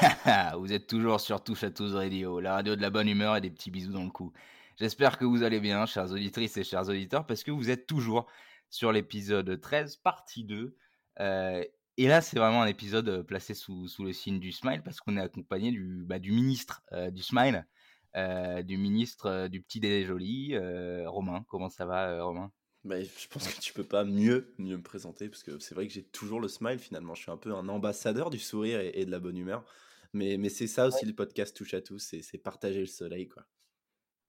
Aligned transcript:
vous 0.58 0.72
êtes 0.72 0.86
toujours 0.86 1.20
sur 1.20 1.42
Touche 1.42 1.64
à 1.64 1.70
tous 1.70 1.94
Radio, 1.94 2.40
la 2.40 2.54
radio 2.54 2.76
de 2.76 2.82
la 2.82 2.90
bonne 2.90 3.08
humeur 3.08 3.36
et 3.36 3.40
des 3.40 3.50
petits 3.50 3.70
bisous 3.70 3.92
dans 3.92 4.04
le 4.04 4.10
cou. 4.10 4.32
J'espère 4.78 5.18
que 5.18 5.24
vous 5.24 5.42
allez 5.42 5.60
bien, 5.60 5.86
chers 5.86 6.10
auditrices 6.10 6.56
et 6.56 6.64
chers 6.64 6.88
auditeurs, 6.88 7.26
parce 7.26 7.42
que 7.42 7.50
vous 7.50 7.70
êtes 7.70 7.86
toujours 7.86 8.26
sur 8.70 8.92
l'épisode 8.92 9.60
13, 9.60 9.96
partie 9.96 10.44
2. 10.44 10.76
Euh, 11.20 11.64
et 11.96 12.08
là, 12.08 12.20
c'est 12.20 12.38
vraiment 12.38 12.62
un 12.62 12.66
épisode 12.66 13.08
euh, 13.08 13.22
placé 13.22 13.54
sous, 13.54 13.86
le 14.00 14.12
signe 14.12 14.40
du 14.40 14.52
smile, 14.52 14.82
parce 14.82 15.00
qu'on 15.00 15.16
est 15.16 15.20
accompagné 15.20 15.70
du, 15.70 16.04
bah, 16.06 16.18
du 16.18 16.32
ministre 16.32 16.82
euh, 16.92 17.10
du 17.10 17.22
smile, 17.22 17.66
du 18.14 18.76
ministre 18.76 19.48
du 19.48 19.62
petit 19.62 19.80
déjeuner 19.80 20.04
joli, 20.04 20.58
Romain. 21.06 21.44
Comment 21.48 21.70
ça 21.70 21.86
va, 21.86 22.22
Romain? 22.22 22.50
Bah, 22.84 23.02
je 23.02 23.28
pense 23.28 23.46
que 23.46 23.60
tu 23.60 23.72
peux 23.72 23.84
pas 23.84 24.04
mieux, 24.04 24.52
mieux 24.58 24.76
me 24.76 24.82
présenter, 24.82 25.28
parce 25.28 25.42
que 25.42 25.58
c'est 25.58 25.74
vrai 25.74 25.86
que 25.86 25.92
j'ai 25.92 26.02
toujours 26.02 26.40
le 26.40 26.48
smile 26.48 26.78
finalement. 26.78 27.14
Je 27.14 27.22
suis 27.22 27.30
un 27.30 27.36
peu 27.36 27.54
un 27.54 27.68
ambassadeur 27.68 28.30
du 28.30 28.38
sourire 28.38 28.80
et, 28.80 29.04
de 29.04 29.10
la 29.10 29.20
bonne 29.20 29.36
humeur. 29.36 29.64
Mais, 30.12 30.36
mais 30.36 30.48
c'est 30.48 30.66
ça 30.66 30.88
aussi 30.88 31.06
le 31.06 31.14
podcast 31.14 31.56
touche 31.56 31.74
à 31.74 31.80
tous, 31.80 32.14
c'est 32.22 32.38
partager 32.38 32.80
le 32.80 32.86
soleil. 32.86 33.28
quoi. 33.28 33.44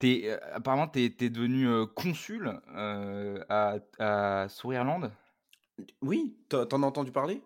Es, 0.02 0.28
euh, 0.30 0.38
apparemment, 0.52 0.88
tu 0.88 1.00
es, 1.00 1.30
devenu 1.30 1.68
euh, 1.68 1.86
consul 1.86 2.60
euh, 2.74 3.42
à, 3.48 3.78
à 3.98 4.48
Sourireland? 4.48 5.10
Oui, 6.02 6.36
t'en 6.48 6.82
as 6.82 6.86
entendu 6.86 7.10
parler? 7.10 7.42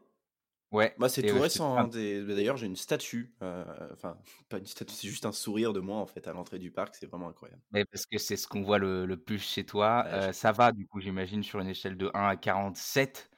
Ouais. 0.71 0.95
Bah, 0.99 1.09
c'est 1.09 1.23
tout 1.23 1.41
récent. 1.41 1.79
Hein, 1.79 1.89
d'ailleurs, 1.89 2.57
j'ai 2.57 2.67
une 2.67 2.77
statue. 2.77 3.35
Enfin, 3.41 4.19
pas 4.49 4.59
une 4.59 4.67
statue, 4.67 4.95
c'est 4.95 5.09
juste 5.09 5.27
un 5.27 5.33
sourire 5.33 5.73
de 5.73 5.81
moi 5.81 5.97
en 5.97 6.07
fait 6.07 6.27
à 6.29 6.33
l'entrée 6.33 6.59
du 6.59 6.71
parc. 6.71 6.95
C'est 6.95 7.07
vraiment 7.07 7.29
incroyable. 7.29 7.63
Mais 7.73 7.85
parce 7.85 8.07
que 8.07 8.19
c'est 8.19 8.37
ce 8.37 8.47
qu'on 8.47 8.63
voit 8.63 8.79
le, 8.79 9.07
le, 9.07 9.17
plus 9.17 9.39
chez 9.39 9.65
toi. 9.65 10.07
ça 10.33 10.53
va, 10.53 10.73
du 10.73 10.87
coup, 10.87 11.01
j'imagine, 11.01 11.43
sur 11.43 11.61
une 11.61 11.69
échelle 11.69 11.97
de 11.97 12.11
1 12.15 12.29
à 12.29 12.37
47. 12.37 13.31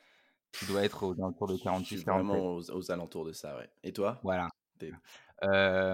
Tu 0.52 0.64
dois 0.64 0.82
être 0.82 1.04
aux 1.04 1.12
alentours 1.12 1.46
de 1.46 1.56
46, 1.56 2.04
Vraiment 2.04 2.56
aux, 2.56 2.90
alentours 2.90 3.24
de 3.24 3.32
ça, 3.32 3.56
ouais. 3.56 3.70
Et 3.84 3.92
toi? 3.92 4.18
Voilà. 4.24 4.48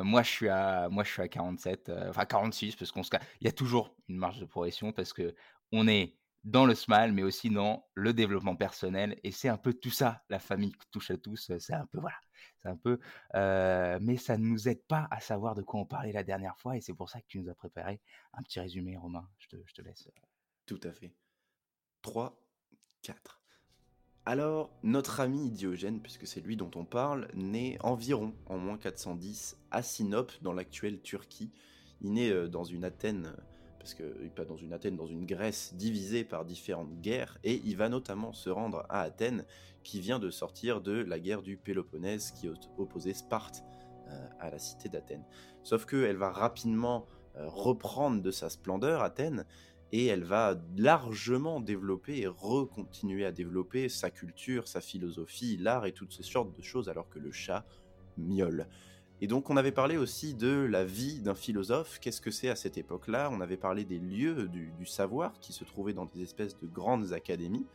moi, 0.03 0.23
je 0.23 0.31
suis 0.31 0.49
à, 0.49 0.89
moi, 0.91 1.05
je 1.05 1.11
suis 1.11 1.23
à 1.23 1.29
47, 1.29 1.93
enfin 2.09 2.25
46, 2.25 2.77
parce 2.77 2.91
qu'on 2.91 3.03
se, 3.03 3.11
il 3.41 3.45
y 3.45 3.49
a 3.49 3.53
toujours 3.53 3.95
une 4.09 4.17
marge 4.17 4.41
de 4.41 4.47
progression 4.47 4.93
parce 4.93 5.13
que 5.13 5.35
on 5.73 5.89
est 5.89 6.17
dans 6.47 6.65
le 6.65 6.77
smile, 6.77 7.13
mais 7.13 7.25
aussi 7.25 7.51
dans 7.51 7.87
le 7.95 8.15
développement 8.15 8.55
personnel. 8.55 9.19
Et 9.25 9.33
c'est 9.33 9.49
un 9.49 9.59
peu 9.59 9.75
tout 9.75 9.91
ça, 9.91 10.23
la 10.31 10.39
famille 10.39 10.73
touche 10.93 11.11
à 11.11 11.17
tous. 11.17 11.53
C'est 11.59 11.75
un 11.75 11.87
peu, 11.87 11.99
voilà, 11.99 12.17
c'est 12.63 12.69
un 12.69 12.77
peu, 12.77 13.01
mais 13.35 14.17
ça 14.17 14.39
ne 14.39 14.45
nous 14.45 14.69
aide 14.69 14.83
pas 14.87 15.09
à 15.11 15.21
savoir 15.21 15.57
de 15.57 15.63
quoi 15.63 15.81
on 15.81 15.87
parlait 15.87 16.13
la 16.13 16.23
dernière 16.23 16.57
fois. 16.57 16.77
Et 16.77 16.81
c'est 16.81 16.95
pour 16.95 17.11
ça 17.11 17.21
que 17.21 17.27
tu 17.27 17.41
nous 17.41 17.51
as 17.51 17.55
préparé 17.55 18.01
un 18.33 18.43
petit 18.43 18.61
résumé, 18.61 18.97
Romain. 18.97 19.29
Je 19.39 19.49
te, 19.49 19.57
je 19.67 19.75
te 19.75 19.83
laisse. 19.83 20.09
Tout 20.67 20.81
à 20.85 20.93
fait. 20.93 21.13
3, 22.03 22.41
4. 23.03 23.43
Alors, 24.25 24.71
notre 24.85 25.21
ami 25.21 25.51
Diogène, 25.51 26.01
puisque 26.01 26.29
c'est 26.29 26.41
lui 26.41 26.57
dont 26.57 26.71
on 26.77 26.85
parle, 26.85 27.29
naît 27.35 27.77
environ 27.81 28.35
en 28.47 28.59
moins 28.59 28.79
410 28.79 29.59
à 29.73 29.83
Sinope, 29.83 30.33
dans 30.43 30.53
l'actuelle 30.53 31.01
Turquie. 31.03 31.53
Il 32.01 32.13
naît 32.13 32.49
dans 32.49 32.65
une 32.65 32.85
Athènes 32.85 33.35
parce 33.87 33.95
qu'il 33.95 34.33
pas 34.33 34.45
dans 34.45 34.57
une 34.57 34.73
Athènes, 34.73 34.97
dans 34.97 35.07
une 35.07 35.27
Grèce 35.27 35.73
divisée 35.77 36.25
par 36.25 36.45
différentes 36.45 37.01
guerres, 37.01 37.39
et 37.45 37.63
il 37.65 37.77
va 37.77 37.89
notamment 37.89 38.33
se 38.33 38.51
rendre 38.51 38.85
à 38.89 39.03
Athènes, 39.03 39.45
qui 39.85 40.01
vient 40.01 40.19
de 40.19 40.29
sortir 40.29 40.81
de 40.81 40.91
la 40.91 41.21
guerre 41.21 41.41
du 41.41 41.57
Péloponnèse 41.57 42.33
qui 42.33 42.49
opposait 42.79 43.15
Sparte 43.15 43.63
euh, 44.09 44.29
à 44.41 44.51
la 44.51 44.59
cité 44.59 44.89
d'Athènes. 44.89 45.23
Sauf 45.63 45.87
qu'elle 45.87 46.17
va 46.17 46.33
rapidement 46.33 47.07
euh, 47.37 47.47
reprendre 47.47 48.21
de 48.21 48.33
sa 48.33 48.51
splendeur 48.51 49.03
Athènes, 49.03 49.45
et 49.93 50.07
elle 50.07 50.25
va 50.25 50.61
largement 50.77 51.61
développer 51.61 52.19
et 52.19 52.27
recontinuer 52.27 53.25
à 53.25 53.31
développer 53.31 53.89
sa 53.89 54.11
culture, 54.11 54.67
sa 54.67 54.81
philosophie, 54.81 55.59
l'art 55.59 55.87
et 55.87 55.93
toutes 55.93 56.13
ces 56.13 56.25
sortes 56.25 56.53
de 56.57 56.63
choses, 56.63 56.89
alors 56.89 57.09
que 57.09 57.21
le 57.21 57.31
chat 57.31 57.65
miaule. 58.19 58.67
Et 59.21 59.27
donc 59.27 59.49
on 59.49 59.57
avait 59.57 59.73
parlé 59.73 59.97
aussi 59.97 60.35
de 60.35 60.67
la 60.71 60.85
vie 60.85 61.21
d'un 61.21 61.35
philosophe, 61.35 61.99
qu'est-ce 62.01 62.21
que 62.21 62.31
c'est 62.31 62.51
à 62.51 62.57
cette 62.57 62.77
époque-là, 62.77 63.31
on 63.33 63.41
avait 63.41 63.57
parlé 63.57 63.85
des 63.85 63.99
lieux 63.99 64.49
du, 64.49 64.87
savoir 64.87 65.39
qui 65.41 65.53
se 65.53 65.65
trouvaient 65.65 65.95
dans 65.95 66.05
des 66.05 66.23
espèces 66.23 66.57
de 66.59 66.67
grandes 66.67 67.13
académies, 67.13 67.67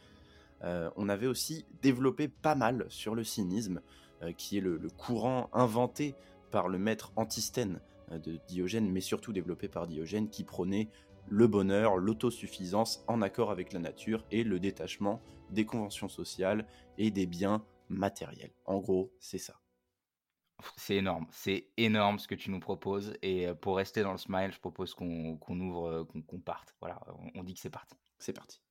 euh, 0.64 0.92
on 0.96 1.10
avait 1.10 1.28
aussi 1.28 1.66
développé 1.82 2.28
pas 2.28 2.54
mal 2.54 2.86
sur 2.90 3.16
le 3.16 3.24
cynisme, 3.24 3.82
euh, 4.22 4.32
qui 4.34 4.58
est 4.58 4.62
le, 4.62 4.80
courant 4.98 5.50
inventé 5.54 6.14
par 6.52 6.70
le 6.70 6.78
maître 6.78 7.12
Antisthène 7.16 7.80
euh, 8.12 8.20
de 8.20 8.38
Diogène, 8.48 8.92
mais 8.92 9.02
surtout 9.02 9.34
développé 9.34 9.68
par 9.68 9.88
Diogène, 9.88 10.30
qui 10.30 10.44
prônait 10.44 10.90
le 11.28 11.48
bonheur, 11.48 11.98
l'autosuffisance 11.98 13.04
en 13.08 13.22
accord 13.24 13.50
avec 13.50 13.74
la 13.74 13.80
nature 13.80 14.24
et 14.30 14.44
le 14.44 14.60
détachement 14.60 15.22
des 15.50 15.66
conventions 15.66 16.10
sociales 16.10 16.68
et 16.98 17.10
des 17.10 17.26
biens 17.26 17.64
matériels. 17.90 18.52
En 18.66 18.78
gros, 18.78 19.12
c'est 19.20 19.38
ça. 19.38 19.56
C'est 20.78 20.96
énorme, 20.96 21.28
c'est 21.32 21.68
énorme 21.78 22.20
ce 22.20 22.28
que 22.28 22.36
tu 22.36 22.52
nous 22.52 22.60
proposes. 22.60 23.14
Et 23.22 23.48
euh, 23.48 23.54
pour 23.54 23.78
rester 23.78 24.04
dans 24.04 24.12
le 24.12 24.18
smile, 24.18 24.52
je 24.52 24.60
propose 24.60 24.94
qu'on 24.94 25.38
ouvre, 25.50 25.88
euh, 25.88 26.04
qu'on 26.28 26.40
parte. 26.40 26.76
Voilà, 26.80 27.00
on, 27.36 27.44
dit 27.44 27.54
que 27.54 27.60
c'est 27.60 27.70
parti. 27.70 27.96
C'est 28.20 28.34
parti. 28.34 28.62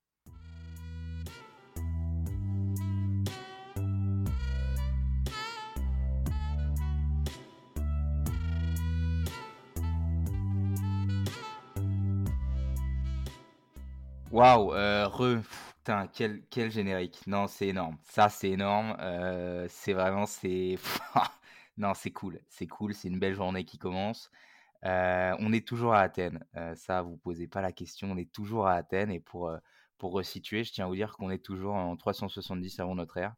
Waouh, 14.31 14.73
euh, 14.75 15.09
re, 15.09 15.43
putain, 15.79 16.07
quel, 16.13 16.43
quel 16.51 16.71
générique. 16.71 17.21
Non, 17.27 17.49
c'est 17.49 17.69
énorme. 17.69 17.97
Ça, 18.05 18.29
c'est 18.29 18.51
énorme. 18.51 18.97
c'est 19.69 19.93
vraiment, 19.93 20.27
c'est. 20.27 20.79
Non, 21.81 21.95
c'est 21.95 22.11
cool, 22.11 22.39
c'est 22.51 22.67
cool, 22.67 22.93
c'est 22.93 23.09
une 23.09 23.19
belle 23.19 23.33
journée 23.35 23.65
qui 23.65 23.79
commence. 23.79 24.31
On 24.83 25.53
est 25.53 25.67
toujours 25.67 25.95
à 25.95 26.01
Athènes, 26.01 26.45
ça 26.75 27.01
vous 27.01 27.17
posez 27.17 27.47
pas 27.49 27.63
la 27.63 27.73
question, 27.73 28.11
on 28.11 28.19
est 28.19 28.31
toujours 28.31 28.67
à 28.67 28.75
Athènes 28.75 29.11
et 29.11 29.19
pour, 29.21 29.51
pour 29.97 30.13
resituer, 30.13 30.63
je 30.63 30.73
tiens 30.73 30.85
à 30.85 30.89
vous 30.89 30.95
dire 30.95 31.13
qu'on 31.17 31.31
est 31.31 31.43
toujours 31.43 31.75
en 31.75 31.97
370 31.97 32.81
avant 32.81 32.95
notre 32.95 33.17
ère 33.17 33.35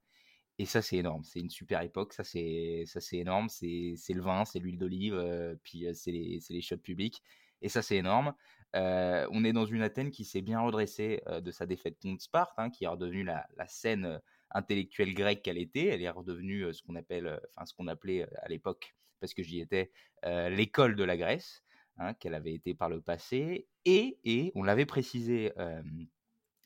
et 0.59 0.67
ça 0.67 0.83
c'est 0.83 0.97
énorme, 0.97 1.23
c'est 1.23 1.39
une 1.39 1.51
super 1.51 1.83
époque, 1.83 2.13
ça 2.15 2.25
c'est 2.25 2.83
ça 2.87 3.01
c'est 3.01 3.19
énorme, 3.19 3.49
c'est 3.49 3.97
le 4.13 4.21
vin, 4.21 4.45
c'est 4.45 4.59
l'huile 4.59 4.79
d'olive, 4.79 5.15
puis 5.63 5.87
c'est 5.95 6.11
les 6.11 6.41
c'est 6.41 6.55
les 6.55 6.63
shots 6.63 6.79
publics 6.79 7.23
et 7.61 7.69
ça 7.69 7.81
c'est 7.81 7.97
énorme. 7.97 8.35
on 8.75 9.45
est 9.45 9.53
dans 9.53 9.67
une 9.67 9.83
Athènes 9.83 10.11
qui 10.11 10.25
s'est 10.25 10.43
bien 10.43 10.61
redressée 10.61 11.23
de 11.29 11.51
sa 11.53 11.65
défaite 11.67 11.97
contre 12.03 12.23
Sparte, 12.25 12.59
hein, 12.59 12.71
qui 12.71 12.85
est 12.85 12.89
redevenue 12.89 13.23
la, 13.23 13.47
la 13.57 13.69
scène 13.69 14.21
intellectuelle 14.55 15.15
grecque 15.15 15.43
qu'elle 15.43 15.59
était. 15.59 15.87
Elle 15.87 16.03
est 16.03 16.11
redevenue 16.11 16.73
ce 16.73 16.83
qu'on 16.83 16.97
appelle, 16.97 17.41
enfin 17.55 17.67
ce 17.67 17.75
qu'on 17.75 17.89
appelait 17.89 18.27
à 18.39 18.49
l'époque, 18.49 18.95
parce 19.21 19.35
que 19.35 19.43
j'y 19.43 19.61
étais, 19.61 19.91
l'école 20.25 20.97
de 20.97 21.05
la 21.05 21.17
Grèce, 21.17 21.63
hein, 21.99 22.15
qu'elle 22.15 22.35
avait 22.35 22.55
été 22.55 22.75
par 22.75 22.89
le 22.89 23.01
passé. 23.01 23.69
Et, 23.85 24.19
et 24.25 24.53
on 24.55 24.63
l'avait 24.63 24.87
précisé 24.87 25.53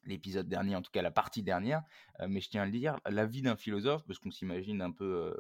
l'épisode 0.04 0.48
dernier, 0.48 0.76
en 0.76 0.82
tout 0.82 0.90
cas 0.90 1.02
la 1.02 1.10
partie 1.10 1.42
dernière, 1.42 1.82
mais 2.26 2.40
je 2.40 2.48
tiens 2.48 2.62
à 2.62 2.66
le 2.66 2.72
dire, 2.72 2.98
la 3.06 3.26
vie 3.26 3.42
d'un 3.42 3.56
philosophe, 3.56 4.04
parce 4.06 4.18
qu'on 4.18 4.30
s'imagine 4.30 4.80
un 4.80 4.92
peu, 4.92 5.34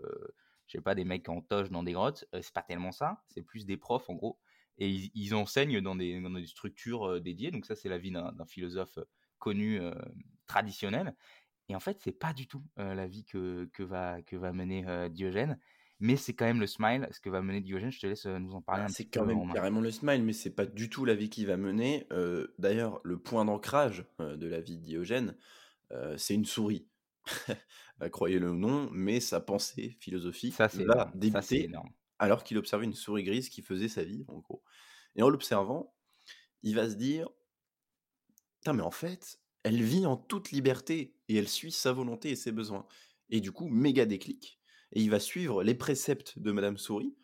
je 0.66 0.72
sais 0.72 0.82
pas, 0.82 0.94
des 0.94 1.04
mecs 1.04 1.28
en 1.28 1.40
toge 1.40 1.70
dans 1.70 1.82
des 1.82 1.92
grottes, 1.92 2.24
c'est 2.32 2.52
pas 2.52 2.62
tellement 2.62 2.92
ça, 2.92 3.22
c'est 3.28 3.42
plus 3.42 3.66
des 3.66 3.76
profs 3.76 4.10
en 4.10 4.14
gros, 4.14 4.38
et 4.78 4.90
ils, 4.90 5.34
enseignent 5.34 5.80
dans 5.80 5.96
des, 5.96 6.20
dans 6.20 6.30
des, 6.30 6.46
structures 6.46 7.20
dédiées, 7.20 7.50
donc 7.50 7.64
ça 7.64 7.74
c'est 7.74 7.88
la 7.88 7.98
vie 7.98 8.10
d'un 8.10 8.46
philosophe 8.46 8.98
connu, 9.38 9.80
traditionnel, 10.46 11.14
et 11.68 11.74
en 11.74 11.80
fait, 11.80 11.98
c'est 12.00 12.12
pas 12.12 12.32
du 12.32 12.46
tout 12.46 12.62
la 12.76 13.06
vie 13.06 13.24
que, 13.24 13.68
que, 13.72 13.82
va, 13.82 14.22
que 14.22 14.36
va 14.36 14.52
mener 14.52 15.08
Diogène, 15.10 15.58
mais 15.98 16.16
c'est 16.16 16.34
quand 16.34 16.44
même 16.44 16.60
le 16.60 16.66
smile, 16.66 17.08
ce 17.10 17.20
que 17.20 17.30
va 17.30 17.42
mener 17.42 17.60
Diogène. 17.60 17.90
Je 17.90 18.00
te 18.00 18.06
laisse 18.06 18.26
nous 18.26 18.54
en 18.54 18.62
parler 18.62 18.82
ah, 18.82 18.84
un 18.84 18.88
petit 18.88 19.04
peu. 19.04 19.10
C'est 19.12 19.18
quand 19.18 19.26
même 19.26 19.52
carrément 19.52 19.80
le 19.80 19.90
smile, 19.90 20.22
mais 20.22 20.32
c'est 20.32 20.54
pas 20.54 20.66
du 20.66 20.90
tout 20.90 21.04
la 21.04 21.14
vie 21.14 21.28
qu'il 21.28 21.46
va 21.46 21.56
mener. 21.56 22.06
D'ailleurs, 22.58 23.00
le 23.02 23.18
point 23.18 23.44
d'ancrage 23.44 24.04
de 24.18 24.46
la 24.46 24.60
vie 24.60 24.78
de 24.78 24.82
Diogène, 24.82 25.36
c'est 26.16 26.34
une 26.34 26.46
souris. 26.46 26.86
Bah, 27.98 28.10
croyez-le 28.10 28.50
ou 28.50 28.54
non, 28.54 28.90
mais 28.92 29.20
sa 29.20 29.40
pensée 29.40 29.96
philosophique 30.00 30.52
ça, 30.52 30.66
va 30.66 31.10
débuter 31.14 31.70
alors 32.18 32.44
qu'il 32.44 32.58
observait 32.58 32.84
une 32.84 32.92
souris 32.92 33.24
grise 33.24 33.48
qui 33.48 33.62
faisait 33.62 33.88
sa 33.88 34.04
vie, 34.04 34.26
en 34.28 34.38
gros. 34.38 34.62
Et 35.14 35.22
en 35.22 35.30
l'observant, 35.30 35.94
il 36.62 36.74
va 36.74 36.90
se 36.90 36.94
dire 36.94 37.30
mais 38.74 38.82
en 38.82 38.90
fait, 38.90 39.38
elle 39.66 39.82
vit 39.82 40.06
en 40.06 40.16
toute 40.16 40.52
liberté 40.52 41.16
et 41.28 41.34
elle 41.34 41.48
suit 41.48 41.72
sa 41.72 41.92
volonté 41.92 42.30
et 42.30 42.36
ses 42.36 42.52
besoins. 42.52 42.86
Et 43.30 43.40
du 43.40 43.50
coup, 43.50 43.66
méga 43.66 44.06
déclic. 44.06 44.60
Et 44.92 45.00
il 45.00 45.10
va 45.10 45.18
suivre 45.18 45.64
les 45.64 45.74
préceptes 45.74 46.38
de 46.38 46.52
Madame 46.52 46.78
Souris 46.78 47.16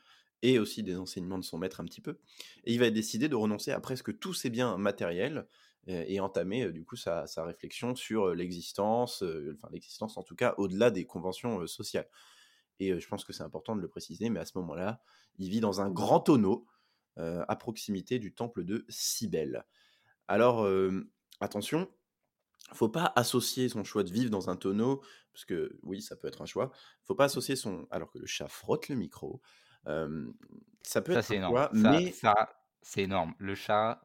et 0.43 0.59
aussi 0.59 0.83
des 0.83 0.97
enseignements 0.97 1.39
de 1.39 1.44
son 1.44 1.56
maître 1.56 1.81
un 1.81 1.85
petit 1.85 2.00
peu. 2.00 2.19
Et 2.65 2.73
il 2.73 2.81
va 2.81 2.91
décider 2.91 3.29
de 3.29 3.37
renoncer 3.37 3.71
à 3.71 3.79
presque 3.79 4.19
tous 4.19 4.35
ses 4.35 4.50
biens 4.50 4.77
matériels 4.77 5.47
et, 5.87 6.19
entamer 6.19 6.73
du 6.73 6.85
coup 6.85 6.97
sa, 6.97 7.27
réflexion 7.37 7.94
sur 7.94 8.35
l'existence, 8.35 9.23
enfin 9.23 9.69
l'existence 9.71 10.17
en 10.17 10.25
tout 10.25 10.35
cas 10.35 10.55
au-delà 10.59 10.91
des 10.91 11.05
conventions 11.05 11.65
sociales. 11.69 12.09
Et 12.81 12.99
je 12.99 13.06
pense 13.06 13.25
que 13.25 13.33
c'est 13.33 13.45
important 13.45 13.77
de 13.77 13.81
le 13.81 13.88
préciser, 13.88 14.31
mais 14.31 14.41
à 14.41 14.47
ce 14.47 14.59
moment-là, 14.59 15.00
il 15.38 15.49
vit 15.49 15.61
dans 15.61 15.81
un 15.81 15.93
grand 15.93 16.19
tonneau 16.19 16.67
à 17.17 17.55
proximité 17.55 18.19
du 18.19 18.35
temple 18.35 18.65
de 18.65 18.85
Cybèle. 18.88 19.65
Alors, 20.27 20.69
attention, 21.41 21.88
Faut 22.75 22.88
pas 22.88 23.12
associer 23.17 23.69
son 23.69 23.85
choix 23.85 24.03
de 24.03 24.11
vivre 24.12 24.31
dans 24.31 24.49
un 24.50 24.56
tonneau, 24.56 25.03
parce 25.32 25.44
que 25.44 25.79
oui, 25.82 26.00
ça 26.03 26.17
peut 26.17 26.29
être 26.29 26.43
un 26.43 26.47
choix. 26.47 26.70
Faut 27.05 27.14
pas 27.14 27.25
associer 27.25 27.56
son 27.56 27.87
alors 27.91 28.11
que 28.11 28.19
le 28.19 28.26
chat 28.26 28.49
frotte 28.49 28.88
le 28.88 28.97
micro, 28.97 29.43
ça 30.82 31.03
peut 31.03 31.12
Ça, 31.12 31.20
être 31.20 31.23
c'est 31.23 31.35
un 31.35 31.38
énorme. 31.38 31.56
choix, 31.56 31.70
Ça 31.75 31.91
mais 31.91 32.12
ça, 32.12 32.35
c'est 32.82 33.03
énorme. 33.03 33.35
Le 33.38 33.55
chat 33.55 34.03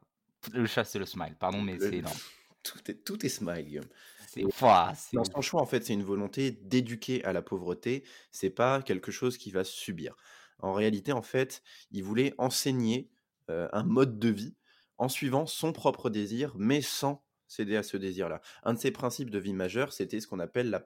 le 0.53 0.65
chat, 0.67 0.83
c'est 0.85 0.99
le 0.99 1.05
smile, 1.05 1.35
pardon, 1.39 1.61
mais 1.61 1.77
le 1.77 1.79
c'est 1.79 1.97
énorme. 1.97 2.17
tout 2.63 2.91
est 2.91 3.03
tout 3.03 3.25
est 3.25 3.29
smile, 3.29 3.65
Guillaume 3.65 3.89
C'est 4.27 4.41
et 4.41 4.45
waouh, 4.61 4.93
dans 5.13 5.23
c'est 5.23 5.23
son 5.23 5.41
choix, 5.41 5.61
en 5.61 5.65
fait, 5.65 5.83
c'est 5.85 5.93
une 5.93 6.03
volonté 6.03 6.51
d'éduquer 6.51 7.23
à 7.25 7.33
la 7.33 7.41
pauvreté, 7.41 8.03
c'est 8.31 8.49
pas 8.49 8.81
quelque 8.81 9.11
chose 9.11 9.37
qu'il 9.37 9.53
va 9.53 9.63
subir. 9.63 10.15
En 10.59 10.73
réalité, 10.73 11.11
en 11.11 11.21
fait, 11.21 11.63
il 11.91 12.03
voulait 12.03 12.33
enseigner, 12.37 13.09
un 13.49 13.83
mode 13.83 14.19
de 14.19 14.27
vie 14.29 14.55
en 14.97 15.07
suivant 15.09 15.45
son 15.45 15.71
propre 15.71 16.09
désir, 16.09 16.53
mais 16.57 16.81
sans 16.81 17.23
céder 17.47 17.75
à 17.77 17.83
ce 17.83 17.97
désir-là. 17.97 18.41
Un 18.63 18.73
de 18.73 18.79
ses 18.79 18.91
principes 18.91 19.29
de 19.29 19.39
vie 19.39 19.53
majeurs, 19.53 19.93
c'était 19.93 20.19
ce 20.19 20.27
qu'on 20.27 20.39
appelle 20.39 20.69
la. 20.69 20.83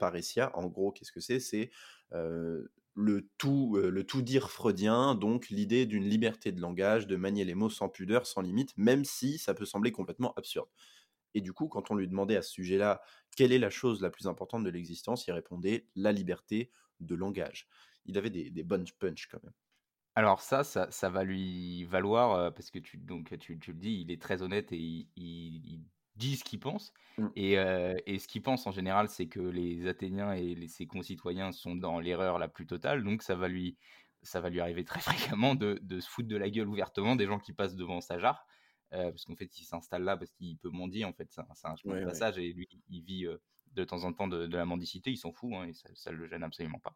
En 0.56 0.68
gros, 0.68 0.92
qu'est-ce 0.92 1.12
que 1.12 1.20
c'est? 1.20 1.40
C'est, 1.40 1.72
heu, 2.14 2.72
le 2.96 3.30
tout, 3.38 3.76
heu, 3.78 3.90
le 3.90 4.04
tout 4.06 4.22
dire 4.22 4.52
freudien, 4.52 5.16
donc 5.16 5.50
l'idée 5.50 5.86
d'une 5.86 6.04
liberté 6.04 6.52
de 6.52 6.60
langage, 6.62 7.08
de 7.08 7.16
manier 7.16 7.46
les 7.46 7.56
mots 7.56 7.70
sans 7.70 7.90
pudeur, 7.90 8.26
sans 8.26 8.42
limite, 8.42 8.74
même 8.78 9.06
si 9.06 9.38
ça 9.38 9.54
peut 9.54 9.66
sembler 9.66 9.92
complètement 9.92 10.34
absurde. 10.36 10.68
Et 11.34 11.42
du 11.42 11.54
coup, 11.54 11.68
quand 11.68 11.92
on 11.92 11.96
lui 11.96 12.08
demandait 12.08 12.38
à 12.38 12.42
ce 12.42 12.52
sujet-là, 12.52 13.02
quelle 13.38 13.54
est 13.54 13.60
la 13.60 13.70
chose 13.70 14.02
la 14.02 14.10
plus 14.10 14.28
importante 14.28 14.64
de 14.64 14.70
l'existence, 14.70 15.28
il 15.28 15.32
répondait 15.34 15.88
la 15.96 16.12
liberté 16.12 16.72
de 17.00 17.16
langage. 17.16 17.68
Il 18.06 18.18
avait 18.18 18.30
des, 18.30 18.64
bonnes 18.64 18.86
punch 19.00 19.28
quand 19.28 19.42
même. 19.44 19.54
alors 20.16 20.42
ça 20.42 20.64
ça 20.92 21.10
va 21.10 21.24
lui 21.24 21.84
valoir, 21.86 22.36
heu, 22.50 22.52
parce 22.54 22.70
que 22.72 22.80
tu 22.80 22.98
donc 22.98 23.38
tu 23.40 23.54
le 23.56 23.74
dis, 23.80 24.02
il 24.02 24.12
est 24.12 24.22
très 24.22 24.42
honnête 24.42 24.72
et 24.74 24.78
il 25.16 25.86
dit 26.16 26.36
ce 26.38 26.44
qu'il 26.44 26.60
pense 26.60 26.94
Mm. 27.18 27.28
et 27.36 27.54
et 28.06 28.20
ce 28.20 28.28
qu'il 28.28 28.42
pense 28.42 28.66
en 28.68 28.72
général, 28.72 29.10
c'est 29.10 29.28
que 29.28 29.40
les 29.40 29.88
Athéniens 29.88 30.34
et 30.34 30.56
les 30.56 30.68
ses 30.68 30.88
concitoyens 30.88 31.52
sont 31.52 31.76
dans 31.76 32.00
l'erreur 32.00 32.40
la 32.40 32.48
plus 32.48 32.66
totale, 32.66 33.04
donc 33.04 33.22
ça 33.22 33.36
va 33.36 33.48
lui 33.48 33.78
ça 34.22 34.40
va 34.40 34.50
lui 34.50 34.60
arriver 34.60 34.84
très 34.86 35.00
fréquemment 35.36 35.56
de 35.56 35.80
de 35.82 36.00
se 36.00 36.10
foutre 36.10 36.28
de 36.30 36.38
la 36.38 36.50
gueule 36.50 36.68
ouvertement 36.70 37.16
des 37.16 37.26
gens 37.28 37.40
qui 37.40 37.54
passent 37.54 37.76
devant 37.76 38.02
sa 38.02 38.18
jarre, 38.20 38.46
parce 38.92 39.26
qu'en 39.26 39.36
fait, 39.36 39.60
il 39.60 39.66
s'installe 39.66 40.04
là 40.04 40.18
parce 40.18 40.32
qu'il 40.32 40.58
peut 40.58 40.70
mendier, 40.70 41.06
en 41.06 41.14
fait, 41.14 41.28
c'est 41.32 41.42
un 41.68 41.76
chemin 41.76 41.96
de 41.96 42.00
ouais. 42.00 42.06
passage 42.06 42.38
et 42.38 42.52
lui, 42.54 42.68
il 42.90 43.04
vit, 43.04 43.26
de 43.74 43.84
temps 43.84 44.04
en 44.04 44.14
temps 44.14 44.28
de 44.28 44.48
de 44.48 44.58
la 44.58 44.66
mendicité, 44.66 45.12
il 45.12 45.18
s'en 45.18 45.34
fout, 45.34 45.52
hein 45.54 45.66
et 45.68 45.74
ça 45.74 45.90
ça 45.94 46.12
le 46.12 46.28
gêne 46.28 46.44
absolument 46.44 46.80
pas. 46.80 46.96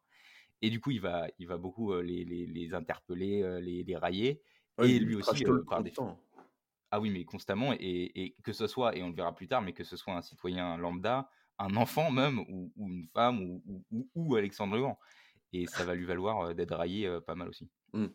Et 0.62 0.69
du 0.69 0.79
coup, 0.79 0.91
il 0.91 1.01
va 1.01 1.27
il 1.39 1.47
va 1.47 1.57
beaucoup, 1.57 1.94
les 2.01 2.23
les 2.25 2.45
les 2.47 2.73
interpeller, 2.73 3.59
les 3.62 3.83
les 3.83 3.97
railler 3.97 4.41
Ouais, 4.77 4.91
et 4.91 5.00
lui 5.00 5.15
aussi, 5.15 5.44
par 5.67 5.77
tout 5.77 5.83
le 5.83 5.83
déf 5.83 5.94
temps. 5.94 6.19
Ah 6.92 7.00
oui, 7.00 7.10
mais 7.10 7.26
constamment 7.26 7.74
et 7.74 8.36
que 8.44 8.54
ce 8.54 8.68
soit 8.68 8.96
et 8.96 9.04
on 9.04 9.10
le 9.10 9.16
verra 9.16 9.36
plus 9.36 9.48
tard, 9.48 9.62
mais 9.62 9.74
que 9.74 9.84
ce 9.84 9.98
soit 9.98 10.14
un 10.14 10.22
citoyen 10.22 10.78
lambda, 10.78 11.30
un 11.60 11.76
enfant 11.76 12.12
même 12.12 12.40
ou 12.40 12.72
une 12.78 13.08
femme 13.14 13.42
ou 13.42 13.86
ou 14.16 14.36
Alexandre 14.36 14.76
le 14.76 14.82
Grand 14.82 15.00
et 15.56 15.68
ça 15.68 15.86
va 15.86 15.96
lui 15.96 16.06
valoir, 16.06 16.50
heu, 16.50 16.54
d'être 16.54 16.76
raillé, 16.76 17.08
heu, 17.08 17.22
pas 17.22 17.36
mal 17.36 17.50
aussi. 17.50 17.70
Mm. 17.94 18.08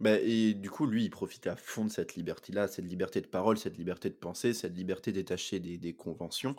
Bah, 0.00 0.18
et 0.20 0.54
du 0.54 0.70
coup, 0.70 0.86
lui, 0.86 1.04
il 1.04 1.10
profitait 1.10 1.50
à 1.50 1.56
fond 1.56 1.84
de 1.84 1.90
cette 1.90 2.14
liberté-là, 2.14 2.68
cette 2.68 2.86
liberté 2.86 3.20
de 3.20 3.26
parole, 3.26 3.58
cette 3.58 3.76
liberté 3.76 4.08
de 4.08 4.14
penser, 4.14 4.54
cette 4.54 4.74
liberté 4.74 5.12
détachée 5.12 5.60
des, 5.60 5.94
conventions. 5.94 6.56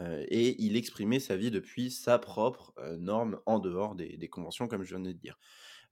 euh, 0.00 0.24
et 0.28 0.62
il 0.62 0.76
exprimait 0.76 1.20
sa 1.20 1.36
vie 1.36 1.50
depuis 1.50 1.90
sa 1.90 2.18
propre 2.18 2.74
euh, 2.78 2.96
norme 2.98 3.40
en 3.46 3.58
dehors 3.58 3.94
des, 3.94 4.28
conventions, 4.28 4.68
comme 4.68 4.84
je 4.84 4.94
viens 4.94 5.04
de 5.04 5.12
dire. 5.12 5.38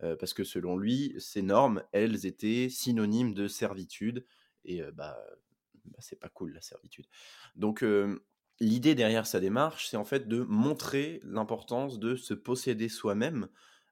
Euh, 0.02 0.16
parce 0.16 0.34
que 0.34 0.44
selon 0.44 0.76
lui, 0.76 1.14
ces 1.18 1.42
normes, 1.42 1.82
elles 1.92 2.26
étaient 2.26 2.68
synonymes 2.68 3.34
de 3.34 3.48
servitude. 3.48 4.26
Et 4.64 4.82
bah, 4.92 5.18
bah, 5.84 5.98
c'est 6.00 6.18
pas 6.18 6.28
cool 6.28 6.52
la 6.52 6.62
servitude. 6.62 7.06
Donc 7.56 7.84
l'idée 8.60 8.94
derrière 8.94 9.26
sa 9.26 9.40
démarche, 9.40 9.88
c'est 9.88 9.96
en 9.96 10.04
fait 10.04 10.28
de 10.28 10.42
montrer 10.42 11.20
l'importance 11.24 11.98
de 11.98 12.16
se 12.16 12.34
posséder 12.34 12.88
soi-même, 12.88 13.48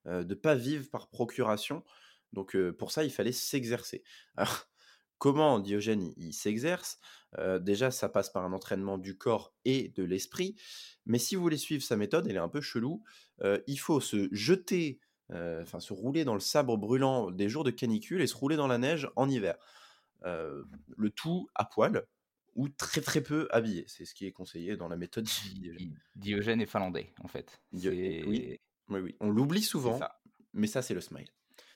euh, 0.07 0.25
de 0.25 0.35
pas 0.35 0.55
vivre 0.55 0.89
par 0.91 1.09
procuration. 1.09 1.85
Donc 2.33 2.57
pour 2.73 2.93
ça, 2.93 3.05
il 3.05 3.11
fallait 3.11 3.33
s'exercer. 3.33 4.05
Alors, 4.37 4.69
comment 5.19 5.59
Diogène 5.59 6.13
il, 6.17 6.33
s'exerce? 6.33 6.99
Déjà, 7.61 7.93
ça 7.93 8.09
passe 8.09 8.31
par 8.31 8.45
un 8.45 8.53
entraînement 8.53 8.99
du 8.99 9.17
corps 9.17 9.55
et 9.65 9.89
de 9.91 10.03
l'esprit. 10.03 10.57
Mais 11.07 11.19
si 11.19 11.37
vous 11.37 11.43
voulez 11.43 11.59
suivre 11.59 11.83
sa 11.83 11.97
méthode, 11.97 12.27
elle 12.27 12.35
est 12.35 12.41
un 12.41 12.49
peu 12.49 12.61
chelou. 12.61 13.05
Il 13.67 13.79
faut 13.79 14.01
se 14.01 14.29
jeter 14.33 15.01
enfin 15.31 15.79
se 15.79 15.93
rouler 15.93 16.25
dans 16.25 16.35
le 16.35 16.41
sabre 16.41 16.77
brûlant 16.77 17.31
des 17.31 17.49
jours 17.49 17.63
de 17.63 17.71
canicule 17.71 18.21
et 18.21 18.27
se 18.27 18.37
rouler 18.37 18.57
dans 18.57 18.67
la 18.67 18.79
neige 18.79 19.09
en 19.15 19.29
hiver. 19.29 19.57
Euh, 20.25 20.65
le 20.97 21.11
tout 21.11 21.49
à 21.55 21.65
poil 21.65 22.07
ou 22.55 22.69
très 22.69 23.01
très 23.01 23.23
peu 23.23 23.49
habillé. 23.53 23.85
C'est 23.89 24.05
ce 24.05 24.15
qui 24.15 24.27
est 24.27 24.33
conseillé 24.33 24.77
dans 24.77 24.89
la 24.89 24.97
méthode 24.97 25.25
Di 25.55 25.55
Diogène. 25.61 25.79
Di 25.79 25.95
Diogène 26.17 26.61
est 26.61 26.67
finlandais, 26.67 27.13
en 27.23 27.29
fait. 27.29 27.61
Dio- 27.73 27.91
Oui, 27.93 28.27
C'est 28.51 28.61
oui, 28.89 29.01
oui. 29.01 29.17
On 29.21 29.31
l'oublie 29.31 29.63
souvent, 29.63 29.99
ça. 29.99 30.21
mais 30.53 30.67
ça 30.67 30.83
c'est 30.83 30.95
le 30.95 31.01
smile. 31.01 31.29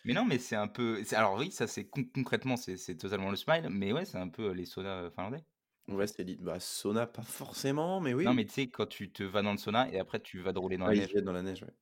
Mais 0.04 0.12
non, 0.12 0.24
mais 0.26 0.38
c'est 0.38 0.56
un 0.56 0.68
peu 0.68 1.02
alors 1.12 1.36
oui, 1.38 1.50
ça 1.50 1.66
c'est 1.66 1.86
con 1.88 2.04
concrètement, 2.14 2.56
c'est 2.56 2.76
totalement 2.96 3.30
le 3.30 3.36
smile, 3.36 3.68
mais 3.70 3.92
ouais, 3.92 4.04
c'est 4.04 4.18
un 4.18 4.28
peu, 4.28 4.48
heu, 4.50 4.52
les 4.52 4.66
saunas, 4.66 5.10
finlandais, 5.10 5.44
Ouais, 5.88 6.06
c'est 6.06 6.24
dit. 6.24 6.36
Bah, 6.40 6.60
sauna, 6.60 7.06
pas 7.06 7.22
forcément, 7.22 8.00
mais 8.00 8.12
oui, 8.14 8.24
Non, 8.24 8.34
mais 8.34 8.44
tu 8.46 8.52
sais, 8.52 8.66
quand 8.68 8.86
tu 8.86 9.10
te 9.12 9.22
vas 9.22 9.42
dans 9.42 9.52
le 9.52 9.58
sauna 9.58 9.88
et 9.90 9.98
après 9.98 10.20
tu 10.20 10.40
vas 10.40 10.52
te 10.52 10.58
rouler 10.58 10.76
dans 10.76 10.86
la 10.86 10.92
Ouais, 10.92 10.98
neige. 10.98 11.14
dans 11.22 11.32
la 11.32 11.42
neige, 11.42 11.62
ouais. 11.62 11.74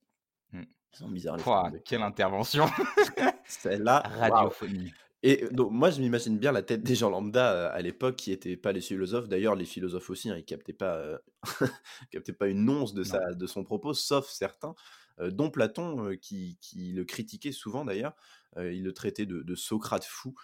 Mmh. 0.60 0.62
Ils 0.92 0.96
sont 0.98 1.08
bizarres 1.08 1.36
les 1.38 1.42
Pouah, 1.42 1.60
Finlandais. 1.62 1.82
quelle 1.84 2.02
intervention! 2.02 2.66
Celle-là, 3.46 4.02
waouh! 4.28 4.50
Radiophonique. 4.50 4.94
Et 5.24 5.46
donc, 5.52 5.70
moi, 5.70 5.90
je 5.90 6.00
m'imagine 6.00 6.36
bien 6.38 6.50
la 6.50 6.62
tête 6.62 6.82
des 6.82 6.96
gens 6.96 7.08
lambda 7.08 7.52
euh, 7.52 7.70
à 7.72 7.80
l'époque 7.80 8.16
qui 8.16 8.30
n'étaient 8.30 8.56
pas 8.56 8.72
les 8.72 8.80
philosophes. 8.80 9.28
D'ailleurs, 9.28 9.54
les 9.54 9.64
philosophes 9.64 10.10
aussi, 10.10 10.30
hein, 10.30 10.36
ils 10.36 10.44
captaient 10.44 10.72
pas, 10.72 10.96
euh, 10.96 11.18
captaient 12.10 12.32
pas 12.32 12.48
une 12.48 12.68
once 12.68 12.92
de, 12.92 13.04
sa, 13.04 13.32
de 13.32 13.46
son 13.46 13.62
propos, 13.62 13.94
sauf 13.94 14.28
certains, 14.28 14.74
euh, 15.20 15.30
dont 15.30 15.50
Platon, 15.50 16.06
euh, 16.06 16.16
qui, 16.16 16.58
qui 16.60 16.92
le 16.92 17.04
critiquait 17.04 17.52
souvent 17.52 17.84
d'ailleurs. 17.84 18.14
Euh, 18.56 18.72
il 18.72 18.82
le 18.82 18.92
traitait 18.92 19.26
de, 19.26 19.42
de 19.42 19.54
Socrate 19.54 20.04
fou. 20.04 20.34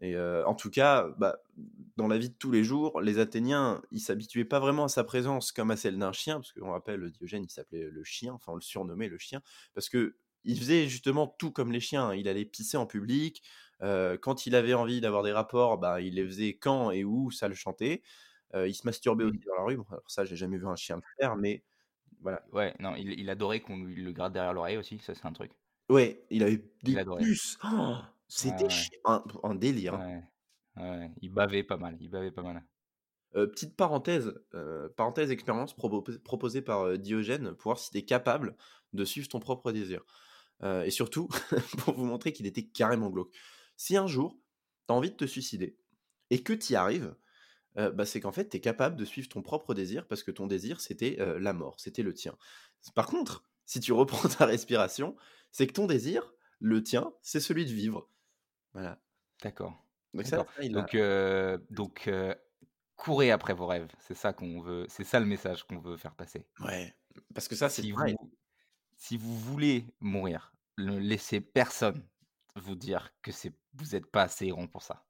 Et 0.00 0.14
euh, 0.14 0.44
en 0.46 0.54
tout 0.54 0.70
cas, 0.70 1.08
bah, 1.18 1.40
dans 1.96 2.06
la 2.06 2.18
vie 2.18 2.28
de 2.28 2.34
tous 2.34 2.52
les 2.52 2.62
jours, 2.62 3.00
les 3.00 3.18
Athéniens, 3.18 3.82
ils 3.90 4.00
s'habituaient 4.00 4.44
pas 4.44 4.60
vraiment 4.60 4.84
à 4.84 4.88
sa 4.88 5.02
présence 5.04 5.50
comme 5.52 5.70
à 5.72 5.76
celle 5.76 5.98
d'un 5.98 6.12
chien, 6.12 6.36
parce 6.36 6.52
qu'on 6.52 6.70
rappelle, 6.70 7.10
Diogène, 7.10 7.44
il 7.44 7.50
s'appelait 7.50 7.88
le 7.90 8.04
chien, 8.04 8.32
enfin 8.34 8.52
on 8.52 8.56
le 8.56 8.60
surnommait 8.60 9.08
le 9.08 9.18
chien, 9.18 9.42
parce 9.74 9.88
que 9.88 10.16
il 10.44 10.56
faisait 10.58 10.86
justement 10.88 11.26
tout 11.26 11.50
comme 11.50 11.72
les 11.72 11.80
chiens. 11.80 12.14
Il 12.14 12.28
allait 12.28 12.44
pisser 12.44 12.76
en 12.76 12.86
public. 12.86 13.42
Euh, 13.82 14.16
quand 14.18 14.46
il 14.46 14.54
avait 14.54 14.74
envie 14.74 15.00
d'avoir 15.00 15.22
des 15.22 15.32
rapports, 15.32 15.78
bah, 15.78 16.00
il 16.00 16.14
les 16.14 16.24
faisait 16.26 16.56
quand 16.58 16.90
et 16.90 17.04
où 17.04 17.30
ça 17.30 17.48
le 17.48 17.54
chantait. 17.54 18.02
Euh, 18.54 18.68
il 18.68 18.74
se 18.74 18.86
masturbait 18.86 19.24
Mmh. 19.24 19.38
aussi 19.38 19.40
dans 19.46 19.54
la 19.56 19.64
rue. 19.64 19.76
Bon, 19.76 19.84
alors 19.90 20.10
ça, 20.10 20.24
j'ai 20.24 20.36
jamais 20.36 20.58
vu 20.58 20.66
un 20.66 20.76
chien 20.76 20.96
le 20.96 21.02
faire, 21.20 21.36
mais 21.36 21.64
voilà. 22.20 22.42
Ouais, 22.52 22.74
non, 22.80 22.94
il 22.96 23.18
il 23.20 23.30
adorait 23.30 23.60
qu'on 23.60 23.78
lui 23.84 24.02
le 24.02 24.12
gratte 24.12 24.32
derrière 24.34 24.54
l'oreille 24.54 24.78
aussi, 24.78 24.98
ça 25.00 25.14
c'est 25.14 25.26
un 25.26 25.32
truc. 25.32 25.52
Ouais, 25.90 26.26
il 26.30 26.42
avait 26.42 26.62
des 26.82 26.96
Il 26.96 26.98
puces. 27.16 27.58
Oh, 27.64 27.96
C'était 28.28 28.66
ouais, 28.66 28.88
un, 29.04 29.22
un 29.42 29.54
délire. 29.54 29.94
hein. 29.94 30.06
ouais, 30.06 30.22
ouais, 30.76 31.10
il 31.22 31.30
bavait 31.32 31.64
pas 31.64 31.76
mal, 31.76 31.96
il 32.00 32.08
bavait 32.10 32.32
pas 32.32 32.42
mal. 32.42 32.64
Euh, 33.36 33.46
petite 33.46 33.76
parenthèse, 33.76 34.32
euh, 34.54 34.88
parenthèse 34.88 35.30
expérience 35.30 35.74
propo- 35.76 36.18
proposée 36.20 36.62
par 36.62 36.80
euh, 36.82 36.96
Diogène 36.96 37.52
pour 37.54 37.72
voir 37.72 37.78
si 37.78 37.90
tu 37.90 37.98
es 37.98 38.04
capable 38.04 38.56
de 38.94 39.04
suivre 39.04 39.28
ton 39.28 39.38
propre 39.40 39.70
désir. 39.72 40.02
Et 40.84 40.90
surtout, 40.90 41.28
pour 41.78 41.94
vous 41.94 42.04
montrer 42.04 42.32
qu'il 42.32 42.46
était 42.46 42.66
carrément 42.66 43.10
glauque. 43.10 43.32
Si 43.78 43.96
un 43.96 44.08
jour, 44.08 44.38
tu 44.88 44.92
as 44.92 44.96
envie 44.96 45.12
de 45.12 45.16
te 45.16 45.24
suicider 45.26 45.78
et 46.30 46.42
que 46.42 46.52
tu 46.52 46.74
y 46.74 46.76
arrives, 46.76 47.16
euh, 47.78 47.90
bah, 47.92 48.06
c'est 48.06 48.20
qu'en 48.20 48.32
fait, 48.32 48.50
tu 48.50 48.58
es 48.58 48.60
capable 48.60 48.96
de 48.96 49.06
suivre 49.06 49.28
ton 49.30 49.42
propre 49.42 49.74
désir 49.74 50.08
parce 50.08 50.22
que 50.24 50.32
ton 50.32 50.46
désir, 50.48 50.80
c'était 50.82 51.18
euh, 51.20 51.38
la 51.40 51.54
mort, 51.54 51.80
c'était 51.80 52.02
le 52.02 52.14
tien. 52.14 52.36
Par 52.94 53.06
contre, 53.06 53.44
si 53.66 53.80
tu 53.80 53.92
reprends 53.94 54.28
ta 54.28 54.46
respiration, 54.46 55.16
c'est 55.52 55.66
que 55.68 55.74
ton 55.74 55.86
désir, 55.86 56.34
le 56.60 56.82
tien, 56.82 57.14
c'est 57.22 57.40
celui 57.40 57.66
de 57.66 57.72
vivre. 57.72 58.10
Voilà. 58.74 59.00
D'accord, 59.42 59.84
Donc 60.14 60.26
ça, 60.26 60.38
ça. 60.38 60.46
Donc 61.70 62.10
courez 62.96 63.30
après 63.30 63.54
vos 63.54 63.66
rêves, 63.66 63.88
c'est 64.00 64.14
ça 64.14 64.32
qu'on 64.32 64.60
veut 64.60 64.86
c'est 64.88 65.04
ça 65.04 65.20
le 65.20 65.26
message 65.26 65.64
qu'on 65.64 65.78
veut 65.78 65.96
faire 65.96 66.16
passer. 66.16 66.46
Ouais. 66.60 66.94
Parce 67.34 67.48
que 67.48 67.56
ça, 67.56 67.68
c'est 67.68 67.82
Si 67.82 67.92
vrai. 67.92 68.14
vous 68.18 68.32
si 68.96 69.16
vous 69.16 69.38
voulez 69.38 69.86
mourir, 70.00 70.52
ne 70.78 70.98
laissez 70.98 71.40
personne 71.40 72.08
vous 72.60 72.74
dire 72.76 73.12
que 73.22 73.32
c'est 73.32 73.52
vous 73.74 73.94
êtes 73.96 74.06
pas 74.06 74.22
assez 74.22 74.50
rond 74.50 74.66
pour 74.68 74.82
ça. 74.82 75.04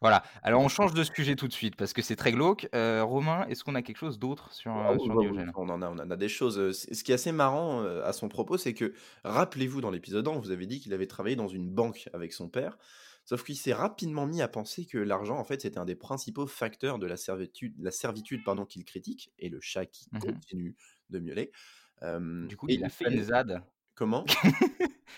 Voilà, 0.00 0.22
alors 0.42 0.60
on 0.60 0.68
change 0.68 0.92
de 0.92 1.02
sujet 1.02 1.34
tout 1.34 1.48
de 1.48 1.52
suite 1.52 1.76
parce 1.76 1.92
que 1.94 2.02
c'est 2.02 2.16
très 2.16 2.30
glauque. 2.32 2.68
Heu, 2.74 3.02
Romain, 3.02 3.46
est-ce 3.48 3.64
qu'on 3.64 3.74
a 3.74 3.82
quelque 3.82 3.96
chose 3.96 4.18
d'autre 4.18 4.52
sur, 4.52 4.70
Ah 4.72 4.92
oui, 4.92 4.98
sur 4.98 5.14
bah 5.14 5.22
oui, 5.22 5.34
Diogène? 5.34 5.52
on 5.54 5.68
en 5.70 5.80
a, 5.82 5.88
on 5.88 5.98
en 5.98 6.10
a 6.10 6.16
des 6.16 6.28
choses. 6.28 6.58
euh, 6.58 6.72
Ce 6.72 7.02
qui 7.04 7.12
est 7.12 7.14
assez 7.14 7.32
marrant 7.32 7.82
euh, 7.82 8.04
à 8.04 8.12
son 8.12 8.28
propos, 8.28 8.58
c'est 8.58 8.74
que, 8.74 8.92
rappelez-vous, 9.24 9.80
dans 9.80 9.90
l'épisode 9.90 10.26
1, 10.28 10.30
on 10.32 10.40
vous 10.40 10.50
avez 10.50 10.66
dit 10.66 10.80
qu'il 10.80 10.92
avait 10.92 11.06
travaillé 11.06 11.36
dans 11.36 11.48
une 11.48 11.70
banque 11.70 12.08
avec 12.12 12.32
son 12.34 12.48
père, 12.50 12.76
sauf 13.24 13.44
qu'il 13.44 13.56
s'est 13.56 13.72
rapidement 13.72 14.26
mis 14.26 14.42
à 14.42 14.48
penser 14.48 14.84
que 14.84 14.98
l'argent, 14.98 15.38
en 15.38 15.44
fait, 15.44 15.62
c'était 15.62 15.78
un 15.78 15.84
des 15.86 15.94
principaux 15.96 16.46
facteurs 16.46 16.98
de 16.98 17.06
la 17.06 17.16
servitude, 17.16 17.74
la 17.78 17.90
servitude 17.92 18.42
pardon, 18.44 18.66
qu'il 18.66 18.84
critique, 18.84 19.32
et 19.38 19.48
le 19.48 19.60
chat 19.60 19.86
qui 19.86 20.10
Mmh 20.12 20.18
continue 20.18 20.76
de 21.10 21.18
miauler. 21.18 21.50
Euh, 22.02 22.46
Du 22.46 22.56
coup, 22.56 22.68
et 22.68 22.74
il 22.74 22.84
a 22.84 22.88
fait 22.90 23.04
une 23.06 23.22
fallait... 23.22 23.24
Comment? 23.94 24.24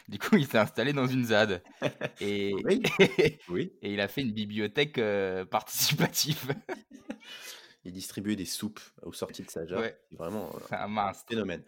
Du 0.08 0.18
coup, 0.20 0.36
il 0.36 0.46
s'est 0.46 0.58
installé 0.58 0.92
dans 0.92 1.06
une 1.08 1.24
ZAD 1.24 1.62
et 2.20 2.54
Oui, 2.64 2.80
oui. 3.48 3.72
et 3.82 3.92
il 3.94 4.00
a 4.00 4.06
fait 4.06 4.20
une 4.20 4.30
bibliothèque, 4.32 4.98
heu, 4.98 5.44
participative. 5.50 6.54
Il 7.84 7.92
distribuait 7.92 8.34
des 8.36 8.44
soupes 8.46 8.80
aux 9.02 9.12
sorties 9.12 9.42
de 9.44 9.50
sa 9.50 9.64
jarre. 9.64 9.80
Ouais. 9.80 9.96
C'est 10.10 10.16
vraiment 10.18 10.50
C'est 10.68 10.74
un 10.74 10.82
un 10.84 10.88
mince. 10.88 11.24
phénomène. 11.28 11.62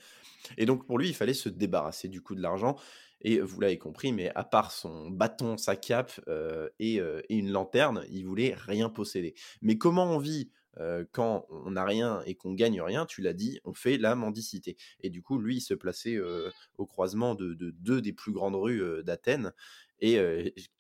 Et 0.56 0.66
donc 0.66 0.84
pour 0.86 0.98
lui, 0.98 1.08
il 1.08 1.14
fallait 1.14 1.32
se 1.34 1.48
débarrasser 1.48 2.08
du 2.08 2.20
coup 2.22 2.34
de 2.34 2.40
l'argent. 2.42 2.76
Et 3.22 3.40
vous 3.40 3.60
l'avez 3.60 3.78
compris, 3.78 4.12
mais 4.12 4.30
à 4.34 4.44
part 4.44 4.70
son 4.72 5.10
bâton, 5.10 5.56
sa 5.56 5.74
cape 5.76 6.12
euh, 6.28 6.68
et, 6.80 7.00
euh, 7.00 7.20
et 7.28 7.36
une 7.36 7.50
lanterne, 7.50 8.04
il 8.10 8.24
voulait 8.26 8.54
rien 8.56 8.88
posséder. 8.88 9.34
Mais 9.62 9.78
comment 9.78 10.04
on 10.12 10.18
vit 10.18 10.50
euh, 10.80 11.04
quand 11.12 11.46
on 11.50 11.72
n'a 11.72 11.84
rien 11.84 12.22
et 12.26 12.34
qu'on 12.34 12.54
gagne 12.54 12.80
rien 12.80 13.06
Tu 13.06 13.22
l'as 13.22 13.32
dit, 13.32 13.60
on 13.64 13.74
fait 13.74 13.98
la 13.98 14.14
mendicité. 14.14 14.76
Et 15.00 15.10
du 15.10 15.22
coup, 15.22 15.38
lui, 15.38 15.56
il 15.56 15.60
se 15.60 15.74
plaçait 15.74 16.16
euh, 16.16 16.50
au 16.76 16.86
croisement 16.86 17.34
de, 17.34 17.54
de 17.54 17.70
deux 17.70 18.00
des 18.00 18.12
plus 18.12 18.32
grandes 18.32 18.54
rues 18.54 18.82
euh, 18.82 19.02
d'Athènes. 19.02 19.52
Et 20.00 20.16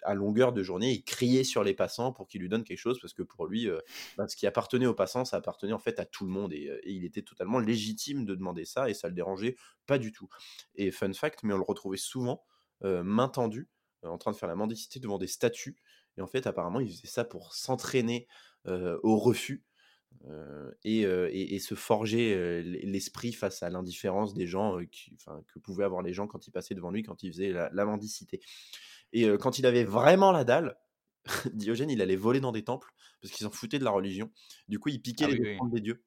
à 0.04 0.14
longueur 0.14 0.52
de 0.52 0.62
journée, 0.62 0.92
il 0.92 1.02
criait 1.02 1.42
sur 1.42 1.64
les 1.64 1.74
passants 1.74 2.12
pour 2.12 2.28
qu'ils 2.28 2.40
lui 2.40 2.48
donnent 2.48 2.62
quelque 2.62 2.78
chose, 2.78 3.00
parce 3.00 3.14
que 3.14 3.24
pour 3.24 3.48
lui, 3.48 3.68
bah, 4.16 4.28
ce 4.28 4.36
qui 4.36 4.46
appartenait 4.46 4.86
aux 4.86 4.94
passants, 4.94 5.24
ça 5.24 5.38
appartenait 5.38 5.72
en 5.72 5.80
fait 5.80 5.98
à 5.98 6.04
tout 6.04 6.24
le 6.24 6.30
monde, 6.30 6.52
et, 6.52 6.80
il 6.84 7.04
était 7.04 7.22
totalement 7.22 7.58
légitime 7.58 8.24
de 8.24 8.36
demander 8.36 8.64
ça, 8.64 8.88
et 8.88 8.94
ça 8.94 9.08
le 9.08 9.14
dérangeait 9.14 9.56
pas 9.86 9.98
du 9.98 10.12
tout. 10.12 10.28
Et 10.76 10.92
fun 10.92 11.12
fact, 11.12 11.42
mais 11.42 11.52
on 11.52 11.56
le 11.56 11.64
retrouvait 11.64 11.96
souvent, 11.96 12.44
main 12.82 13.28
tendue, 13.28 13.68
en 14.04 14.18
train 14.18 14.30
de 14.30 14.36
faire 14.36 14.48
la 14.48 14.54
mendicité 14.54 15.00
devant 15.00 15.18
des 15.18 15.26
statues, 15.26 15.76
et 16.16 16.20
en 16.20 16.28
fait, 16.28 16.46
apparemment, 16.46 16.78
il 16.78 16.88
faisait 16.88 17.08
ça 17.08 17.24
pour 17.24 17.54
s'entraîner 17.54 18.28
au 18.64 19.18
refus, 19.18 19.64
et, 20.84 21.04
euh, 21.06 21.28
et- 21.32 21.54
et 21.54 21.58
se 21.58 21.74
forger 21.74 22.34
euh, 22.34 22.60
l'esprit 22.62 23.32
face 23.32 23.62
à 23.62 23.70
l'indifférence 23.70 24.34
des 24.34 24.46
gens 24.46 24.78
euh, 24.78 24.84
qui, 24.84 25.12
enfin, 25.14 25.42
que 25.52 25.58
pouvaient 25.58 25.84
avoir 25.84 26.02
les 26.02 26.12
gens 26.12 26.26
quand 26.26 26.46
ils 26.46 26.50
passaient 26.50 26.74
devant 26.74 26.90
lui, 26.90 27.02
quand 27.02 27.22
il 27.22 27.32
faisait 27.32 27.50
la, 27.52 27.70
la 27.72 27.84
mendicité. 27.84 28.40
Et 29.12 29.24
euh, 29.24 29.38
quand 29.38 29.58
il 29.58 29.66
avait 29.66 29.84
vraiment 29.84 30.32
la 30.32 30.44
dalle, 30.44 30.76
Diogène, 31.54 31.90
il 31.90 32.02
allait 32.02 32.16
voler 32.16 32.40
dans 32.40 32.52
des 32.52 32.64
temples 32.64 32.88
parce 33.22 33.32
qu'ils 33.32 33.44
s'en 33.44 33.50
foutaient 33.50 33.78
de 33.78 33.84
la 33.84 33.90
religion. 33.90 34.30
Du 34.68 34.78
coup, 34.78 34.88
il 34.90 35.00
piquait 35.00 35.24
Ah 35.24 35.28
les 35.28 35.34
oui, 35.34 35.40
oui. 35.44 35.52
offrandes 35.54 35.72
des 35.72 35.80
dieux. 35.80 36.02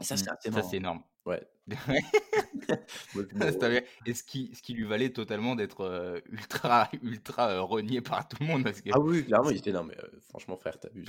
Et 0.00 0.04
ça, 0.04 0.16
c'est 0.16 0.30
c'est 0.42 0.76
énorme. 0.76 1.02
Ouais. 1.24 1.46
Et 4.06 4.14
ce 4.14 4.22
qui, 4.22 4.50
ce 4.54 4.62
qui 4.62 4.74
lui 4.74 4.84
valait 4.84 5.10
totalement 5.10 5.54
d'être 5.54 5.82
euh, 5.82 6.20
ultra, 6.30 6.88
ultra 7.02 7.50
euh, 7.50 7.62
renié 7.62 8.00
par 8.00 8.28
tout 8.28 8.36
le 8.40 8.46
monde. 8.46 8.64
Parce 8.64 8.80
que 8.80 8.90
Ah 8.92 9.00
oui, 9.00 9.24
clairement, 9.24 9.50
il 9.50 9.58
était 9.58 9.72
non, 9.72 9.84
mais 9.84 9.96
euh, 9.98 10.08
franchement, 10.28 10.56
frère, 10.56 10.78
t'abuses. 10.78 11.08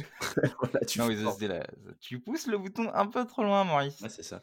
Voilà, 0.59 0.79
tu 0.85 0.99
Non, 0.99 1.07
mais 1.07 1.15
tu 1.99 2.19
pousses 2.19 2.47
le 2.47 2.57
bouton 2.57 2.91
un 2.93 3.07
peu 3.07 3.25
trop 3.25 3.43
loin, 3.43 3.63
Maurice. 3.63 3.99
Ouais, 4.01 4.09
c'est 4.09 4.23
ça. 4.23 4.41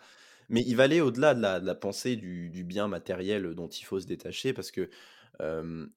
Mais 0.50 0.62
il 0.66 0.76
va 0.76 0.84
aller 0.84 1.00
au-delà 1.00 1.34
de 1.34 1.40
la, 1.40 1.58
de 1.58 1.66
la 1.66 1.74
pensée 1.74 2.16
du, 2.16 2.50
du 2.50 2.64
bien 2.64 2.86
matériel 2.86 3.54
dont 3.54 3.68
il 3.68 3.84
faut 3.84 3.98
se 3.98 4.06
détacher, 4.06 4.52
parce 4.52 4.70
que 4.70 4.90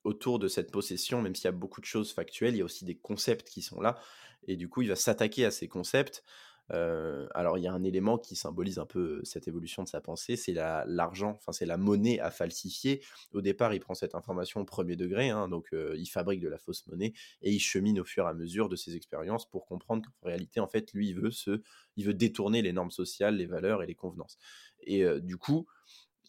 autour 0.04 0.40
de 0.40 0.48
cette 0.48 0.72
possession, 0.72 1.22
même 1.22 1.36
s'il 1.36 1.46
y 1.46 1.48
a 1.50 1.52
beaucoup 1.52 1.80
de 1.80 1.86
choses 1.86 2.12
factuelles, 2.12 2.56
il 2.56 2.58
y 2.58 2.62
a 2.62 2.66
aussi 2.66 2.86
des 2.86 2.96
concepts 2.96 3.48
qui 3.48 3.62
sont 3.62 3.80
là. 3.80 4.00
Et 4.48 4.56
du 4.56 4.70
coup, 4.70 4.82
il 4.82 4.90
va 4.90 4.96
s'attaquer 4.96 5.46
à 5.46 5.52
ces 5.52 5.68
concepts. 5.68 6.24
Alors, 6.70 7.58
il 7.58 7.64
y 7.64 7.68
a 7.68 7.74
un 7.74 7.84
élément 7.84 8.18
qui 8.18 8.36
symbolise 8.36 8.80
un 8.80 8.86
peu 8.86 9.22
cette 9.24 9.48
évolution 9.48 9.84
de 9.84 9.88
sa 9.88 10.02
pensée, 10.02 10.36
c'est 10.36 10.54
la- 10.54 10.84
l'argent, 10.88 11.32
enfin, 11.38 11.52
c'est 11.52 11.66
la 11.66 11.78
monnaie 11.78 12.20
à 12.20 12.30
falsifier. 12.32 13.02
Au 13.34 13.42
départ, 13.42 13.74
il 13.74 13.80
prend 13.80 13.94
cette 13.94 14.16
information 14.16 14.62
au 14.62 14.66
premier 14.66 14.96
degré, 14.96 15.30
hein, 15.30 15.48
donc 15.48 15.70
il 15.74 16.06
fabrique 16.08 16.42
de 16.42 16.50
la 16.50 16.58
fausse 16.58 16.86
monnaie 16.88 17.14
et 17.42 17.52
il 17.52 17.60
chemine 17.60 18.00
au 18.00 18.04
fur 18.06 18.26
et 18.26 18.30
à 18.30 18.34
mesure 18.34 18.70
de 18.70 18.76
ses 18.76 18.96
expériences 18.96 19.50
pour 19.50 19.66
comprendre 19.66 20.04
qu'en 20.22 20.28
réalité, 20.28 20.60
en 20.60 20.68
fait, 20.68 20.92
lui, 20.94 21.10
il 21.10 21.16
veut, 21.16 21.32
se, 21.32 21.62
il 21.96 22.06
veut 22.06 22.14
détourner 22.14 22.62
les 22.62 22.74
normes 22.74 22.92
sociales, 22.92 23.38
les 23.38 23.46
valeurs 23.46 23.82
et 23.84 23.88
les 23.88 23.96
convenances. 23.96 24.38
Et 24.82 25.04
du 25.22 25.38
coup, 25.38 25.68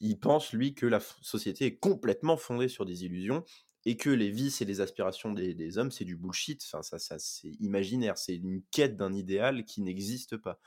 il 0.00 0.18
pense, 0.18 0.52
lui, 0.52 0.74
que 0.74 0.86
la 0.86 1.00
société 1.00 1.66
est 1.66 1.76
complètement 1.78 2.36
fondée 2.36 2.68
sur 2.68 2.84
des 2.84 3.04
illusions 3.04 3.44
et 3.88 3.96
que 3.96 4.10
les 4.10 4.30
vices 4.30 4.60
et 4.60 4.66
les 4.66 4.82
aspirations 4.82 5.32
des, 5.32 5.78
hommes, 5.78 5.90
c'est 5.90 6.04
du 6.04 6.14
bullshit. 6.14 6.62
Enfin, 6.66 6.82
ça, 6.82 6.98
ça 6.98 7.18
c'est 7.18 7.52
imaginaire. 7.58 8.18
C'est 8.18 8.36
une 8.36 8.60
quête 8.70 8.98
d'un 8.98 9.14
idéal 9.14 9.64
qui 9.64 9.80
n'existe 9.80 10.36
pas. 10.36 10.60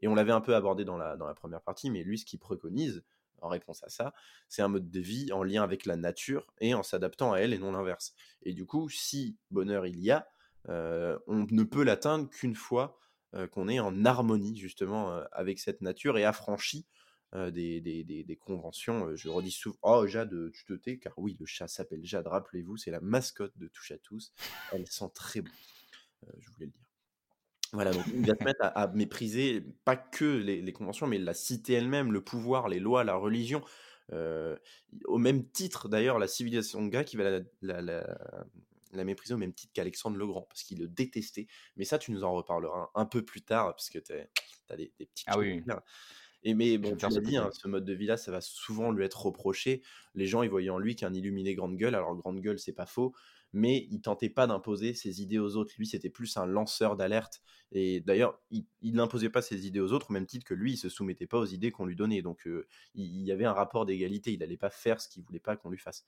Et 0.00 0.08
on 0.08 0.14
l'avait 0.14 0.32
un 0.32 0.40
peu 0.40 0.54
abordé 0.54 0.86
dans 0.86 0.96
la, 0.96 1.18
dans 1.18 1.26
la 1.26 1.34
première 1.34 1.60
partie, 1.60 1.90
mais 1.90 2.02
lui, 2.02 2.16
ce 2.16 2.24
qu'il 2.24 2.38
préconise, 2.38 3.04
en 3.42 3.48
réponse 3.48 3.84
à 3.84 3.90
ça, 3.90 4.14
c'est 4.48 4.62
un 4.62 4.68
mode 4.68 4.90
de 4.90 5.00
vie 5.00 5.32
en 5.32 5.42
lien 5.42 5.62
avec 5.62 5.84
la 5.84 5.96
nature 5.96 6.50
et 6.62 6.72
en 6.72 6.82
s'adaptant 6.82 7.34
à 7.34 7.40
elle 7.40 7.52
et 7.52 7.58
non 7.58 7.72
l'inverse. 7.72 8.14
Et 8.42 8.54
du 8.54 8.64
coup, 8.64 8.88
si 8.88 9.36
bonheur 9.50 9.86
il 9.86 10.00
y 10.00 10.10
a, 10.10 10.26
euh, 10.70 11.18
on 11.26 11.44
ne 11.50 11.64
peut 11.64 11.84
l'atteindre 11.84 12.30
qu'une 12.30 12.54
fois 12.54 12.98
euh, 13.34 13.46
qu'on 13.46 13.68
est 13.68 13.80
en 13.80 14.06
harmonie 14.06 14.56
justement 14.56 15.12
euh, 15.12 15.24
avec 15.32 15.58
cette 15.58 15.82
nature 15.82 16.16
et 16.16 16.24
affranchi 16.24 16.86
des, 17.50 17.80
des, 17.80 18.04
des- 18.04 18.24
des 18.24 18.36
conventions. 18.36 19.06
Euh, 19.08 19.16
je 19.16 19.28
redis 19.28 19.50
souvent, 19.50 19.78
oh 19.82 20.06
Jade, 20.06 20.50
tu 20.52 20.64
te 20.64 20.72
tais, 20.74 20.98
car 20.98 21.12
oui, 21.16 21.36
le 21.40 21.46
chat 21.46 21.68
s'appelle 21.68 22.04
Jade, 22.04 22.26
rappelez-vous, 22.26 22.76
c'est 22.76 22.90
la 22.90 23.00
mascotte 23.00 23.56
de 23.56 23.68
Touche 23.68 23.92
à 23.92 23.98
tous. 23.98 24.32
Elle 24.72 24.86
sent 24.86 25.10
très 25.14 25.40
bon, 25.40 25.50
euh, 26.24 26.32
je 26.38 26.50
voulais 26.50 26.66
le 26.66 26.72
dire. 26.72 26.80
Voilà, 27.72 27.90
donc 27.92 28.04
il 28.12 28.26
va 28.26 28.34
se 28.38 28.44
mettre 28.44 28.62
à, 28.62 28.68
à 28.68 28.86
mépriser 28.88 29.62
pas 29.86 29.96
que 29.96 30.24
les, 30.24 30.60
les 30.60 30.72
conventions, 30.74 31.06
mais 31.06 31.18
la 31.18 31.32
cité 31.32 31.72
elle-même, 31.72 32.12
le 32.12 32.20
pouvoir, 32.22 32.68
les 32.68 32.80
lois, 32.80 33.02
la 33.02 33.14
religion. 33.14 33.62
Euh, 34.12 34.58
au 35.06 35.16
même 35.16 35.48
titre, 35.48 35.88
d'ailleurs, 35.88 36.18
la 36.18 36.28
civilisation 36.28 36.86
grecque, 36.86 37.14
il 37.14 37.16
va 37.16 37.30
la, 37.30 37.40
la- 37.62 37.80
la- 37.80 38.46
la 38.92 39.04
mépriser 39.04 39.32
au 39.32 39.38
même 39.38 39.54
titre 39.54 39.72
qu'Alexandre 39.72 40.18
le 40.18 40.26
Grand, 40.26 40.42
parce 40.42 40.64
qu'il 40.64 40.78
le 40.80 40.86
détestait. 40.86 41.46
Mais 41.76 41.86
ça, 41.86 41.98
tu 41.98 42.12
nous 42.12 42.24
en 42.24 42.32
reparleras 42.34 42.90
un, 42.94 43.00
un 43.00 43.06
peu 43.06 43.24
plus 43.24 43.40
tard, 43.40 43.74
parce 43.74 43.88
que 43.88 43.98
tu 43.98 44.12
as 44.12 44.76
des, 44.76 44.92
des 44.98 45.06
petites 45.06 45.26
Ah 45.28 45.38
oui. 45.38 45.62
Et 46.44 46.54
mais 46.54 46.76
bon, 46.78 46.96
tu 46.96 47.06
l'as 47.06 47.20
dit, 47.20 47.36
hein, 47.36 47.50
ce 47.52 47.68
mode 47.68 47.84
de 47.84 47.92
vie-là, 47.92 48.16
ça 48.16 48.32
va 48.32 48.40
souvent 48.40 48.90
lui 48.90 49.04
être 49.04 49.26
reproché. 49.26 49.82
Les 50.14 50.26
gens, 50.26 50.42
ils 50.42 50.50
voyaient 50.50 50.70
en 50.70 50.78
lui 50.78 50.96
qu'un 50.96 51.14
illuminé 51.14 51.54
grande 51.54 51.76
gueule. 51.76 51.94
Alors, 51.94 52.16
grande 52.16 52.40
gueule, 52.40 52.58
c'est 52.58 52.72
pas 52.72 52.86
faux, 52.86 53.14
mais 53.52 53.86
il 53.90 54.00
tentait 54.00 54.28
pas 54.28 54.46
d'imposer 54.46 54.94
ses 54.94 55.22
idées 55.22 55.38
aux 55.38 55.56
autres. 55.56 55.72
Lui, 55.78 55.86
c'était 55.86 56.10
plus 56.10 56.36
un 56.36 56.46
lanceur 56.46 56.96
d'alerte. 56.96 57.42
Et 57.70 58.00
d'ailleurs, 58.00 58.40
il 58.50 58.94
n'imposait 58.94 59.30
pas 59.30 59.42
ses 59.42 59.66
idées 59.66 59.80
aux 59.80 59.92
autres, 59.92 60.10
au 60.10 60.12
même 60.12 60.26
titre 60.26 60.44
que 60.44 60.54
lui, 60.54 60.72
il 60.72 60.76
se 60.76 60.88
soumettait 60.88 61.26
pas 61.26 61.38
aux 61.38 61.46
idées 61.46 61.70
qu'on 61.70 61.86
lui 61.86 61.96
donnait. 61.96 62.22
Donc, 62.22 62.46
euh, 62.46 62.66
il 62.94 63.22
y 63.22 63.30
avait 63.30 63.44
un 63.44 63.52
rapport 63.52 63.86
d'égalité. 63.86 64.32
Il 64.32 64.40
n'allait 64.40 64.56
pas 64.56 64.70
faire 64.70 65.00
ce 65.00 65.08
qu'il 65.08 65.22
voulait 65.22 65.40
pas 65.40 65.56
qu'on 65.56 65.70
lui 65.70 65.78
fasse. 65.78 66.04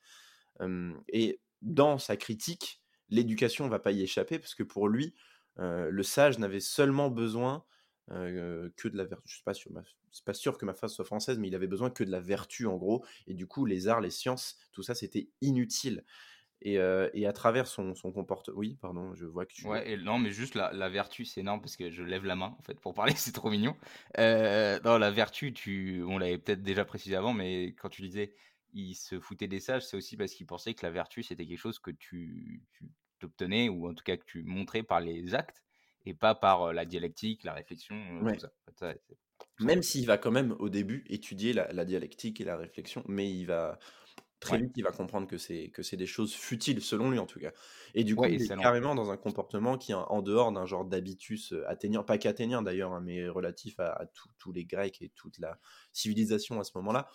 Et 1.08 1.40
dans 1.62 1.98
sa 1.98 2.16
critique, 2.16 2.82
l'éducation 3.08 3.68
va 3.68 3.78
pas 3.78 3.92
y 3.92 4.02
échapper, 4.02 4.38
parce 4.38 4.54
que 4.54 4.62
pour 4.62 4.88
lui, 4.88 5.14
euh, 5.58 5.88
le 5.90 6.02
sage 6.02 6.38
n'avait 6.38 6.60
seulement 6.60 7.10
besoin 7.10 7.64
euh, 8.10 8.68
que 8.76 8.88
de 8.88 8.96
la 8.96 9.04
vertu. 9.04 9.28
Je 9.28 9.34
suis 9.34 9.44
pas 9.44 9.54
sûr, 9.54 9.72
ma- 9.72 9.82
c'est 10.10 10.24
pas 10.24 10.34
sûr 10.34 10.58
que 10.58 10.64
ma 10.64 10.74
phrase 10.74 10.92
soit 10.92 11.04
française, 11.04 11.38
mais 11.38 11.48
il 11.48 11.54
avait 11.54 11.66
besoin 11.66 11.90
que 11.90 12.04
de 12.04 12.10
la 12.10 12.20
vertu 12.20 12.66
en 12.66 12.76
gros. 12.76 13.04
Et 13.26 13.34
du 13.34 13.46
coup, 13.46 13.64
les 13.66 13.88
arts, 13.88 14.00
les 14.00 14.10
sciences, 14.10 14.58
tout 14.72 14.82
ça, 14.82 14.94
c'était 14.94 15.28
inutile. 15.40 16.04
Et, 16.62 16.78
euh, 16.78 17.10
et 17.12 17.26
à 17.26 17.32
travers 17.32 17.66
son, 17.66 17.94
son 17.94 18.10
comportement. 18.12 18.56
Oui, 18.56 18.78
pardon, 18.80 19.14
je 19.14 19.26
vois 19.26 19.44
que 19.44 19.52
tu. 19.52 19.66
Ouais, 19.66 19.90
et 19.90 19.96
non, 19.98 20.18
mais 20.18 20.30
juste 20.30 20.54
la, 20.54 20.72
la 20.72 20.88
vertu, 20.88 21.24
c'est 21.24 21.40
énorme 21.40 21.60
parce 21.60 21.76
que 21.76 21.90
je 21.90 22.02
lève 22.02 22.24
la 22.24 22.36
main 22.36 22.56
en 22.58 22.62
fait 22.62 22.80
pour 22.80 22.94
parler, 22.94 23.12
c'est 23.16 23.32
trop 23.32 23.50
mignon. 23.50 23.76
Euh, 24.18 24.80
non, 24.84 24.96
la 24.98 25.10
vertu, 25.10 25.52
tu, 25.52 26.02
on 26.06 26.16
l'avait 26.18 26.38
peut-être 26.38 26.62
déjà 26.62 26.84
précisé 26.84 27.16
avant, 27.16 27.34
mais 27.34 27.74
quand 27.74 27.88
tu 27.90 28.02
disais 28.02 28.34
il 28.72 28.94
se 28.94 29.20
foutait 29.20 29.46
des 29.46 29.60
sages, 29.60 29.86
c'est 29.86 29.96
aussi 29.96 30.16
parce 30.16 30.32
qu'il 30.32 30.46
pensait 30.46 30.74
que 30.74 30.84
la 30.84 30.90
vertu 30.90 31.22
c'était 31.22 31.46
quelque 31.46 31.58
chose 31.58 31.78
que 31.78 31.90
tu, 31.92 32.62
tu 32.72 32.90
t'obtenais 33.20 33.68
ou 33.68 33.88
en 33.88 33.94
tout 33.94 34.02
cas 34.02 34.16
que 34.16 34.24
tu 34.24 34.42
montrais 34.42 34.82
par 34.82 35.00
les 35.00 35.34
actes 35.34 35.63
et 36.06 36.14
pas 36.14 36.34
par 36.34 36.72
la 36.72 36.84
dialectique, 36.86 37.44
la 37.44 37.54
réflexion, 37.54 37.96
Ouais. 38.20 38.34
tout 38.34 38.38
ça. 38.40 38.52
Même 39.60 39.82
s'il 39.82 40.06
va 40.06 40.18
quand 40.18 40.32
même 40.32 40.52
au 40.58 40.68
début 40.68 41.04
étudier 41.08 41.52
la, 41.52 41.72
la 41.72 41.84
dialectique 41.84 42.40
et 42.40 42.44
la 42.44 42.56
réflexion, 42.56 43.04
mais 43.08 43.30
il 43.32 43.44
va 43.46 43.78
très 44.40 44.56
Ouais. 44.56 44.60
vite, 44.60 44.72
il 44.76 44.82
va 44.84 44.90
comprendre 44.92 45.26
que 45.28 45.38
c'est 45.38 45.70
que 45.70 45.82
c'est 45.82 45.96
des 45.96 46.06
choses 46.06 46.34
futiles 46.34 46.82
selon 46.82 47.10
lui 47.10 47.18
en 47.20 47.26
tout 47.26 47.40
cas. 47.40 47.52
Et 47.94 48.04
du 48.04 48.16
coup, 48.16 48.26
Ouais, 48.26 48.32
il 48.32 48.42
est 48.42 48.54
carrément 48.60 48.94
dans 48.96 49.10
un 49.10 49.16
comportement 49.16 49.78
qui 49.78 49.92
est 49.92 49.94
en 49.94 50.22
dehors 50.22 50.52
d'un 50.52 50.66
genre 50.66 50.84
d'habitus 50.84 51.54
athénien, 51.68 52.02
pas 52.02 52.18
qu'athénien 52.18 52.62
d'ailleurs, 52.62 52.92
hein, 52.92 53.00
mais 53.00 53.28
relatif 53.28 53.78
à, 53.80 53.92
à 53.92 54.06
tous 54.38 54.52
les 54.52 54.64
Grecs 54.66 55.00
et 55.02 55.10
toute 55.10 55.38
la 55.38 55.60
civilisation 55.92 56.60
à 56.60 56.64
ce 56.64 56.72
moment-là. 56.76 57.08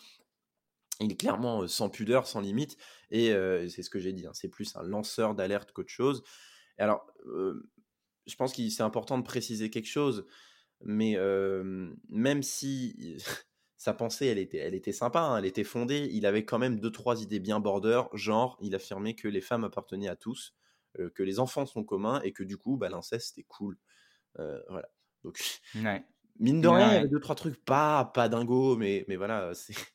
Il 1.01 1.11
est 1.13 1.15
clairement 1.15 1.65
sans 1.67 1.89
pudeur, 1.89 2.27
sans 2.27 2.41
limite, 2.41 2.75
et 3.09 3.31
euh, 3.31 3.69
c'est 3.69 3.83
ce 3.83 3.89
que 3.89 3.99
j'ai 3.99 4.11
dit, 4.11 4.27
hein, 4.27 4.31
c'est 4.33 4.49
plus 4.49 4.75
un 4.75 4.83
lanceur 4.83 5.33
d'alerte 5.33 5.71
qu'autre 5.71 5.89
chose. 5.91 6.23
Alors, 6.77 7.07
euh, 7.27 7.69
je 8.29 8.35
pense 8.35 8.53
que 8.53 8.67
c'est 8.69 8.83
important 8.83 9.17
de 9.17 9.23
préciser 9.23 9.69
quelque 9.69 9.87
chose, 9.87 10.25
mais 10.83 11.15
euh, 11.17 11.91
même 12.09 12.43
si 12.43 13.17
sa 13.77 13.93
pensée, 13.93 14.27
elle 14.27 14.37
était, 14.39 14.57
elle 14.57 14.75
était 14.75 14.91
sympa, 14.91 15.21
hein, 15.21 15.37
elle 15.37 15.45
était 15.45 15.63
fondée, 15.63 16.09
il 16.11 16.25
avait 16.25 16.45
quand 16.45 16.59
même 16.59 16.79
deux, 16.79 16.91
trois 16.91 17.21
idées 17.21 17.39
bien 17.39 17.59
border, 17.59 18.03
genre, 18.13 18.57
il 18.61 18.75
affirmait 18.75 19.15
que 19.15 19.27
les 19.27 19.41
femmes 19.41 19.63
appartenaient 19.63 20.07
à 20.09 20.15
tous, 20.15 20.53
euh, 20.99 21.09
que 21.09 21.23
les 21.23 21.39
enfants 21.39 21.65
sont 21.65 21.83
communs, 21.83 22.21
et 22.21 22.31
que 22.31 22.43
du 22.43 22.57
coup, 22.57 22.77
bah, 22.77 22.89
l'inceste, 22.89 23.29
c'était 23.29 23.47
cool. 23.47 23.77
Euh, 24.39 24.61
voilà. 24.69 24.89
Donc, 25.23 25.39
Ouais. 25.75 26.03
mine 26.39 26.61
de 26.61 26.67
rien, 26.67 26.89
il 26.91 26.93
y 26.93 26.97
avait 26.97 27.07
deux, 27.07 27.19
trois 27.19 27.35
trucs 27.35 27.63
pas, 27.63 28.05
pas 28.05 28.29
dingo, 28.29 28.77
mais, 28.77 29.05
mais 29.07 29.15
voilà, 29.15 29.53
c'est... 29.53 29.73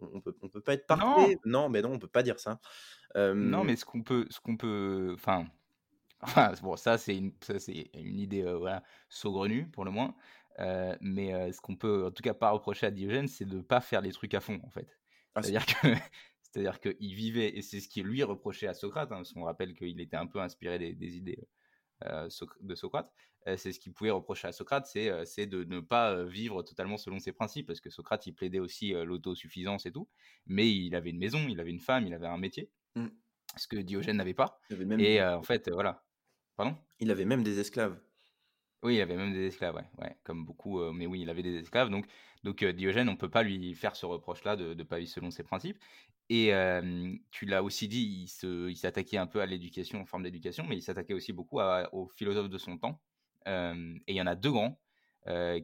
On 0.00 0.20
peut, 0.20 0.36
on 0.42 0.48
peut 0.48 0.60
pas 0.60 0.74
être 0.74 0.86
parfait. 0.86 1.38
Non, 1.44 1.68
mais 1.70 1.80
non, 1.82 1.90
on 1.92 1.98
peut 1.98 2.06
pas 2.06 2.22
dire 2.22 2.38
ça. 2.38 2.60
non, 3.16 3.64
mais 3.64 3.74
ce 3.74 3.84
qu'on 3.84 4.02
peut, 4.02 4.26
ce 4.30 4.38
qu'on 4.38 4.56
peut, 4.56 5.12
enfin, 5.14 5.46
Enfin, 6.20 6.52
bon, 6.62 6.76
ça 6.76 6.98
c'est 6.98 7.16
une, 7.16 7.32
ça, 7.42 7.58
c'est 7.58 7.90
une 7.94 8.18
idée 8.18 8.42
euh, 8.42 8.56
voilà, 8.58 8.82
saugrenue 9.08 9.68
pour 9.70 9.84
le 9.84 9.90
moins. 9.90 10.16
Euh, 10.58 10.96
mais 11.00 11.32
euh, 11.32 11.52
ce 11.52 11.60
qu'on 11.60 11.76
peut 11.76 12.06
en 12.06 12.10
tout 12.10 12.22
cas 12.22 12.34
pas 12.34 12.50
reprocher 12.50 12.86
à 12.86 12.90
Diogène, 12.90 13.28
c'est 13.28 13.44
de 13.44 13.58
ne 13.58 13.62
pas 13.62 13.80
faire 13.80 14.00
les 14.00 14.10
trucs 14.12 14.34
à 14.34 14.40
fond 14.40 14.60
en 14.64 14.70
fait. 14.70 14.88
ah, 15.34 15.42
c'est- 15.42 15.50
C'est-à-dire 15.52 15.66
que 15.66 15.88
c'est-à-dire 16.42 16.80
qu'il 16.80 17.14
vivait 17.14 17.56
et 17.56 17.62
c'est 17.62 17.78
ce 17.80 17.88
qui 17.88 18.02
lui 18.02 18.22
reprochait 18.24 18.66
à 18.66 18.74
Socrate, 18.74 19.12
hein, 19.12 19.16
parce 19.16 19.32
qu'on 19.32 19.44
rappelle 19.44 19.74
qu'il 19.74 20.00
était 20.00 20.16
un 20.16 20.26
peu 20.26 20.40
inspiré 20.40 20.78
des, 20.78 20.94
des 20.94 21.16
idées 21.16 21.48
de 22.60 22.74
Socrate, 22.74 23.12
c'est 23.56 23.72
ce 23.72 23.80
qu'il 23.80 23.92
pouvait 23.92 24.10
reprocher 24.10 24.48
à 24.48 24.52
Socrate, 24.52 24.86
c'est 24.86 25.46
de 25.46 25.64
ne 25.64 25.80
pas 25.80 26.22
vivre 26.24 26.62
totalement 26.62 26.96
selon 26.96 27.18
ses 27.18 27.32
principes, 27.32 27.66
parce 27.66 27.80
que 27.80 27.90
Socrate, 27.90 28.26
il 28.26 28.32
plaidait 28.34 28.60
aussi 28.60 28.92
l'autosuffisance 28.92 29.84
et 29.84 29.92
tout, 29.92 30.08
mais 30.46 30.70
il 30.72 30.94
avait 30.94 31.10
une 31.10 31.18
maison, 31.18 31.40
il 31.48 31.58
avait 31.60 31.70
une 31.70 31.80
femme, 31.80 32.06
il 32.06 32.14
avait 32.14 32.26
un 32.28 32.38
métier, 32.38 32.70
mmh. 32.94 33.06
ce 33.56 33.66
que 33.66 33.76
Diogène 33.76 34.16
n'avait 34.18 34.34
pas. 34.34 34.60
Et 35.00 35.20
en 35.22 35.42
fait, 35.42 35.68
voilà. 35.70 36.04
Pardon? 36.58 36.76
Il 36.98 37.12
avait 37.12 37.24
même 37.24 37.44
des 37.44 37.60
esclaves. 37.60 37.96
Oui, 38.82 38.96
il 38.96 39.00
avait 39.00 39.16
même 39.16 39.32
des 39.32 39.46
esclaves, 39.46 39.76
ouais, 39.76 39.86
ouais 39.98 40.16
comme 40.24 40.44
beaucoup, 40.44 40.80
mais 40.92 41.06
oui, 41.06 41.20
il 41.20 41.30
avait 41.30 41.42
des 41.42 41.56
esclaves. 41.56 41.88
Donc, 41.88 42.06
donc 42.42 42.64
Diogène, 42.64 43.08
on 43.08 43.12
ne 43.12 43.16
peut 43.16 43.30
pas 43.30 43.44
lui 43.44 43.74
faire 43.74 43.94
ce 43.94 44.06
reproche-là 44.06 44.56
de 44.56 44.74
ne 44.74 44.82
pas 44.82 44.98
vivre 44.98 45.10
selon 45.10 45.30
ses 45.30 45.44
principes. 45.44 45.78
Et 46.30 46.52
tu 47.30 47.46
l'as 47.46 47.62
aussi 47.62 47.86
dit, 47.86 48.28
il 48.42 48.76
s'attaquait 48.76 49.18
un 49.18 49.28
peu 49.28 49.40
à 49.40 49.46
l'éducation, 49.46 50.00
en 50.00 50.04
forme 50.04 50.24
d'éducation, 50.24 50.66
mais 50.66 50.76
il 50.76 50.82
s'attaquait 50.82 51.14
aussi 51.14 51.32
beaucoup 51.32 51.60
aux 51.92 52.08
philosophes 52.08 52.50
de 52.50 52.58
son 52.58 52.76
temps. 52.76 53.00
et 53.46 53.52
il 54.08 54.16
y 54.16 54.20
en 54.20 54.26
a 54.26 54.34
deux 54.34 54.50
grands 54.50 54.80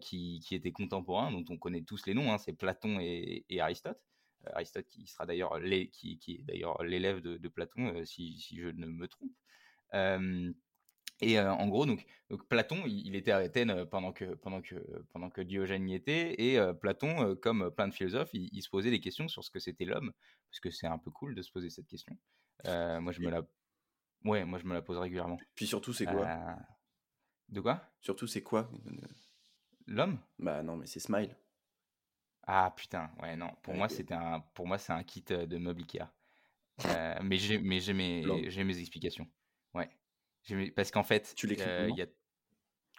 qui, 0.00 0.40
qui, 0.46 0.54
étaient 0.54 0.72
contemporains, 0.72 1.32
dont 1.32 1.44
on 1.48 1.58
connaît 1.58 1.82
tous 1.82 2.06
les 2.06 2.14
noms, 2.14 2.32
hein, 2.32 2.38
c'est 2.38 2.52
Platon 2.52 3.00
et, 3.00 3.44
Aristote. 3.58 3.98
Aristote 4.52 4.86
qui 4.88 5.06
sera 5.08 5.26
d'ailleurs 5.26 5.58
qui, 5.90 6.18
qui, 6.18 6.36
est 6.36 6.42
d'ailleurs 6.44 6.84
l'élève 6.84 7.20
de, 7.20 7.36
de, 7.36 7.48
Platon, 7.48 8.04
si, 8.04 8.38
si, 8.38 8.58
je 8.60 8.68
ne 8.68 8.86
me 8.86 9.08
trompe. 9.08 9.32
Et 11.24 11.40
en 11.40 11.68
gros, 11.68 11.86
donc, 11.86 12.04
donc 12.30 12.46
Platon, 12.48 12.82
il, 12.86 13.14
était 13.16 13.30
à 13.30 13.38
Athènes 13.38 13.86
pendant 13.86 14.12
que, 14.12 14.34
pendant 14.34 14.60
que, 14.60 14.74
pendant 15.12 15.30
que 15.30 15.40
Diogène 15.40 15.88
y 15.88 15.94
était, 15.94 16.34
et 16.38 16.58
Platon, 16.80 17.36
comme 17.36 17.70
plein 17.70 17.88
de 17.88 17.94
philosophes, 17.94 18.30
il, 18.34 18.62
se 18.62 18.68
posait 18.68 18.90
des 18.90 19.00
questions 19.00 19.28
sur 19.28 19.42
ce 19.44 19.50
que 19.50 19.58
c'était 19.58 19.84
l'homme, 19.84 20.12
parce 20.50 20.60
que 20.60 20.70
c'est 20.70 20.86
un 20.86 20.98
peu 20.98 21.10
cool 21.10 21.34
de 21.34 21.42
se 21.42 21.50
poser 21.50 21.70
cette 21.70 21.86
question. 21.86 22.16
moi, 22.64 23.12
je 23.12 23.20
me 23.20 23.30
la, 23.30 23.42
ouais, 24.24 24.44
moi, 24.44 24.58
je 24.58 24.66
me 24.66 24.74
la 24.74 24.82
pose 24.82 24.98
régulièrement. 24.98 25.38
Puis 25.54 25.66
surtout, 25.66 25.92
c'est 25.92 26.06
quoi? 26.06 26.56
De 27.48 27.60
quoi? 27.60 27.82
Surtout, 28.00 28.26
c'est 28.26 28.42
quoi? 28.42 28.70
L'homme? 29.86 30.18
Bah 30.38 30.62
non, 30.62 30.76
mais 30.76 30.86
c'est 30.86 31.00
Smile. 31.00 31.36
Ah 32.46 32.72
putain, 32.76 33.10
ouais, 33.22 33.36
non. 33.36 33.50
Pour 33.62 33.74
moi, 33.74 33.88
c'était 33.88 34.14
un, 34.14 34.40
pour 34.54 34.66
moi, 34.66 34.78
c'est 34.78 34.92
un 34.92 35.02
kit 35.02 35.22
de 35.22 35.56
meubles 35.58 35.82
Ikea. 35.82 36.10
mais 37.22 37.36
j'ai, 37.36 37.58
mais 37.58 37.80
j'ai 37.80 37.92
mes, 37.92 38.50
j'ai 38.50 38.64
mes 38.64 38.78
explications. 38.78 39.28
Parce 40.76 40.90
qu'en 40.90 41.02
fait, 41.02 41.34
tu 41.36 41.46
l'écris 41.46 41.68
euh, 41.68 41.90
a... 41.90 42.06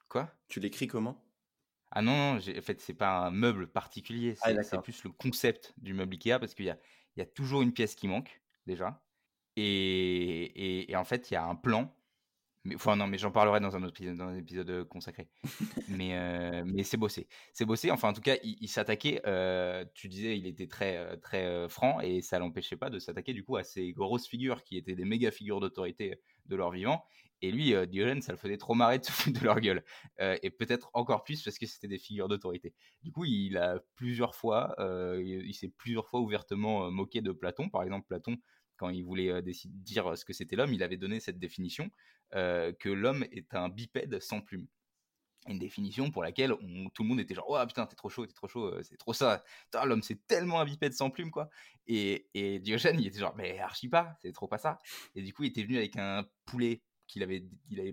Quoi? 0.10 0.32
Tu 0.48 0.60
l'écris 0.60 0.88
comment? 0.88 1.22
Ah 1.92 2.02
non, 2.02 2.34
non 2.34 2.38
en 2.38 2.62
fait, 2.62 2.82
c'est 2.82 2.94
pas 2.94 3.28
un 3.28 3.32
meuble 3.32 3.68
particulier, 3.68 4.36
ah, 4.42 4.64
c'est 4.64 4.82
plus 4.82 5.04
le 5.04 5.12
concept 5.12 5.74
du 5.78 5.94
meuble 5.94 6.16
Ikea 6.16 6.40
parce 6.40 6.54
qu'il 6.54 6.66
y 6.66 6.70
a, 6.70 6.78
il 7.16 7.20
y 7.20 7.24
a 7.24 7.26
toujours 7.26 7.62
une 7.62 7.74
pièce 7.74 7.96
qui 7.96 8.08
manque, 8.08 8.42
déjà. 8.66 9.02
Et, 9.56 10.92
et, 10.92 10.96
en 10.96 11.06
fait, 11.06 11.32
il 11.32 11.36
y 11.36 11.38
a 11.38 11.46
un 11.46 11.56
plan. 11.56 11.96
Mais, 12.66 12.76
enfin, 12.76 12.96
non, 12.96 13.08
mais 13.08 13.18
j'en 13.18 13.32
parlerai 13.32 13.60
dans 13.60 13.76
un 13.76 13.84
autre 13.84 14.02
épisode, 14.02 14.18
dans 14.18 14.28
un 14.28 14.38
épisode 14.38 14.70
euh, 14.70 14.86
consacré. 14.86 15.28
mais 15.88 16.18
euh, 16.18 16.64
mais 16.66 16.84
c'est 16.84 16.98
bossé. 16.98 17.28
C'est 17.54 17.66
bossé. 17.66 17.92
Enfin, 17.92 18.10
en 18.10 18.14
tout 18.14 18.22
cas, 18.22 18.36
il, 18.44 18.68
s'attaquait. 18.68 19.22
tu 19.94 20.08
disais, 20.10 20.38
il 20.38 20.48
était 20.48 20.68
très, 20.68 21.18
très 21.18 21.70
franc 21.70 22.00
et 22.02 22.22
ça 22.22 22.40
l'empêchait 22.40 22.78
pas 22.78 22.90
de 22.90 23.00
s'attaquer 23.00 23.34
du 23.34 23.44
coup 23.44 23.56
à 23.56 23.64
ces 23.64 23.92
grosses 23.94 24.28
figures 24.28 24.64
qui 24.64 24.78
étaient 24.78 24.96
des 24.96 25.06
méga 25.06 25.32
figures 25.32 25.60
d'autorité 25.60 26.20
de 26.46 26.56
leur 26.56 26.72
vivant 26.72 27.06
et 27.42 27.52
lui, 27.52 27.74
euh, 27.74 27.86
Diogène, 27.86 28.22
ça 28.22 28.32
le 28.32 28.38
faisait 28.38 28.58
trop 28.58 28.74
marrer 28.74 29.00
de 29.00 29.32
de 29.32 29.44
leur 29.44 29.60
gueule. 29.60 29.84
Euh, 30.20 30.38
et 30.42 30.50
peut-être 30.50 30.90
encore 30.94 31.24
plus 31.24 31.44
parce 31.44 31.58
que 31.58 31.66
c'était 31.66 31.88
des 31.88 31.98
figures 31.98 32.28
d'autorité. 32.28 32.74
Du 33.04 33.12
coup, 33.12 33.26
il 33.26 33.58
a 33.58 33.80
plusieurs 33.96 34.36
fois, 34.36 34.76
euh, 34.80 35.22
il, 35.24 35.54
s'est 35.54 35.72
plusieurs 35.78 36.08
fois 36.08 36.22
ouvertement 36.22 36.90
moqué 36.92 37.22
de 37.22 37.32
Platon. 37.32 37.70
Par 37.70 37.84
exemple, 37.84 38.08
Platon, 38.08 38.38
quand 38.78 38.90
il 38.90 39.04
voulait 39.04 39.42
dire 39.66 40.18
ce 40.18 40.26
que 40.26 40.34
c'était 40.34 40.56
l'homme, 40.56 40.74
il 40.74 40.84
avait 40.84 40.98
donné 40.98 41.20
cette 41.20 41.40
définition 41.40 41.90
que 42.32 42.90
l'homme 42.90 43.26
est 43.32 43.54
un 43.54 43.70
bipède 43.70 44.20
sans 44.20 44.42
plumes 44.42 44.68
une 45.48 45.60
définition 45.60 46.10
pour 46.10 46.24
laquelle 46.24 46.56
tout 46.96 47.04
le 47.04 47.08
monde 47.08 47.20
était 47.20 47.36
genre 47.36 47.46
oh 47.48 47.68
putain 47.68 47.86
t'es 47.86 47.96
trop 47.96 48.10
chaud 48.10 48.26
t'es 48.26 48.34
trop 48.34 48.48
chaud 48.48 48.82
c'est 48.82 48.98
trop 48.98 49.14
ça 49.14 49.44
l'homme 49.84 50.02
c'est 50.02 50.26
tellement 50.26 50.60
un 50.60 50.66
bipède 50.66 50.94
sans 50.94 51.12
plume 51.12 51.30
quoi. 51.30 51.52
Et, 51.86 52.28
Diogène 52.64 53.00
il 53.00 53.06
était 53.06 53.20
genre 53.20 53.36
mais 53.36 53.60
archi 53.60 53.88
pas 53.88 54.18
c'est 54.24 54.32
trop 54.32 54.48
pas 54.48 54.58
ça. 54.58 54.80
Et 55.14 55.22
du 55.22 55.34
coup 55.34 55.44
il 55.44 55.50
était 55.50 55.62
venu 55.62 55.78
avec 55.78 55.98
un 55.98 56.26
poulet 56.46 56.82
qu'il 57.08 57.24
avait, 57.24 57.44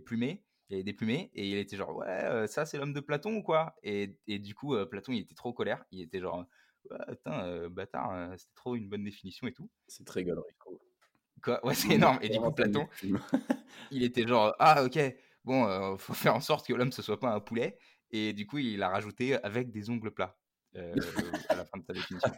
plumé, 0.01 0.43
il 0.69 0.75
avait 0.75 0.85
déplumé, 0.85 1.31
et 1.35 1.51
il 1.51 1.57
était 1.57 1.77
genre, 1.77 1.97
ouais, 1.97 2.47
ça 2.47 2.67
c'est 2.67 2.79
l'homme 2.79 2.93
de 2.93 3.01
Platon 3.01 3.37
ou 3.37 3.43
quoi. 3.43 3.77
Et, 3.83 4.17
et, 4.27 4.39
du 4.39 4.55
coup, 4.55 4.75
Platon, 4.91 5.13
il 5.13 5.21
était 5.21 5.35
trop 5.35 5.53
colère, 5.53 5.85
il 5.91 6.01
était 6.01 6.21
genre, 6.21 6.45
ouais, 6.91 6.99
putain, 7.11 7.69
bâtard, 7.69 8.39
c'était 8.39 8.55
trop 8.55 8.77
une 8.77 8.89
bonne 8.89 9.05
définition 9.05 9.47
et 9.47 9.53
tout. 9.53 9.71
C'est 9.87 10.07
très 10.07 10.25
galerie, 10.25 10.55
quoi. 11.43 11.65
Ouais, 11.67 11.75
c'est 11.75 11.91
énorme. 11.91 12.19
Et 12.23 12.29
du 12.29 12.39
coup, 12.39 12.53
Platon, 12.53 12.89
il 13.91 14.03
était 14.03 14.27
genre, 14.27 14.55
ah, 14.59 14.85
ok, 14.85 14.99
bon, 15.45 15.97
faut 15.99 16.15
faire 16.15 16.35
en 16.35 16.41
sorte 16.41 16.67
que 16.67 16.73
l'homme 16.73 16.93
ce 16.93 17.03
soit 17.03 17.21
pas 17.21 17.31
un 17.31 17.41
poulet, 17.41 17.79
et 18.11 18.33
du 18.33 18.47
coup, 18.47 18.59
il 18.59 18.83
a 18.83 18.89
rajouté 18.89 19.37
avec 19.43 19.71
des 19.71 19.91
ongles 19.91 20.13
plats. 20.13 20.37
à 20.75 21.55
la 21.55 21.65
fin 21.65 21.79
de 21.79 21.85
sa 21.87 21.93
définition. 21.93 22.33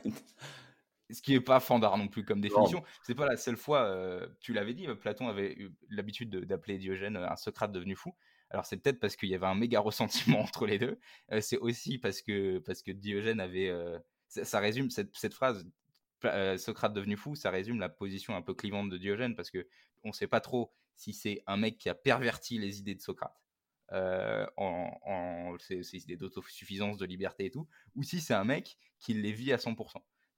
ce 1.11 1.23
qui 1.23 1.33
n'est 1.33 1.41
pas 1.41 1.61
fandard 1.61 1.97
non 1.97 2.09
plus 2.09 2.25
comme 2.25 2.41
définition. 2.41 2.83
C'est 3.03 3.15
pas 3.15 3.27
la 3.27 3.37
seule 3.37 3.57
fois, 3.57 3.85
euh, 3.85 4.27
tu 4.41 4.53
l'avais 4.53 4.75
dit, 4.75 4.87
Platon 5.01 5.29
avait 5.29 5.53
eu 5.55 5.71
l'habitude 5.91 6.31
d'appeler 6.45 6.79
Diogène 6.79 7.17
euh, 7.17 7.29
un 7.29 7.37
Socrate 7.37 7.73
devenu 7.73 7.95
fou. 7.95 8.15
Alors 8.51 8.67
c'est 8.67 8.77
peut-être 8.77 9.01
parce 9.01 9.17
qu'il 9.17 9.29
y 9.29 9.35
avait 9.35 9.47
un 9.47 9.55
méga 9.55 9.81
ressentiment 9.81 10.41
entre 10.43 10.67
les 10.67 10.79
deux. 10.79 10.99
Euh, 11.33 11.41
c'est 11.41 11.59
aussi 11.59 11.99
parce 11.99 12.23
que, 12.23 12.59
parce 12.59 12.83
que 12.83 12.93
Diogène 12.93 13.41
avait... 13.41 13.73
Ça, 14.29 14.59
résume 14.59 14.91
cette, 14.91 15.15
cette 15.15 15.33
phrase, 15.33 15.65
Socrate 16.57 16.93
devenu 16.95 17.17
fou, 17.17 17.35
ça 17.35 17.51
résume 17.51 17.79
la 17.79 17.89
position 17.89 18.35
un 18.35 18.43
peu 18.43 18.55
clivante 18.55 18.89
de 18.89 18.97
Diogène 18.97 19.35
parce 19.35 19.51
que 19.51 19.67
on 20.05 20.13
sait 20.13 20.27
pas 20.27 20.41
trop 20.41 20.73
si 20.97 21.13
c'est 21.13 21.43
un 21.47 21.57
mec 21.57 21.79
qui 21.79 21.89
a 21.89 21.95
perverti 21.95 22.59
les 22.59 22.79
idées 22.79 22.95
de 22.95 23.01
Socrate. 23.01 23.37
en, 23.93 24.99
en 25.05 25.59
ses, 25.59 25.97
idées 25.97 26.17
d'autosuffisance, 26.17 26.97
de 26.97 27.05
liberté 27.05 27.47
et 27.47 27.51
tout, 27.51 27.69
ou 27.95 28.03
si 28.03 28.21
c'est 28.21 28.35
un 28.35 28.45
mec 28.45 28.79
qui 28.99 29.15
les 29.15 29.33
vit 29.33 29.53
à 29.53 29.57
100%. 29.57 29.77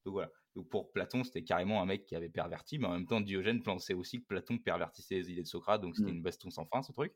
Donc 0.06 0.12
voilà. 0.12 0.30
Donc 0.54 0.70
pour 0.70 0.90
Platon, 0.90 1.22
c'était 1.22 1.44
carrément 1.44 1.82
un 1.82 1.86
mec 1.86 2.06
qui 2.06 2.16
avait 2.16 2.30
perverti, 2.30 2.78
mais 2.78 2.86
en 2.86 2.92
même 2.92 3.06
temps, 3.06 3.20
Diogène 3.20 3.62
pensait 3.62 3.92
aussi 3.92 4.22
que 4.22 4.26
Platon 4.26 4.56
pervertissait 4.56 5.16
les 5.16 5.30
idées 5.30 5.42
de 5.42 5.46
Socrate, 5.46 5.82
donc 5.82 5.96
c'était 5.96 6.10
mm. 6.10 6.16
une 6.16 6.22
baston 6.22 6.50
sans 6.50 6.64
fin, 6.64 6.82
ce 6.82 6.92
truc. 6.92 7.12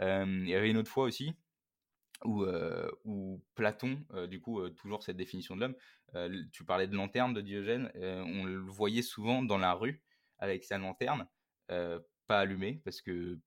Euh, 0.00 0.26
il 0.42 0.48
y 0.48 0.54
avait 0.54 0.70
une 0.70 0.76
autre 0.76 0.90
fois 0.90 1.04
aussi 1.04 1.34
où, 2.24 2.42
euh, 2.42 2.90
où 3.04 3.42
Platon, 3.54 3.98
euh, 4.14 4.26
du 4.26 4.40
coup, 4.40 4.68
toujours 4.70 5.02
cette 5.02 5.16
définition 5.16 5.56
de 5.56 5.60
l'homme, 5.60 5.76
tu 6.52 6.64
parlais 6.64 6.86
de 6.86 6.94
lanterne 6.94 7.34
de 7.34 7.40
Diogène, 7.40 7.90
on 7.96 8.44
le 8.44 8.58
voyait 8.58 9.02
souvent 9.02 9.42
dans 9.42 9.58
la 9.58 9.74
rue 9.74 10.00
avec 10.38 10.64
sa 10.64 10.78
lanterne, 10.78 11.26
pas 11.66 12.38
allumée, 12.40 12.80
parce 12.84 13.02
que 13.02 13.38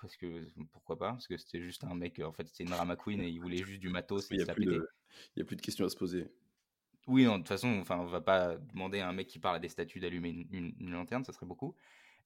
parce 0.00 0.16
que 0.16 0.46
pourquoi 0.72 0.98
pas 0.98 1.12
parce 1.12 1.26
que 1.26 1.36
c'était 1.38 1.62
juste 1.62 1.82
un 1.84 1.94
mec 1.94 2.18
en 2.18 2.32
fait 2.32 2.46
c'était 2.46 2.64
une 2.64 2.70
drama 2.70 2.94
queen 2.94 3.22
et 3.22 3.28
il 3.28 3.40
voulait 3.40 3.64
juste 3.64 3.80
du 3.80 3.88
matos 3.88 4.28
il 4.30 4.36
n'y 4.36 4.42
a, 4.42 4.50
a, 4.50 4.54
plus 4.54 5.56
de 5.56 5.62
questions 5.62 5.86
à 5.86 5.88
se 5.88 5.96
poser 5.96 6.28
oui, 7.06 7.24
de 7.24 7.36
toute 7.36 7.48
façon, 7.48 7.78
enfin, 7.80 7.98
on 7.98 8.06
va 8.06 8.20
pas 8.20 8.56
demander 8.72 9.00
à 9.00 9.08
un 9.08 9.12
mec 9.12 9.26
qui 9.26 9.38
parle 9.38 9.56
à 9.56 9.58
des 9.58 9.68
statues 9.68 10.00
d'allumer 10.00 10.46
une, 10.50 10.90
lanterne, 10.90 11.24
ça 11.24 11.32
serait 11.32 11.46
beaucoup. 11.46 11.74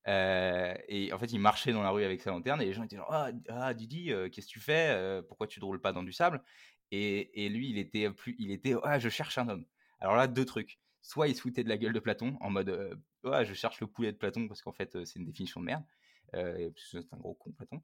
Euh, 0.06 0.74
et 0.88 1.12
en 1.12 1.18
fait, 1.18 1.32
il 1.32 1.38
marchait 1.38 1.72
dans 1.72 1.82
la 1.82 1.90
rue 1.90 2.04
avec 2.04 2.20
sa 2.20 2.30
lanterne 2.30 2.62
et 2.62 2.64
les 2.64 2.72
gens 2.72 2.82
étaient 2.82 2.96
genre 2.96 3.12
Ah, 3.12 3.30
ah 3.48 3.74
Didi, 3.74 4.12
euh, 4.12 4.28
qu'est-ce 4.28 4.46
que 4.46 4.52
tu 4.52 4.60
fais 4.60 4.90
euh, 4.90 5.22
Pourquoi 5.22 5.46
tu 5.46 5.60
ne 5.60 5.64
roules 5.64 5.80
pas 5.80 5.92
dans 5.92 6.02
du 6.02 6.12
sable? 6.12 6.42
et, 6.90 7.44
et, 7.44 7.48
lui, 7.50 7.68
il 7.68 7.78
était 7.78 8.10
plus, 8.10 8.34
il 8.38 8.50
était 8.50 8.74
Ah, 8.82 8.98
je 8.98 9.08
cherche 9.08 9.36
un 9.38 9.48
homme. 9.48 9.66
Alors 10.00 10.16
là, 10.16 10.26
deux 10.26 10.44
trucs. 10.44 10.78
Soit 11.02 11.28
il 11.28 11.34
se 11.34 11.40
foutait 11.42 11.64
de 11.64 11.68
la 11.68 11.76
gueule 11.78 11.92
de 11.92 12.00
Platon 12.00 12.36
en 12.40 12.50
mode 12.50 12.98
Ah, 13.24 13.44
je 13.44 13.54
cherche 13.54 13.80
le 13.80 13.86
poulet 13.86 14.12
de 14.12 14.16
Platon 14.16 14.48
parce 14.48 14.62
qu'en 14.62 14.72
fait, 14.72 15.04
c'est 15.04 15.18
une 15.18 15.24
définition 15.26 15.60
de 15.60 15.66
merde. 15.66 15.84
c'est 16.32 17.12
un 17.12 17.16
gros 17.18 17.34
con, 17.34 17.52
Platon. 17.52 17.82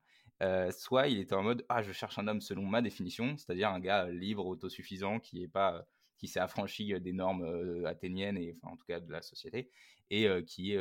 soit 0.72 1.08
il 1.08 1.18
était 1.18 1.34
en 1.34 1.42
mode 1.42 1.64
Ah, 1.68 1.82
je 1.82 1.92
cherche 1.92 2.18
un 2.18 2.26
homme 2.28 2.40
selon 2.40 2.64
ma 2.64 2.80
définition, 2.80 3.36
c'est-à-dire 3.36 3.68
un 3.70 3.80
gars 3.80 4.08
libre, 4.08 4.46
autosuffisant, 4.46 5.20
qui 5.20 5.42
est 5.42 5.48
pas 5.48 5.86
qui 6.16 6.28
s'est 6.28 6.40
affranchi 6.40 6.98
des 7.00 7.12
normes 7.12 7.84
athéniennes 7.84 8.38
et 8.38 8.56
enfin 8.56 8.72
en 8.72 8.76
tout 8.76 8.86
cas 8.86 9.00
de 9.00 9.12
la 9.12 9.20
société 9.20 9.70
et 10.10 10.28
qui 10.46 10.76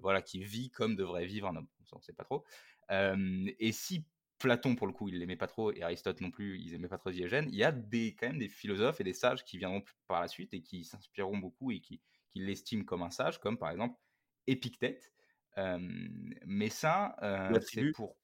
voilà 0.00 0.22
qui 0.22 0.42
vit 0.42 0.70
comme 0.70 0.96
devrait 0.96 1.26
vivre 1.26 1.48
un 1.48 1.56
homme. 1.56 1.68
On 1.92 1.98
ne 1.98 2.02
sait 2.02 2.12
pas 2.12 2.24
trop. 2.24 2.44
et 2.90 3.72
si 3.72 4.06
Platon, 4.38 4.74
pour 4.74 4.86
le 4.86 4.92
coup, 4.92 5.08
il 5.08 5.18
l'aimait 5.18 5.36
pas 5.36 5.46
trop, 5.46 5.72
et 5.72 5.82
Aristote 5.82 6.20
non 6.20 6.30
plus, 6.30 6.58
ils 6.60 6.74
aimaient 6.74 6.88
pas 6.88 6.98
trop 6.98 7.10
Diogène. 7.10 7.48
Il 7.50 7.54
y 7.54 7.64
a 7.64 7.72
des, 7.72 8.14
quand 8.18 8.26
même 8.26 8.38
des 8.38 8.48
philosophes 8.48 9.00
et 9.00 9.04
des 9.04 9.14
sages 9.14 9.44
qui 9.44 9.58
viendront 9.58 9.82
par 10.06 10.20
la 10.20 10.28
suite 10.28 10.52
et 10.52 10.60
qui 10.60 10.84
s'inspireront 10.84 11.38
beaucoup 11.38 11.70
et 11.70 11.80
qui, 11.80 12.02
qui 12.28 12.40
l'estiment 12.40 12.84
comme 12.84 13.02
un 13.02 13.10
sage, 13.10 13.40
comme 13.40 13.56
par 13.56 13.70
exemple 13.70 13.98
Épictète. 14.46 15.12
mais 15.56 16.68
ça, 16.68 17.16
c'est 17.62 17.92
pour. 17.92 18.16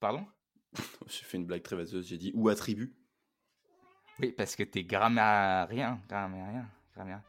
Pardon? 0.00 0.26
J'ai 1.06 1.24
fait 1.24 1.36
une 1.36 1.46
blague 1.46 1.62
très 1.62 1.76
vaseuse, 1.76 2.06
j'ai 2.06 2.16
dit 2.16 2.32
ou 2.34 2.48
attribut. 2.48 2.96
Oui, 4.20 4.32
parce 4.32 4.54
que 4.54 4.62
t'es 4.62 4.84
grammairien, 4.84 6.00
grammairien, 6.08 6.70
grammairien. 6.94 7.24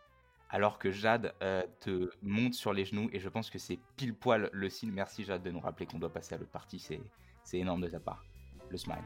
Alors 0.54 0.78
que 0.78 0.92
Jade 0.92 1.34
euh, 1.42 1.64
te 1.80 2.12
monte 2.22 2.54
sur 2.54 2.74
les 2.74 2.84
genoux 2.84 3.10
et 3.14 3.20
je 3.20 3.30
pense 3.30 3.50
que 3.50 3.58
c'est 3.58 3.80
pile 3.96 4.14
poil 4.14 4.50
le 4.52 4.70
signe. 4.70 4.92
Merci 4.92 5.24
Jade 5.24 5.44
de 5.44 5.50
nous 5.50 5.62
rappeler 5.62 5.86
qu'on 5.86 5.98
doit 5.98 6.12
passer 6.12 6.36
à 6.36 6.38
l'autre 6.38 6.52
partie, 6.52 6.80
c'est 7.44 7.58
énorme 7.58 7.82
de 7.82 7.88
ta 7.88 8.02
part. 8.02 8.26
Le 8.70 8.78
smile. 8.78 9.04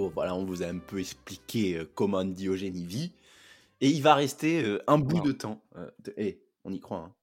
Bon, 0.00 0.08
voilà, 0.08 0.34
on 0.34 0.46
vous 0.46 0.62
a 0.62 0.66
un 0.66 0.78
peu 0.78 0.98
expliqué 0.98 1.76
euh, 1.76 1.92
comment 1.94 2.24
Diogène 2.24 2.74
y 2.74 2.86
vit. 2.86 3.12
Et 3.82 3.90
il 3.90 4.02
va 4.02 4.14
rester 4.14 4.64
euh, 4.64 4.82
un 4.86 4.96
bout 4.96 5.20
de 5.20 5.32
temps. 5.32 5.62
Eh, 6.16 6.42
on 6.64 6.72
y 6.72 6.80
croit. 6.80 7.00
Hein. 7.00 7.14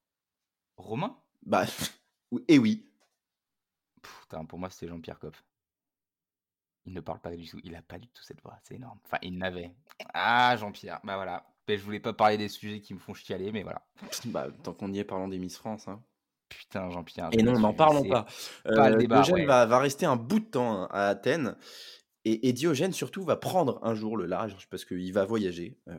Romain? 0.77 1.17
Bah, 1.43 1.65
et 2.47 2.59
oui. 2.59 2.85
Putain, 4.03 4.45
pour 4.45 4.59
moi, 4.59 4.69
c'était 4.69 4.89
Jean-Pierre 4.89 5.17
Coff. 5.17 5.43
Il 6.85 6.93
ne 6.93 6.99
parle 6.99 7.19
pas 7.19 7.35
du 7.35 7.47
tout. 7.47 7.59
Il 7.63 7.75
a 7.75 7.81
pas 7.81 7.97
du 7.97 8.07
tout 8.09 8.21
cette 8.21 8.43
voix. 8.43 8.59
C'est 8.61 8.75
énorme. 8.75 8.99
Enfin, 9.05 9.17
il 9.23 9.39
n'avait. 9.39 9.73
Ah, 10.13 10.55
Jean-Pierre. 10.57 10.99
Bah 11.03 11.15
voilà. 11.15 11.47
Je 11.67 11.77
voulais 11.77 11.99
pas 11.99 12.13
parler 12.13 12.37
des 12.37 12.47
sujets 12.47 12.79
qui 12.79 12.93
me 12.93 12.99
font 12.99 13.15
chialer, 13.15 13.51
mais 13.51 13.63
voilà. 13.63 13.81
Bah, 14.25 14.49
tant 14.61 14.73
qu'on 14.73 14.93
y 14.93 14.99
est, 14.99 15.03
parlons 15.03 15.29
des 15.29 15.39
Miss 15.39 15.57
France. 15.57 15.87
Hein. 15.87 15.99
Putain, 16.47 16.91
Jean-Pierre. 16.91 17.29
Et 17.31 17.41
non, 17.41 17.59
n'en 17.59 17.73
parlons 17.73 18.07
pas. 18.07 18.27
Euh, 18.67 18.97
Diogène 18.97 19.47
va, 19.47 19.65
va, 19.65 19.79
rester 19.79 20.05
un 20.05 20.15
bout 20.15 20.41
de 20.41 20.45
temps 20.45 20.83
hein, 20.83 20.87
à 20.91 21.07
Athènes. 21.07 21.55
Et, 22.29 22.51
Diogène, 22.51 22.91
surtout, 22.91 23.23
va 23.23 23.37
prendre 23.37 23.79
un 23.83 23.95
jour 23.95 24.17
le 24.17 24.25
large 24.25 24.67
parce 24.69 24.83
qu'il 24.83 25.13
va 25.13 25.23
voyager. 25.23 25.77
Euh, 25.87 25.97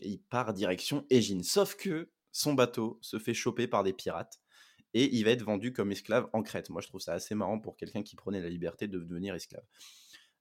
et 0.00 0.10
il 0.10 0.18
part 0.18 0.52
direction 0.52 1.06
Égine. 1.08 1.42
Sauf 1.42 1.76
que 1.76 2.10
son 2.30 2.52
bateau 2.52 2.98
se 3.00 3.18
fait 3.18 3.32
choper 3.32 3.66
par 3.66 3.82
des 3.82 3.94
pirates. 3.94 4.40
Et 4.92 5.14
il 5.16 5.24
va 5.24 5.30
être 5.30 5.44
vendu 5.44 5.72
comme 5.72 5.90
esclave 5.90 6.28
en 6.34 6.42
Crète. 6.42 6.68
Moi, 6.68 6.82
je 6.82 6.88
trouve 6.88 7.00
ça 7.00 7.14
assez 7.14 7.34
marrant 7.34 7.58
pour 7.58 7.76
quelqu'un 7.76 8.02
qui 8.02 8.16
prenait 8.16 8.42
la 8.42 8.50
liberté 8.50 8.86
de 8.86 8.98
devenir 8.98 9.34
esclave. 9.34 9.64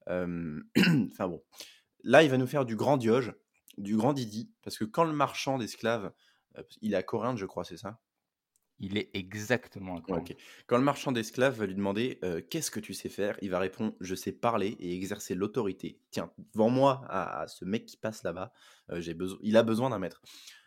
enfin 0.07 1.27
bon. 1.27 1.41
Là, 2.03 2.23
il 2.23 2.29
va 2.29 2.37
nous 2.37 2.47
faire 2.47 2.65
du 2.65 2.75
grand 2.75 2.97
Dioge, 2.97 3.33
du 3.77 3.95
grand 3.95 4.13
Didi, 4.13 4.51
parce 4.63 4.77
que 4.77 4.83
quand 4.83 5.03
le 5.03 5.13
marchand 5.13 5.57
d'esclaves, 5.57 6.11
euh, 6.57 6.63
il 6.81 6.93
est 6.93 6.97
à 6.97 7.03
Corinthe, 7.03 7.37
je 7.37 7.45
crois, 7.45 7.63
c'est 7.63 7.77
ça? 7.77 8.01
Il 8.81 8.97
est 8.97 9.09
exactement 9.13 9.97
à. 9.97 10.01
Quand 10.65 10.77
le 10.77 10.83
marchand 10.83 11.11
d'esclaves 11.11 11.55
va 11.57 11.67
lui 11.67 11.75
demander 11.75 12.19
euh, 12.23 12.41
qu'est-ce 12.49 12.71
que 12.71 12.79
tu 12.79 12.93
sais 12.93 13.09
faire, 13.09 13.37
il 13.41 13.51
va 13.51 13.59
répondre 13.59 13.93
je 14.01 14.15
sais 14.15 14.31
parler 14.31 14.75
et 14.79 14.95
exercer 14.95 15.35
l'autorité. 15.35 15.99
Tiens, 16.09 16.31
vends-moi 16.55 17.05
à, 17.07 17.47
ce 17.47 17.63
mec 17.63 17.85
qui 17.85 17.95
passe 17.95 18.23
là-bas. 18.23 18.51
Euh, 18.89 18.99
j'ai 18.99 19.13
besoin, 19.13 19.39
il 19.43 19.55
a 19.55 19.63
besoin 19.63 19.91
d'un 19.91 19.99
maître. 19.99 20.21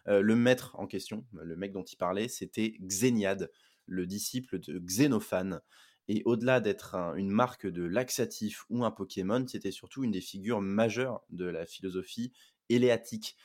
le 0.06 0.36
maître 0.36 0.76
en 0.78 0.86
question, 0.86 1.26
le 1.32 1.56
mec 1.56 1.72
dont 1.72 1.82
il 1.82 1.96
parlait, 1.96 2.28
c'était 2.28 2.76
Xéniade, 2.80 3.50
le 3.86 4.06
disciple 4.06 4.60
de 4.60 4.78
Xénophane. 4.78 5.60
Et 6.08 6.22
au-delà 6.24 6.60
d'être 6.60 6.94
une 7.16 7.30
marque 7.30 7.66
de 7.66 7.82
laxatif 7.82 8.64
ou 8.68 8.84
un 8.84 8.90
Pokémon, 8.90 9.44
c'était 9.48 9.70
surtout 9.70 10.04
une 10.04 10.10
des 10.10 10.20
figures 10.20 10.60
majeures 10.60 11.22
de 11.30 11.46
la 11.46 11.66
philosophie 11.66 12.32
éléatique. 12.68 13.36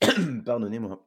Pardonnez-moi. 0.44 1.04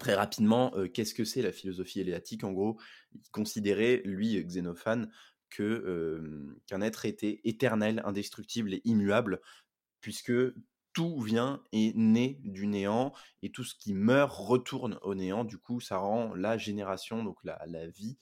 Très 0.00 0.14
rapidement, 0.14 0.72
euh, 0.76 0.88
qu'est-ce 0.88 1.14
que 1.14 1.24
c'est 1.24 1.42
la 1.42 1.52
philosophie 1.52 2.00
éléatique 2.00 2.44
En 2.44 2.52
gros, 2.52 2.78
il 3.14 3.30
considérait, 3.30 4.02
lui, 4.04 4.42
Xénophane, 4.44 5.10
que 5.50 5.62
euh, 5.62 6.60
qu'un 6.66 6.80
être 6.80 7.04
était 7.04 7.40
éternel, 7.44 8.02
indestructible 8.04 8.74
et 8.74 8.82
immuable, 8.84 9.40
puisque 10.00 10.32
tout 10.92 11.20
vient 11.20 11.62
et 11.72 11.92
naît 11.94 12.38
du 12.42 12.66
néant, 12.66 13.12
et 13.42 13.50
tout 13.50 13.64
ce 13.64 13.74
qui 13.74 13.94
meurt 13.94 14.32
retourne 14.32 14.98
au 15.02 15.14
néant. 15.14 15.44
Du 15.44 15.58
coup, 15.58 15.80
ça 15.80 15.98
rend 15.98 16.34
la 16.34 16.58
génération, 16.58 17.22
donc 17.22 17.38
la, 17.44 17.62
la 17.66 17.86
vie, 17.86 18.18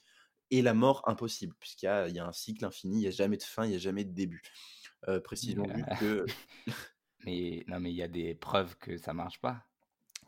et 0.51 0.61
la 0.61 0.75
mort 0.75 1.01
impossible, 1.07 1.55
puisqu'il 1.59 1.85
y, 1.85 2.19
a, 2.19 2.25
un 2.25 2.31
cycle 2.31 2.63
infini, 2.65 2.97
il 2.97 2.99
n'y 2.99 3.07
a 3.07 3.11
jamais 3.11 3.37
de 3.37 3.43
fin, 3.43 3.65
il 3.65 3.69
n'y 3.69 3.75
a 3.75 3.79
jamais 3.79 4.03
de 4.03 4.13
début. 4.13 4.43
Euh, 5.07 5.19
précisons 5.19 5.65
que. 5.99 6.25
mais 7.25 7.63
non, 7.67 7.79
mais 7.79 7.91
il 7.91 7.95
y 7.95 8.03
a 8.03 8.07
des 8.07 8.35
preuves 8.35 8.75
que 8.77 8.97
ça 8.97 9.13
marche 9.13 9.39
pas. 9.41 9.65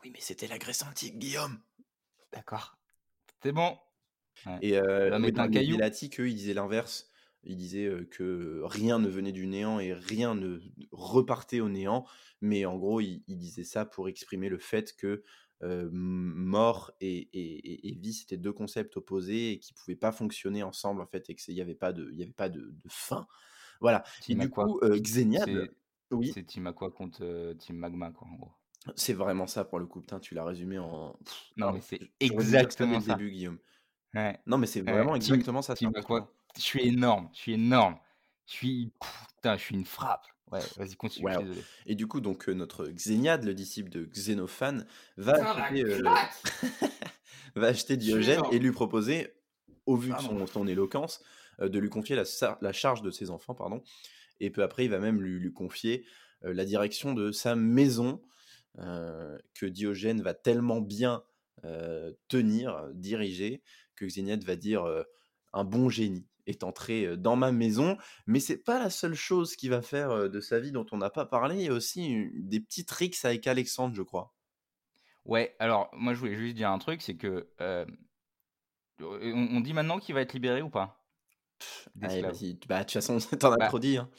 Oui, 0.06 0.12
mais 0.12 0.20
c'était 0.20 0.46
la 0.46 0.58
Grèce 0.58 0.84
antique, 0.84 1.18
Guillaume. 1.18 1.58
D'accord. 2.32 2.78
C'est 3.42 3.50
bon. 3.50 3.76
Et 4.62 4.76
euh, 4.76 5.12
un 5.12 5.50
caillou. 5.50 5.78
eux, 5.80 6.28
ils 6.28 6.36
disaient 6.36 6.54
l'inverse. 6.54 7.10
Ils 7.42 7.56
disaient 7.56 7.86
euh, 7.86 8.04
que 8.08 8.60
rien 8.62 9.00
ne 9.00 9.08
venait 9.08 9.32
du 9.32 9.48
néant 9.48 9.80
et 9.80 9.92
rien 9.92 10.36
ne 10.36 10.60
repartait 10.92 11.58
au 11.58 11.68
néant. 11.68 12.06
Mais 12.40 12.66
en 12.66 12.76
gros, 12.76 13.00
ils, 13.00 13.24
ils 13.26 13.36
disaient 13.36 13.64
ça 13.64 13.84
pour 13.84 14.08
exprimer 14.08 14.48
le 14.48 14.58
fait 14.58 14.94
que 14.94 15.24
mort 15.60 16.92
et, 17.00 17.98
vie, 18.00 18.14
c'était 18.14 18.36
deux 18.36 18.52
concepts 18.52 18.96
opposés 18.96 19.52
et 19.52 19.58
qui 19.58 19.74
pouvaient 19.74 19.96
pas 19.96 20.12
fonctionner 20.12 20.62
ensemble 20.62 21.00
en 21.00 21.06
fait, 21.06 21.30
et 21.30 21.34
qu'il 21.34 21.54
n'y 21.54 21.60
avait 21.60 21.74
pas 21.74 21.92
de, 21.92 22.08
il 22.12 22.18
y 22.18 22.22
avait 22.22 22.30
pas 22.30 22.48
de, 22.48 22.76
fin. 22.86 23.26
Voilà. 23.80 24.04
et 24.28 24.36
du 24.36 24.50
coup, 24.50 24.78
Xéniade, 24.84 25.68
oui. 26.12 26.30
C'est 26.32 26.44
Team 26.44 26.68
Aqua 26.68 26.92
contre 26.92 27.54
Team 27.58 27.78
Magma, 27.78 28.12
quoi, 28.12 28.28
en 28.28 28.36
gros. 28.36 28.52
C'est 28.94 29.14
vraiment 29.14 29.46
ça 29.46 29.64
pour 29.64 29.78
le 29.78 29.86
coup. 29.86 30.00
Putain, 30.00 30.20
tu 30.20 30.34
l'as 30.34 30.44
résumé 30.44 30.78
en. 30.78 31.18
non, 31.56 31.72
mais 31.72 31.80
c'est 31.80 32.00
exactement 32.20 33.00
ça. 33.00 33.14
début, 33.14 33.30
Guillaume. 33.30 33.58
Ouais. 34.14 34.38
Non, 34.46 34.58
mais 34.58 34.66
c'est 34.66 34.82
vraiment 34.82 35.14
exactement 35.16 35.62
ça. 35.62 35.74
Team. 35.74 35.92
Je 36.56 36.60
suis 36.62 36.86
énorme. 36.86 37.28
Je 37.32 37.38
suis 37.38 37.52
énorme. 37.54 37.96
Je 38.46 38.52
suis. 38.52 38.92
Putain, 39.36 39.56
je 39.56 39.62
suis 39.62 39.74
une 39.74 39.84
frappe. 39.84 40.24
Ouais, 40.52 40.60
vas-y, 40.76 40.94
continue. 40.94 41.28
Et 41.86 41.96
du 41.96 42.06
coup, 42.06 42.20
donc, 42.20 42.46
notre 42.48 42.86
Xéniade, 42.86 43.44
le 43.44 43.52
disciple 43.52 43.90
de 43.90 44.04
Xénophane, 44.04 44.86
va 45.16 45.32
acheter, 45.32 45.84
euh, 45.84 46.02
va 47.56 47.66
acheter 47.66 47.96
Diogène 47.96 48.42
et 48.52 48.60
lui 48.60 48.70
proposer, 48.70 49.34
au 49.86 49.96
vu 49.96 50.12
de 50.12 50.46
son, 50.46 50.68
éloquence, 50.68 51.20
euh, 51.60 51.68
de 51.68 51.78
lui 51.80 51.88
confier 51.88 52.14
la, 52.14 52.22
la, 52.60 52.72
charge 52.72 53.02
de 53.02 53.10
ses 53.10 53.30
enfants. 53.30 53.54
pardon. 53.54 53.82
Et 54.38 54.50
peu 54.50 54.62
après, 54.62 54.84
il 54.84 54.90
va 54.90 55.00
même 55.00 55.20
lui, 55.20 55.40
lui 55.40 55.52
confier 55.52 56.06
euh, 56.44 56.54
la 56.54 56.64
direction 56.64 57.12
de 57.12 57.32
sa 57.32 57.56
maison 57.56 58.22
que 58.76 59.66
Diogène 59.66 60.22
va 60.22 60.34
tellement 60.34 60.80
bien 60.80 61.22
tenir, 62.28 62.88
diriger, 62.94 63.62
que 63.94 64.06
Xéniade 64.06 64.44
va 64.44 64.56
dire 64.56 64.84
un 65.52 65.64
bon 65.64 65.88
génie 65.88 66.26
est 66.46 66.62
entré 66.62 67.16
dans 67.16 67.36
ma 67.36 67.52
maison. 67.52 67.96
Mais 68.26 68.40
c'est 68.40 68.58
pas 68.58 68.78
la 68.78 68.90
seule 68.90 69.14
chose 69.14 69.56
qui 69.56 69.68
va 69.68 69.82
faire 69.82 70.30
de 70.30 70.40
sa 70.40 70.60
vie 70.60 70.72
dont 70.72 70.86
on 70.92 70.98
n'a 70.98 71.10
pas 71.10 71.26
parlé. 71.26 71.56
Il 71.56 71.62
y 71.62 71.68
a 71.68 71.72
aussi 71.72 72.30
des 72.34 72.60
petits 72.60 72.84
tricks 72.84 73.24
avec 73.24 73.46
Alexandre, 73.46 73.94
je 73.94 74.02
crois. 74.02 74.34
Ouais, 75.24 75.56
alors 75.58 75.90
moi 75.92 76.14
je 76.14 76.20
voulais 76.20 76.36
juste 76.36 76.54
dire 76.54 76.70
un 76.70 76.78
truc, 76.78 77.02
c'est 77.02 77.16
que 77.16 77.48
on, 79.00 79.60
dit 79.60 79.72
maintenant 79.72 79.98
qu'il 79.98 80.14
va 80.14 80.20
être 80.20 80.32
libéré 80.32 80.62
ou 80.62 80.70
pas? 80.70 81.02
Allez, 82.02 82.22
bah, 82.22 82.30
de 82.30 82.84
toute 82.84 82.92
façon, 82.92 83.18
t'en 83.38 83.52
as 83.52 83.56
bah 83.56 83.68
trop 83.68 83.78
dit. 83.78 83.96
Hein. 83.96 84.10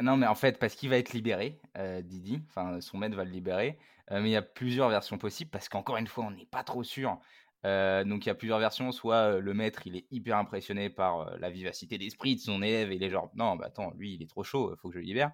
Non, 0.00 0.16
mais 0.16 0.26
en 0.26 0.34
fait, 0.34 0.58
parce 0.58 0.74
qu'il 0.74 0.90
va 0.90 0.98
être 0.98 1.12
libéré, 1.12 1.58
Didi, 2.02 2.42
enfin 2.48 2.80
son 2.80 2.98
maître 2.98 3.16
va 3.16 3.24
le 3.24 3.30
libérer, 3.30 3.78
mais 4.10 4.28
il 4.28 4.30
y 4.30 4.36
a 4.36 4.42
plusieurs 4.42 4.90
versions 4.90 5.16
possibles 5.16 5.50
parce 5.50 5.68
qu'encore 5.70 5.96
une 5.96 6.06
fois, 6.06 6.24
on 6.24 6.30
n'est 6.30 6.46
pas 6.46 6.62
trop 6.62 6.84
sûr 6.84 7.18
euh, 7.64 8.04
donc 8.04 8.24
il 8.24 8.28
y 8.28 8.30
a 8.30 8.34
plusieurs 8.34 8.58
versions, 8.58 8.92
soit 8.92 9.40
le 9.40 9.54
maître 9.54 9.86
il 9.86 9.96
est 9.96 10.06
hyper 10.10 10.36
impressionné 10.36 10.88
par 10.88 11.36
la 11.38 11.50
vivacité 11.50 11.98
d'esprit 11.98 12.36
de 12.36 12.40
son 12.40 12.62
élève 12.62 12.92
et 12.92 12.96
il 12.96 13.02
est 13.02 13.10
genre 13.10 13.30
non 13.34 13.56
bah 13.56 13.66
attends 13.66 13.92
lui 13.96 14.14
il 14.14 14.22
est 14.22 14.28
trop 14.28 14.44
chaud, 14.44 14.74
faut 14.76 14.88
que 14.88 14.94
je 14.94 15.00
le 15.00 15.04
libère. 15.04 15.32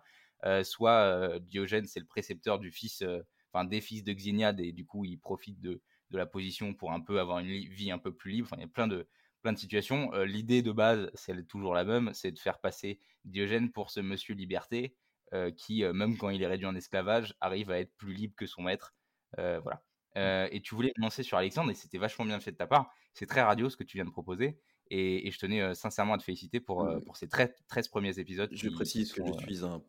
soit 0.63 1.39
Diogène 1.41 1.87
c'est 1.87 2.01
le 2.01 2.07
précepteur 2.07 2.59
du 2.59 2.71
fils, 2.71 3.05
enfin 3.53 3.65
des 3.65 3.81
fils 3.81 4.03
de 4.05 4.13
Xéniade 4.13 4.61
et 4.61 4.73
du 4.73 4.87
coup 4.87 5.05
il 5.05 5.19
profite 5.19 5.61
de, 5.61 5.83
de, 6.11 6.19
la 6.19 6.27
position 6.27 6.73
pour 6.75 6.93
un 6.93 7.01
peu 7.01 7.21
avoir 7.21 7.41
une 7.41 7.49
vie 7.49 7.91
un 7.91 7.99
peu 7.99 8.15
plus 8.15 8.31
libre. 8.31 8.49
Enfin 8.51 8.57
il 8.59 8.63
y 8.63 8.67
a 8.67 8.73
plein 8.73 8.89
de 8.89 9.07
plein 9.43 9.53
de 9.53 9.59
situations. 9.59 10.11
L'idée 10.23 10.63
de 10.63 10.73
base 10.73 11.11
c'est 11.15 11.47
toujours 11.47 11.75
la 11.75 11.85
même, 11.85 12.11
c'est 12.15 12.33
de 12.33 12.39
faire 12.39 12.61
passer 12.61 13.01
Diogène 13.25 13.71
pour 13.71 13.91
ce 13.91 14.01
monsieur 14.01 14.35
liberté 14.35 14.97
qui 15.57 15.83
même 15.83 16.19
quand 16.19 16.29
il 16.29 16.43
est 16.43 16.47
réduit 16.47 16.67
en 16.67 16.75
esclavage 16.75 17.35
arrive 17.41 17.71
à 17.71 17.81
être 17.81 17.95
plus 17.97 18.13
libre 18.15 18.35
que 18.37 18.47
son 18.47 18.63
maître. 18.63 18.95
voilà. 19.37 19.83
Euh, 20.17 20.49
et 20.51 20.61
tu 20.61 20.75
voulais 20.75 20.93
lancer 20.97 21.23
sur 21.23 21.39
Alexandre 21.39 21.71
et 21.71 21.75
c'était 21.75 21.99
vachement 21.99 22.25
bien 22.25 22.41
fait 22.41 22.53
de 22.53 22.57
ta 22.57 22.67
part. 22.67 22.93
C'est 23.15 23.27
très 23.27 23.43
radio 23.43 23.71
ce 23.71 23.77
que 23.77 23.85
tu 23.85 23.97
viens 23.97 24.05
de 24.05 24.11
proposer. 24.11 24.59
Et, 24.91 25.31
je 25.31 25.39
tenais 25.39 25.63
euh, 25.63 25.75
sincèrement 25.75 26.15
à 26.15 26.19
te 26.19 26.23
féliciter 26.23 26.61
pour, 26.61 26.85
euh, 26.85 27.01
pour 27.01 27.17
ces 27.17 27.29
13, 27.29 27.55
13, 27.69 27.89
premiers 27.89 28.19
épisodes. 28.19 28.51
Je 28.53 28.69
précise 28.69 29.13
que 29.13 29.23
je 29.25 29.33
suis 29.45 29.65
un 29.65 29.83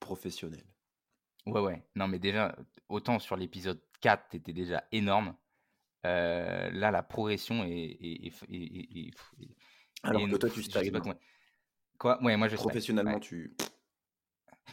professionnel. 0.00 0.64
Ouais, 1.46 1.60
ouais. 1.60 1.82
Non, 1.96 2.08
mais 2.08 2.18
déjà, 2.18 2.54
autant 2.88 3.18
sur 3.18 3.36
l'épisode 3.36 3.80
4, 4.02 4.28
tu 4.30 4.36
étais 4.36 4.52
déjà 4.52 4.84
énorme. 4.92 5.34
Là, 6.04 6.90
la 6.90 7.02
progression 7.02 7.64
est. 7.64 8.30
Alors 10.02 10.22
que 10.28 10.36
toi, 10.36 10.50
tu 10.50 10.62
stagnes. 10.62 11.00
Quoi? 11.98 12.22
Ouais, 12.22 12.36
moi 12.36 12.48
je 12.48 12.56
Professionnellement, 12.56 13.20
tu. 13.20 13.54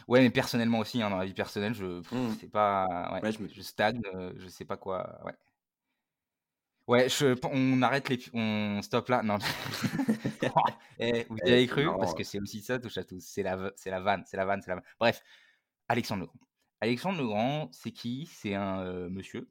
Ouais, 0.06 0.20
mais 0.20 0.30
personnellement 0.30 0.78
aussi, 0.78 1.02
hein, 1.02 1.10
dans 1.10 1.18
la 1.18 1.26
vie 1.26 1.34
personnelle, 1.34 1.74
je 1.74 1.84
mmh. 1.84 2.36
c'est 2.40 2.50
pas 2.50 3.20
ouais, 3.22 3.32
je, 3.32 3.62
stagne, 3.62 4.00
je 4.36 4.48
sais 4.48 4.64
pas 4.64 4.76
quoi, 4.76 5.20
ouais. 5.24 5.34
Ouais, 6.86 7.08
je, 7.10 7.36
on 7.52 7.82
arrête 7.82 8.08
les, 8.08 8.18
on 8.32 8.80
stoppe 8.80 9.10
là. 9.10 9.22
Non. 9.22 9.36
eh, 10.98 11.26
vous 11.28 11.36
y 11.44 11.52
avez 11.52 11.66
cru? 11.66 11.84
Parce 11.98 12.14
que 12.14 12.24
c'est 12.24 12.40
aussi 12.40 12.62
ça 12.62 12.78
touche 12.78 12.96
à 12.96 13.04
tous. 13.04 13.20
C'est 13.20 13.42
la, 13.42 13.72
c'est 13.76 13.90
la 13.90 14.00
vanne, 14.00 14.22
c'est 14.24 14.38
la 14.38 14.46
vanne, 14.46 14.62
c'est 14.62 14.70
la 14.70 14.76
vanne. 14.76 14.84
Bref, 14.98 15.22
Alexandre 15.88 16.22
Legrand. 16.22 16.38
Alexandre 16.80 17.18
Legrand, 17.20 17.68
c'est 17.72 17.90
qui? 17.90 18.30
C'est 18.32 18.54
un 18.54 19.10
monsieur 19.10 19.50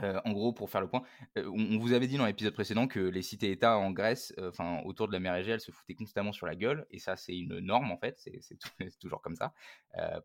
en 0.00 0.32
gros, 0.32 0.52
pour 0.52 0.70
faire 0.70 0.80
le 0.80 0.88
point, 0.88 1.02
on, 1.36 1.78
vous 1.78 1.92
avait 1.92 2.06
dit 2.06 2.18
dans 2.18 2.26
l'épisode 2.26 2.54
précédent 2.54 2.86
que 2.86 3.00
les 3.00 3.22
cités-États 3.22 3.78
en 3.78 3.90
Grèce, 3.90 4.32
enfin 4.38 4.80
autour 4.84 5.08
de 5.08 5.12
la 5.12 5.18
mer 5.18 5.34
Égée, 5.34 5.52
elles 5.52 5.60
se 5.60 5.72
foutaient 5.72 5.96
constamment 5.96 6.32
sur 6.32 6.46
la 6.46 6.54
gueule, 6.54 6.86
et 6.92 7.00
ça 7.00 7.16
c'est 7.16 7.36
une 7.36 7.58
norme 7.58 7.90
en 7.90 7.98
fait, 7.98 8.16
c'est 8.18 8.58
toujours 9.00 9.20
comme 9.20 9.34
ça, 9.34 9.52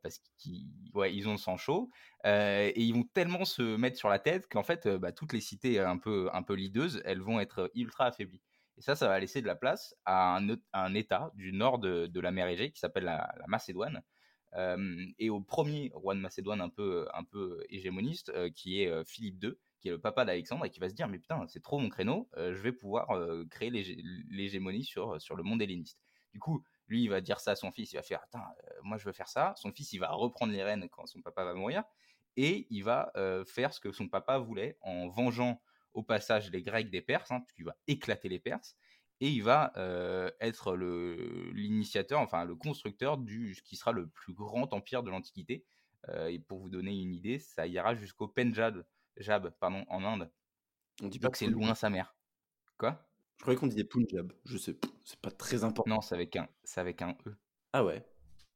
parce 0.03 0.21
qu'ils 0.37 1.27
ont 1.27 1.31
le 1.31 1.37
sang 1.37 1.57
chaud, 1.57 1.89
et 2.23 2.73
ils 2.75 2.93
vont 2.93 3.03
tellement 3.15 3.45
se 3.45 3.75
mettre 3.75 3.97
sur 3.97 4.09
la 4.09 4.19
tête 4.19 4.47
qu'en 4.47 4.63
fait, 4.63 4.87
bah, 4.87 5.11
toutes 5.11 5.33
les 5.33 5.41
cités 5.41 5.79
un 5.79 5.97
peu 5.97 6.29
un 6.33 6.43
peu 6.43 6.53
lideuses, 6.53 7.01
elles 7.05 7.21
vont 7.21 7.39
être 7.39 7.71
ultra 7.73 8.05
affaiblies. 8.05 8.43
Et 8.77 8.81
ça, 8.81 8.95
ça 8.95 9.07
va 9.07 9.19
laisser 9.19 9.41
de 9.41 9.47
la 9.47 9.55
place 9.55 9.95
à 10.05 10.37
un, 10.73 10.93
État 10.95 11.31
du 11.35 11.53
nord 11.53 11.79
de, 11.79 12.19
la 12.19 12.31
mer 12.31 12.47
Égée 12.47 12.71
qui 12.71 12.79
s'appelle 12.79 13.03
la, 13.03 13.33
Macédoine, 13.47 14.01
et 14.55 15.29
au 15.29 15.41
premier 15.41 15.91
roi 15.93 16.15
de 16.15 16.19
Macédoine 16.19 16.61
un 16.61 16.69
peu, 16.69 17.07
un 17.13 17.23
peu 17.23 17.63
hégémoniste, 17.69 18.31
qui 18.53 18.81
est 18.81 19.05
Philippe 19.05 19.43
II, 19.43 19.53
qui 19.79 19.87
est 19.87 19.91
le 19.91 19.99
papa 19.99 20.25
d'Alexandre, 20.25 20.65
et 20.65 20.69
qui 20.69 20.79
va 20.79 20.89
se 20.89 20.93
dire 20.93 21.07
Mais 21.07 21.19
putain, 21.19 21.45
c'est 21.47 21.61
trop 21.61 21.79
mon 21.79 21.89
créneau, 21.89 22.29
je 22.35 22.61
vais 22.61 22.71
pouvoir 22.71 23.07
créer 23.49 23.69
l'hégémonie 23.69 24.83
sur, 24.83 25.19
sur 25.21 25.35
le 25.35 25.43
monde 25.43 25.61
helléniste. 25.61 25.99
Du 26.33 26.39
coup, 26.39 26.63
lui, 26.87 27.03
il 27.03 27.09
va 27.09 27.21
dire 27.21 27.39
ça 27.39 27.51
à 27.51 27.55
son 27.55 27.71
fils, 27.71 27.93
il 27.93 27.95
va 27.95 28.03
faire 28.03 28.21
Attends, 28.23 28.45
moi 28.83 28.97
je 28.97 29.05
veux 29.05 29.13
faire 29.13 29.29
ça. 29.29 29.53
Son 29.57 29.71
fils, 29.71 29.93
il 29.93 29.99
va 29.99 30.11
reprendre 30.11 30.51
les 30.53 30.63
rênes 30.63 30.87
quand 30.89 31.05
son 31.05 31.21
papa 31.21 31.43
va 31.43 31.53
mourir, 31.53 31.83
et 32.37 32.67
il 32.69 32.83
va 32.83 33.11
faire 33.47 33.73
ce 33.73 33.79
que 33.79 33.91
son 33.91 34.07
papa 34.07 34.37
voulait 34.37 34.77
en 34.81 35.07
vengeant 35.09 35.61
au 35.93 36.03
passage 36.03 36.51
les 36.51 36.63
Grecs 36.63 36.89
des 36.89 37.01
Perses, 37.01 37.31
hein, 37.31 37.41
puisqu'il 37.41 37.65
va 37.65 37.75
éclater 37.87 38.29
les 38.29 38.39
Perses, 38.39 38.75
et 39.21 39.29
il 39.29 39.43
va 39.43 39.71
être 40.39 40.75
l'initiateur, 40.75 42.19
enfin 42.19 42.45
le 42.45 42.55
constructeur 42.55 43.17
du 43.17 43.55
ce 43.55 43.61
qui 43.61 43.75
sera 43.75 43.91
le 43.91 44.07
plus 44.07 44.33
grand 44.33 44.73
empire 44.73 45.03
de 45.03 45.09
l'Antiquité. 45.09 45.65
et 46.27 46.39
pour 46.39 46.59
vous 46.59 46.69
donner 46.69 46.91
une 46.91 47.13
idée, 47.13 47.39
ça 47.39 47.67
ira 47.67 47.95
jusqu'au 47.95 48.27
Pendjab, 48.27 48.83
Jab, 49.17 49.49
pardon, 49.59 49.85
en 49.89 50.03
Inde. 50.03 50.29
On 51.01 51.07
dit 51.07 51.19
pas 51.19 51.29
que 51.29 51.37
c'est 51.37 51.47
loin 51.47 51.75
sa 51.75 51.89
mère. 51.89 52.15
Quoi? 52.77 53.07
Je 53.37 53.43
croyais 53.43 53.59
qu'on 53.59 53.67
disait 53.67 53.83
Punjab. 53.83 54.31
Je 54.45 54.57
sais, 54.57 54.77
c'est 55.03 55.19
pas 55.19 55.31
très 55.31 55.63
important. 55.63 55.95
Non, 55.95 56.01
c'est 56.01 56.15
avec 56.15 56.35
un, 56.35 56.47
c'est 56.63 56.79
avec 56.79 57.01
un 57.01 57.15
E. 57.25 57.35
Ah 57.73 57.83
ouais. 57.83 58.05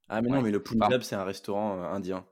Ah 0.09 0.21
mais 0.21 0.29
non, 0.29 0.41
mais 0.41 0.51
le 0.51 0.63
Punjab, 0.63 1.01
c'est 1.01 1.15
un 1.15 1.23
restaurant 1.23 1.81
indien. 1.83 2.25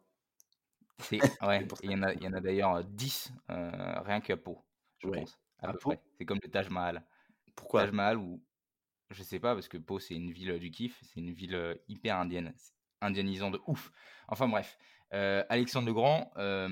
C'est, 1.00 1.20
ouais, 1.42 1.68
il 1.84 1.92
y 1.92 1.96
en 1.96 2.04
a, 2.04 2.14
il 2.14 2.24
y 2.24 2.28
en 2.28 2.34
a 2.34 2.40
d'ailleurs 2.40 2.84
10, 2.84 3.32
rien 3.50 4.22
qu'à 4.22 4.38
Pau, 4.38 4.64
je 5.00 5.10
pense. 5.10 5.38
C'est 6.18 6.26
comme 6.26 6.40
le 6.42 6.50
Taj 6.50 6.70
Mahal. 6.70 7.04
Pourquoi? 7.56 7.88
Taj 7.88 8.18
ou 8.18 8.44
je 9.12 9.24
sais 9.24 9.40
pas 9.40 9.54
parce 9.54 9.68
que 9.68 9.78
Pau 9.78 10.00
c'est 10.00 10.16
une 10.16 10.32
ville 10.32 10.58
du 10.60 10.72
kiff, 10.72 11.00
c'est 11.04 11.20
une 11.20 11.32
ville 11.32 11.80
hyper 11.88 12.18
indienne, 12.18 12.54
indianisant 13.02 13.52
de 13.52 13.62
ouf. 13.68 13.92
Enfin 14.28 14.48
bref, 14.48 14.78
Alexandre 15.12 15.88
le 15.88 15.94
Grand, 15.94 16.32
à 16.36 16.66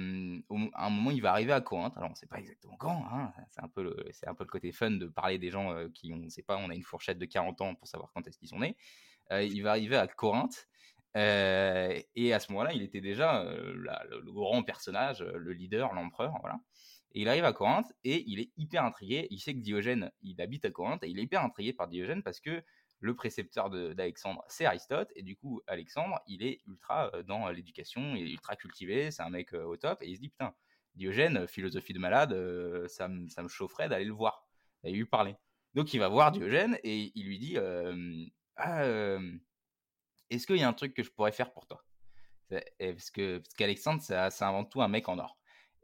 un 0.86 0.90
moment 0.90 1.12
il 1.12 1.22
va 1.22 1.32
arriver 1.32 1.54
à 1.54 1.62
Corinthe. 1.62 1.96
Alors 1.96 2.12
on 2.12 2.16
sait 2.16 2.28
pas 2.28 2.40
exactement 2.40 2.76
quand, 2.78 3.06
hein, 3.12 3.32
c'est 3.50 3.64
un 3.64 3.68
peu 3.68 3.84
le, 3.84 3.96
c'est 4.12 4.28
un 4.28 4.34
peu 4.34 4.44
le 4.44 4.50
côté 4.50 4.72
fun 4.72 4.92
de 4.92 5.08
parler 5.08 5.38
des 5.38 5.52
gens 5.52 5.88
qui 5.94 6.12
on 6.12 6.30
sait 6.30 6.44
pas, 6.44 6.58
on 6.58 6.70
a 6.70 6.76
une 6.76 6.84
fourchette 6.84 7.20
de 7.20 7.26
40 7.26 7.62
ans 7.62 7.76
pour 7.76 7.88
savoir 7.88 8.12
quand 8.14 8.28
est-ce 8.28 8.38
qu'ils 8.40 8.50
sont 8.50 8.60
nés. 8.60 8.76
il 9.32 9.62
va 9.62 9.72
arriver 9.72 9.96
à 9.96 10.08
Corinthe. 10.08 10.68
et 11.16 12.34
à 12.34 12.40
ce 12.40 12.52
moment-là, 12.52 12.74
il 12.74 12.82
était 12.82 13.02
déjà 13.02 13.44
le, 13.44 13.74
le, 14.10 14.32
grand 14.32 14.64
personnage, 14.64 15.22
le 15.22 15.54
leader, 15.54 15.94
l'empereur, 15.94 16.34
voilà. 16.42 16.60
Et 17.14 17.22
il 17.22 17.30
arrive 17.30 17.46
à 17.46 17.54
Corinthe 17.54 17.92
et 18.04 18.24
il 18.28 18.40
est 18.40 18.52
hyper 18.58 18.84
intrigué. 18.84 19.28
Il 19.30 19.40
sait 19.40 19.54
que 19.54 19.60
Diogène, 19.60 20.12
il 20.22 20.42
habite 20.42 20.66
à 20.66 20.72
Corinthe 20.72 21.04
et 21.04 21.10
il 21.10 21.20
est 21.20 21.24
hyper 21.24 21.44
intrigué 21.44 21.74
par 21.74 21.88
Diogène 21.88 22.24
parce 22.24 22.40
que 22.40 22.64
le 23.04 23.16
précepteur 23.16 23.70
d'Alexandre, 23.70 24.44
c'est 24.48 24.66
Aristote. 24.66 25.12
Et 25.16 25.24
du 25.24 25.36
coup, 25.36 25.62
Alexandre, 25.68 26.22
il 26.26 26.42
est 26.42 26.62
ultra 26.66 27.12
euh, 27.14 27.22
dans 27.22 27.50
l'éducation, 27.50 28.16
il 28.16 28.28
est 28.28 28.32
ultra 28.32 28.56
cultivé, 28.56 29.12
c'est 29.12 29.22
un 29.22 29.30
mec 29.30 29.54
euh, 29.54 29.66
au 29.66 29.76
top. 29.76 30.02
Et 30.02 30.10
il 30.10 30.16
se 30.16 30.22
dit, 30.22 30.30
putain, 30.30 30.56
Diogène, 30.96 31.46
philosophie 31.48 31.94
de 31.94 32.00
malade, 32.00 32.32
euh, 32.32 32.88
ça, 32.88 33.10
me 33.10 33.48
chaufferait 33.50 33.90
d'aller 33.90 34.06
le 34.06 34.14
voir, 34.14 34.48
d'aller 34.84 34.96
lui 34.96 35.06
parler. 35.06 35.36
Donc 35.74 35.94
il 35.94 36.00
va 36.00 36.08
voir 36.08 36.32
Diogène 36.32 36.78
et 36.84 37.12
il 37.14 37.26
lui 37.26 37.40
dit, 37.40 37.58
ah, 38.58 38.86
est-ce 40.30 40.46
qu'il 40.46 40.58
y 40.58 40.64
a 40.64 40.68
un 40.68 40.74
truc 40.74 40.94
que 40.94 41.02
je 41.04 41.12
pourrais 41.12 41.32
faire 41.32 41.52
pour 41.52 41.66
toi? 41.66 41.84
Parce 42.78 43.10
qu'Alexandre, 43.10 44.00
c'est 44.02 44.16
avant 44.16 44.66
tout 44.66 44.84
un 44.84 44.88
mec 44.88 45.10
en 45.10 45.18
or. 45.18 45.36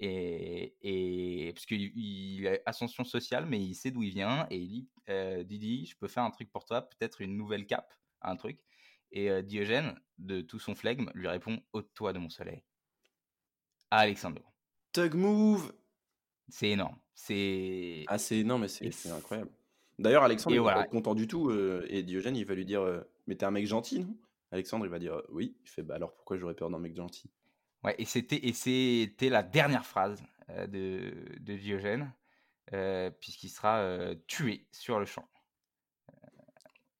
Et, 0.01 0.75
et 0.81 1.51
parce 1.53 1.65
qu'il 1.65 2.47
a 2.47 2.57
ascension 2.65 3.03
sociale, 3.03 3.45
mais 3.45 3.59
il 3.59 3.75
sait 3.75 3.91
d'où 3.91 4.01
il 4.01 4.11
vient 4.11 4.47
et 4.49 4.57
il 4.57 4.69
dit 4.69 4.89
euh, 5.09 5.43
Didi, 5.43 5.85
je 5.85 5.97
peux 5.97 6.07
faire 6.07 6.23
un 6.23 6.31
truc 6.31 6.49
pour 6.51 6.65
toi, 6.65 6.81
peut-être 6.81 7.21
une 7.21 7.35
nouvelle 7.35 7.65
cape, 7.65 7.93
un 8.21 8.37
truc. 8.37 8.59
Et 9.11 9.29
euh, 9.29 9.41
Diogène, 9.41 9.99
de 10.17 10.39
tout 10.41 10.59
son 10.59 10.75
flegme, 10.75 11.09
lui 11.15 11.27
répond 11.27 11.61
Ôte-toi 11.73 12.13
de 12.13 12.19
mon 12.19 12.29
soleil. 12.29 12.63
À 13.91 13.99
Alexandre. 13.99 14.41
Tug 14.93 15.15
move 15.15 15.73
C'est 16.47 16.69
énorme. 16.69 16.97
C'est. 17.13 18.05
Ah, 18.07 18.17
c'est 18.17 18.37
énorme, 18.37 18.61
mais 18.61 18.67
c'est 18.91 19.09
incroyable. 19.09 19.51
D'ailleurs, 19.97 20.23
Alexandre, 20.23 20.55
il 20.55 20.61
va 20.61 20.75
pas 20.75 20.83
être 20.83 20.91
content 20.91 21.15
du 21.15 21.27
tout. 21.27 21.49
Euh, 21.49 21.85
et 21.89 22.03
Diogène, 22.03 22.37
il 22.37 22.45
va 22.45 22.55
lui 22.55 22.65
dire 22.65 23.03
Mais 23.27 23.35
t'es 23.35 23.45
un 23.45 23.51
mec 23.51 23.67
gentil, 23.67 23.99
non? 23.99 24.15
Alexandre, 24.51 24.85
il 24.85 24.89
va 24.91 24.99
dire 24.99 25.21
Oui. 25.29 25.57
Il 25.65 25.69
fait 25.69 25.83
Bah 25.83 25.95
alors 25.95 26.13
pourquoi 26.13 26.37
j'aurais 26.37 26.55
peur 26.55 26.69
d'un 26.69 26.79
mec 26.79 26.95
gentil? 26.95 27.29
Ouais, 27.83 27.95
et 27.97 28.05
c'était 28.05 28.45
et 28.45 28.53
c'était 28.53 29.29
la 29.29 29.43
dernière 29.43 29.85
phrase 29.85 30.21
de, 30.67 31.13
de 31.39 31.55
Diogène, 31.55 32.13
puisqu'il 33.19 33.49
sera 33.49 34.13
tué 34.27 34.67
sur 34.71 34.99
le 34.99 35.05
champ. 35.05 35.27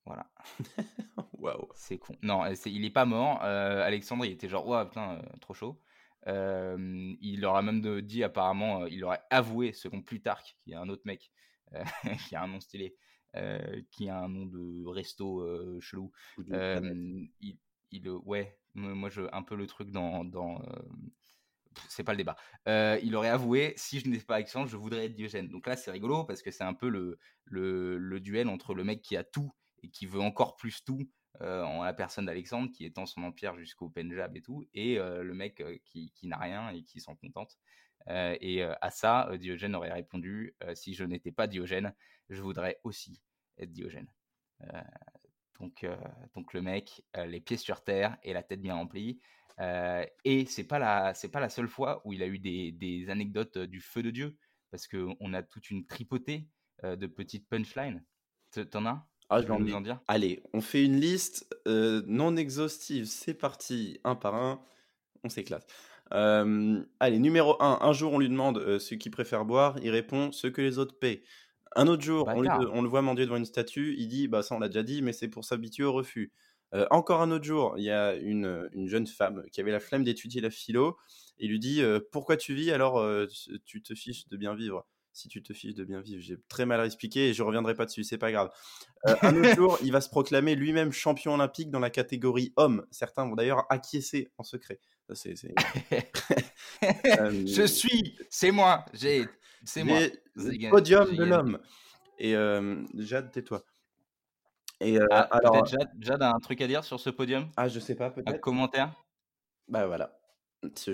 voilà. 0.06 0.32
Waouh. 1.34 1.70
C'est 1.76 1.98
con. 1.98 2.16
Non, 2.22 2.46
il 2.66 2.86
est 2.86 2.90
pas 2.90 3.06
mort. 3.06 3.42
Alexandre, 3.42 4.26
il 4.26 4.32
était 4.32 4.50
genre, 4.50 4.68
ouais, 4.68 4.86
putain, 4.86 5.22
trop 5.42 5.54
chaud. 5.54 5.82
il 6.28 7.40
leur 7.40 7.56
a 7.56 7.62
même 7.62 8.02
dit 8.02 8.24
apparemment, 8.24 8.86
il 8.86 9.04
aurait 9.04 9.22
avoué, 9.30 9.74
selon 9.74 10.02
Plutarque, 10.02 10.58
qui 10.62 10.72
est 10.72 10.76
un 10.76 10.90
autre 10.90 11.04
mec, 11.06 11.32
qui 12.28 12.36
a 12.36 12.44
un 12.44 12.48
nom 12.48 12.60
stylé, 12.60 12.96
qui 13.92 14.10
a 14.10 14.20
un 14.20 14.30
nom 14.30 14.46
de 14.46 14.88
resto 14.88 15.80
chelou. 15.82 16.12
il, 16.38 17.58
il, 17.92 18.10
ouais, 18.10 18.59
moi, 18.76 19.10
je, 19.10 19.22
un 19.32 19.44
peu 19.44 19.56
le 19.56 19.68
truc 19.68 19.92
dans. 19.92 20.24
dans 20.24 20.62
c'est 21.88 22.04
pas 22.04 22.14
le 22.14 22.18
débat. 22.18 22.36
il 23.02 23.16
aurait 23.16 23.30
avoué 23.30 23.74
si 23.78 24.00
je 24.00 24.08
n'étais 24.08 24.26
pas 24.26 24.36
Alexandre, 24.36 24.68
je 24.68 24.78
voudrais 24.78 25.06
être 25.06 25.14
Diogène. 25.14 25.50
Donc 25.50 25.68
là, 25.68 25.76
c'est 25.76 25.92
rigolo 25.92 26.24
parce 26.24 26.42
que 26.42 26.52
c'est 26.52 26.64
un 26.64 26.74
peu 26.74 26.90
le, 26.90 28.20
duel 28.20 28.50
entre 28.50 28.74
le 28.74 28.84
mec 28.84 29.02
qui 29.02 29.16
a 29.16 29.24
tout 29.24 29.52
et 29.84 29.90
qui 29.90 30.06
veut 30.06 30.20
encore 30.20 30.56
plus 30.56 30.84
tout 30.84 31.10
en 31.40 31.84
la 31.84 31.94
personne 31.94 32.26
d'Alexandre 32.26 32.70
qui 32.72 32.86
étend 32.86 33.06
son 33.06 33.24
empire 33.24 33.56
jusqu'au 33.58 33.90
Pendjab 33.90 34.36
et 34.36 34.42
tout, 34.42 34.68
et 34.74 34.96
le 34.98 35.34
mec 35.34 35.64
qui 35.86 36.12
n'a 36.24 36.38
rien 36.38 36.70
et 36.70 36.84
qui 36.84 37.00
s'en 37.00 37.16
contente. 37.16 37.58
et 38.08 38.64
à 38.64 38.90
ça, 38.90 39.30
Diogène 39.38 39.76
aurait 39.76 39.94
répondu 39.94 40.56
si 40.74 40.94
je 40.94 41.04
n'étais 41.06 41.32
pas 41.32 41.48
Diogène, 41.48 41.94
je 42.30 42.42
voudrais 42.42 42.80
aussi 42.84 43.22
être 43.58 43.72
Diogène. 43.72 44.12
Donc, 45.60 45.84
euh, 45.84 45.96
donc 46.36 46.54
le 46.54 46.62
mec, 46.62 47.04
euh, 47.18 47.26
les 47.26 47.42
pieds 47.42 47.58
sur 47.58 47.84
terre 47.84 48.18
et 48.24 48.34
la 48.34 48.44
tête 48.44 48.62
bien 48.62 48.76
remplie. 48.76 49.20
Euh, 49.60 50.06
et 50.24 50.46
c'est 50.46 50.64
pas 50.64 50.80
la 50.80 51.14
c'est 51.14 51.30
pas 51.30 51.42
la 51.42 51.50
seule 51.50 51.68
fois 51.68 52.02
où 52.06 52.14
il 52.14 52.24
a 52.24 52.28
eu 52.28 52.40
des, 52.40 52.72
des 52.72 53.10
anecdotes 53.10 53.58
du 53.58 53.82
feu 53.82 54.02
de 54.02 54.10
Dieu, 54.10 54.38
parce 54.72 54.88
qu'on 54.88 55.34
a 55.34 55.44
toute 55.44 55.70
une 55.70 55.86
tripotée 55.86 56.48
de 56.84 57.08
petites 57.08 57.50
punchlines. 57.50 58.06
T'en 58.72 58.86
as? 58.86 59.06
Ah, 59.30 59.42
je 59.42 59.48
vais 59.48 59.52
en, 59.52 59.70
en 59.70 59.82
dire? 59.82 60.00
Allez, 60.08 60.42
on 60.54 60.62
fait 60.62 60.86
une 60.86 60.98
liste 60.98 61.54
non 61.66 62.38
exhaustive. 62.38 63.06
C'est 63.06 63.34
parti, 63.34 64.00
un 64.06 64.16
par 64.16 64.36
un. 64.36 64.64
On 65.26 65.30
s'éclate. 65.30 65.70
allez, 66.10 67.20
numéro 67.20 67.62
1. 67.62 67.80
Un 67.82 67.92
jour, 67.92 68.14
on 68.14 68.20
lui 68.20 68.30
demande 68.30 68.80
ce 68.80 68.96
qu'il 68.96 69.12
préfère 69.12 69.44
boire. 69.44 69.78
Il 69.84 69.90
répond 69.90 70.32
ce 70.32 70.48
que 70.48 70.62
les 70.62 70.80
autres 70.80 70.98
paient. 70.98 71.22
Un 71.76 71.88
autre 71.88 72.02
jour, 72.04 72.28
on, 72.28 72.82
le 72.82 72.90
voit 72.90 73.02
mendier 73.02 73.26
devant 73.26 73.38
une 73.38 73.46
statue, 73.46 73.96
il 73.98 74.08
dit 74.08 74.28
bah 74.28 74.42
ça 74.42 74.56
on 74.56 74.60
l'a 74.60 74.68
déjà 74.68 74.84
dit, 74.84 75.02
mais 75.02 75.14
c'est 75.14 75.28
pour 75.28 75.46
s'habituer 75.46 75.84
au 75.84 75.94
refus. 75.94 76.32
Euh, 76.74 76.86
encore 76.92 77.22
un 77.22 77.32
autre 77.32 77.46
jour, 77.46 77.74
il 77.78 77.84
y 77.84 77.92
a 77.92 78.16
une, 78.16 78.70
jeune 78.86 79.08
femme 79.08 79.44
qui 79.52 79.62
avait 79.62 79.72
la 79.72 79.80
flemme 79.80 80.04
d'étudier 80.04 80.42
la 80.42 80.50
philo. 80.50 80.98
Il 81.38 81.50
lui 81.50 81.60
dit 81.60 81.82
euh, 81.82 82.00
pourquoi 82.12 82.38
tu 82.38 82.54
vis 82.54 82.72
alors 82.72 83.00
euh, 83.00 83.28
tu 83.66 83.82
te 83.82 83.96
fiches 83.96 84.28
de 84.28 84.38
bien 84.38 84.56
vivre? 84.56 84.86
Si 85.12 85.28
tu 85.28 85.42
te 85.42 85.54
fiches 85.54 85.74
de 85.74 85.84
bien 85.84 86.02
vivre, 86.02 86.22
j'ai 86.22 86.38
très 86.48 86.66
mal 86.66 86.86
expliqué 86.86 87.30
et 87.30 87.34
je 87.34 87.42
reviendrai 87.44 87.74
pas 87.74 87.86
dessus, 87.86 88.04
c'est 88.04 88.20
pas 88.20 88.32
grave. 88.32 88.52
un 89.04 89.36
autre 89.36 89.56
jour, 89.56 89.80
il 89.84 89.92
va 89.92 90.02
se 90.02 90.10
proclamer 90.10 90.56
lui-même 90.56 90.92
champion 90.92 91.34
olympique 91.34 91.72
dans 91.72 91.80
la 91.80 91.90
catégorie 91.90 92.54
homme. 92.56 92.86
Certains 92.92 93.26
vont 93.26 93.36
d'ailleurs 93.36 93.66
acquiescer 93.70 94.32
en 94.38 94.44
secret. 94.44 94.80
je 96.82 97.66
suis, 97.66 98.18
c'est 98.30 98.52
moi, 98.52 98.86
j'ai 98.94 99.26
c'est 99.64 99.84
moi. 99.84 100.00
Podium 100.70 101.16
de 101.16 101.24
l'homme. 101.24 101.60
Et 102.18 102.36
euh, 102.36 102.84
Jade, 102.96 103.32
tais-toi. 103.32 103.64
Et 104.82 105.00
euh, 105.00 105.06
ah, 105.12 105.28
alors, 105.32 105.66
Jade, 105.66 106.22
a 106.22 106.34
un 106.34 106.40
truc 106.40 106.62
à 106.62 106.68
dire 106.68 106.84
sur 106.84 107.00
ce 107.00 107.10
podium? 107.10 107.50
Ah, 107.58 107.68
je 107.68 107.80
sais 107.80 107.96
pas, 107.96 108.10
peut-être. 108.10 108.36
Un 108.36 108.38
commentaire? 108.38 108.94
Bah 109.68 109.88
voilà. 109.88 110.20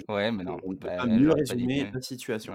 Ouais, 0.09 0.31
mais 0.31 0.43
non. 0.43 0.57
On 0.63 0.73
ne 0.73 0.77
peut 0.77 0.87
bah, 0.87 0.97
pas 0.97 1.05
mieux 1.07 1.31
résumer 1.31 1.89
la 1.91 2.01
situation. 2.01 2.53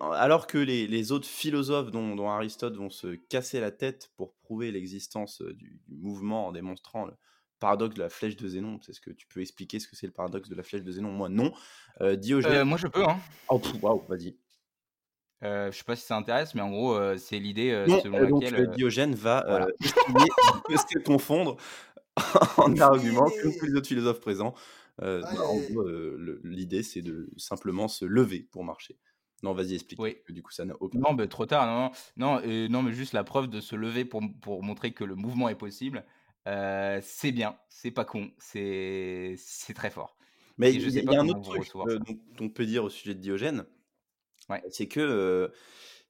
alors 0.00 0.46
que 0.48 0.58
les, 0.58 0.86
les 0.88 1.12
autres 1.12 1.28
philosophes, 1.28 1.90
dont, 1.92 2.16
dont, 2.16 2.28
Aristote, 2.28 2.76
vont 2.76 2.90
se 2.90 3.14
casser 3.28 3.60
la 3.60 3.70
tête 3.70 4.10
pour 4.16 4.34
prouver 4.42 4.72
l'existence 4.72 5.42
euh, 5.42 5.54
du, 5.54 5.80
du, 5.86 5.96
mouvement 5.96 6.48
en 6.48 6.52
démontrant 6.52 7.06
le 7.06 7.12
paradoxe 7.60 7.94
de 7.94 8.00
la 8.00 8.08
flèche 8.08 8.36
de 8.36 8.48
Zénon, 8.48 8.80
est-ce 8.88 9.00
que 9.00 9.10
tu 9.10 9.26
peux 9.28 9.40
expliquer 9.40 9.78
ce 9.78 9.86
que 9.86 9.94
c'est 9.94 10.06
le 10.06 10.12
paradoxe 10.12 10.48
de 10.48 10.54
la 10.56 10.62
flèche 10.62 10.82
de 10.82 10.90
Zénon? 10.90 11.12
Moi, 11.12 11.28
non. 11.28 11.52
Euh, 12.00 12.16
Diogène... 12.16 12.64
moi, 12.64 12.78
je 12.78 12.88
peux. 12.88 13.06
Hein. 13.06 13.20
Oh, 13.48 13.60
waouh, 13.80 14.04
vas-y. 14.08 14.36
Euh, 15.42 15.72
je 15.72 15.78
sais 15.78 15.84
pas 15.84 15.96
si 15.96 16.04
ça 16.04 16.16
intéresse, 16.16 16.54
mais 16.54 16.60
en 16.60 16.70
gros, 16.70 16.94
euh, 16.94 17.16
c'est 17.16 17.38
l'idée 17.38 17.70
euh, 17.70 17.86
selon 18.02 18.18
laquelle. 18.18 18.66
Donc, 18.66 18.76
Diogène 18.76 19.14
va 19.14 19.44
voilà. 19.48 19.68
se 20.90 20.98
confondre 20.98 21.56
en 22.58 22.76
argument 22.78 23.26
comme 23.42 23.52
tous 23.58 23.66
les 23.66 23.74
autres 23.74 23.88
philosophes 23.88 24.20
présents. 24.20 24.54
Bah, 24.98 25.22
en 25.46 25.56
gros, 25.56 25.88
l'idée, 26.44 26.82
c'est 26.82 27.00
de 27.00 27.30
simplement 27.38 27.88
se 27.88 28.04
lever 28.04 28.46
pour 28.50 28.64
marcher. 28.64 28.98
Non, 29.42 29.54
vas-y, 29.54 29.74
explique. 29.74 29.98
Oui. 29.98 30.18
Du 30.28 30.42
coup, 30.42 30.52
ça 30.52 30.66
n'a 30.66 30.74
aucun. 30.80 30.98
Non, 30.98 31.14
mais 31.14 31.26
trop 31.26 31.46
tard. 31.46 31.66
Non, 31.66 31.90
non, 32.18 32.42
non, 32.42 32.68
non, 32.68 32.82
mais 32.82 32.92
juste 32.92 33.14
la 33.14 33.24
preuve 33.24 33.48
de 33.48 33.60
se 33.60 33.74
lever 33.74 34.04
pour, 34.04 34.20
pour 34.42 34.62
montrer 34.62 34.92
que 34.92 35.04
le 35.04 35.14
mouvement 35.14 35.48
est 35.48 35.54
possible. 35.54 36.04
c'est 36.44 37.32
bien, 37.32 37.56
c'est 37.70 37.90
pas 37.92 38.04
con, 38.04 38.30
c'est 38.36 39.36
c'est 39.38 39.72
très 39.72 39.88
fort. 39.88 40.18
Mais 40.58 40.74
il 40.74 40.90
y, 40.90 41.16
a 41.16 41.20
un 41.22 41.28
autre 41.28 41.40
truc 41.40 41.72
dont 41.72 42.44
on 42.44 42.50
peut 42.50 42.66
dire 42.66 42.84
au 42.84 42.90
sujet 42.90 43.14
de 43.14 43.20
Diogène, 43.20 43.64
c'est 44.70 44.86
que 44.86 45.52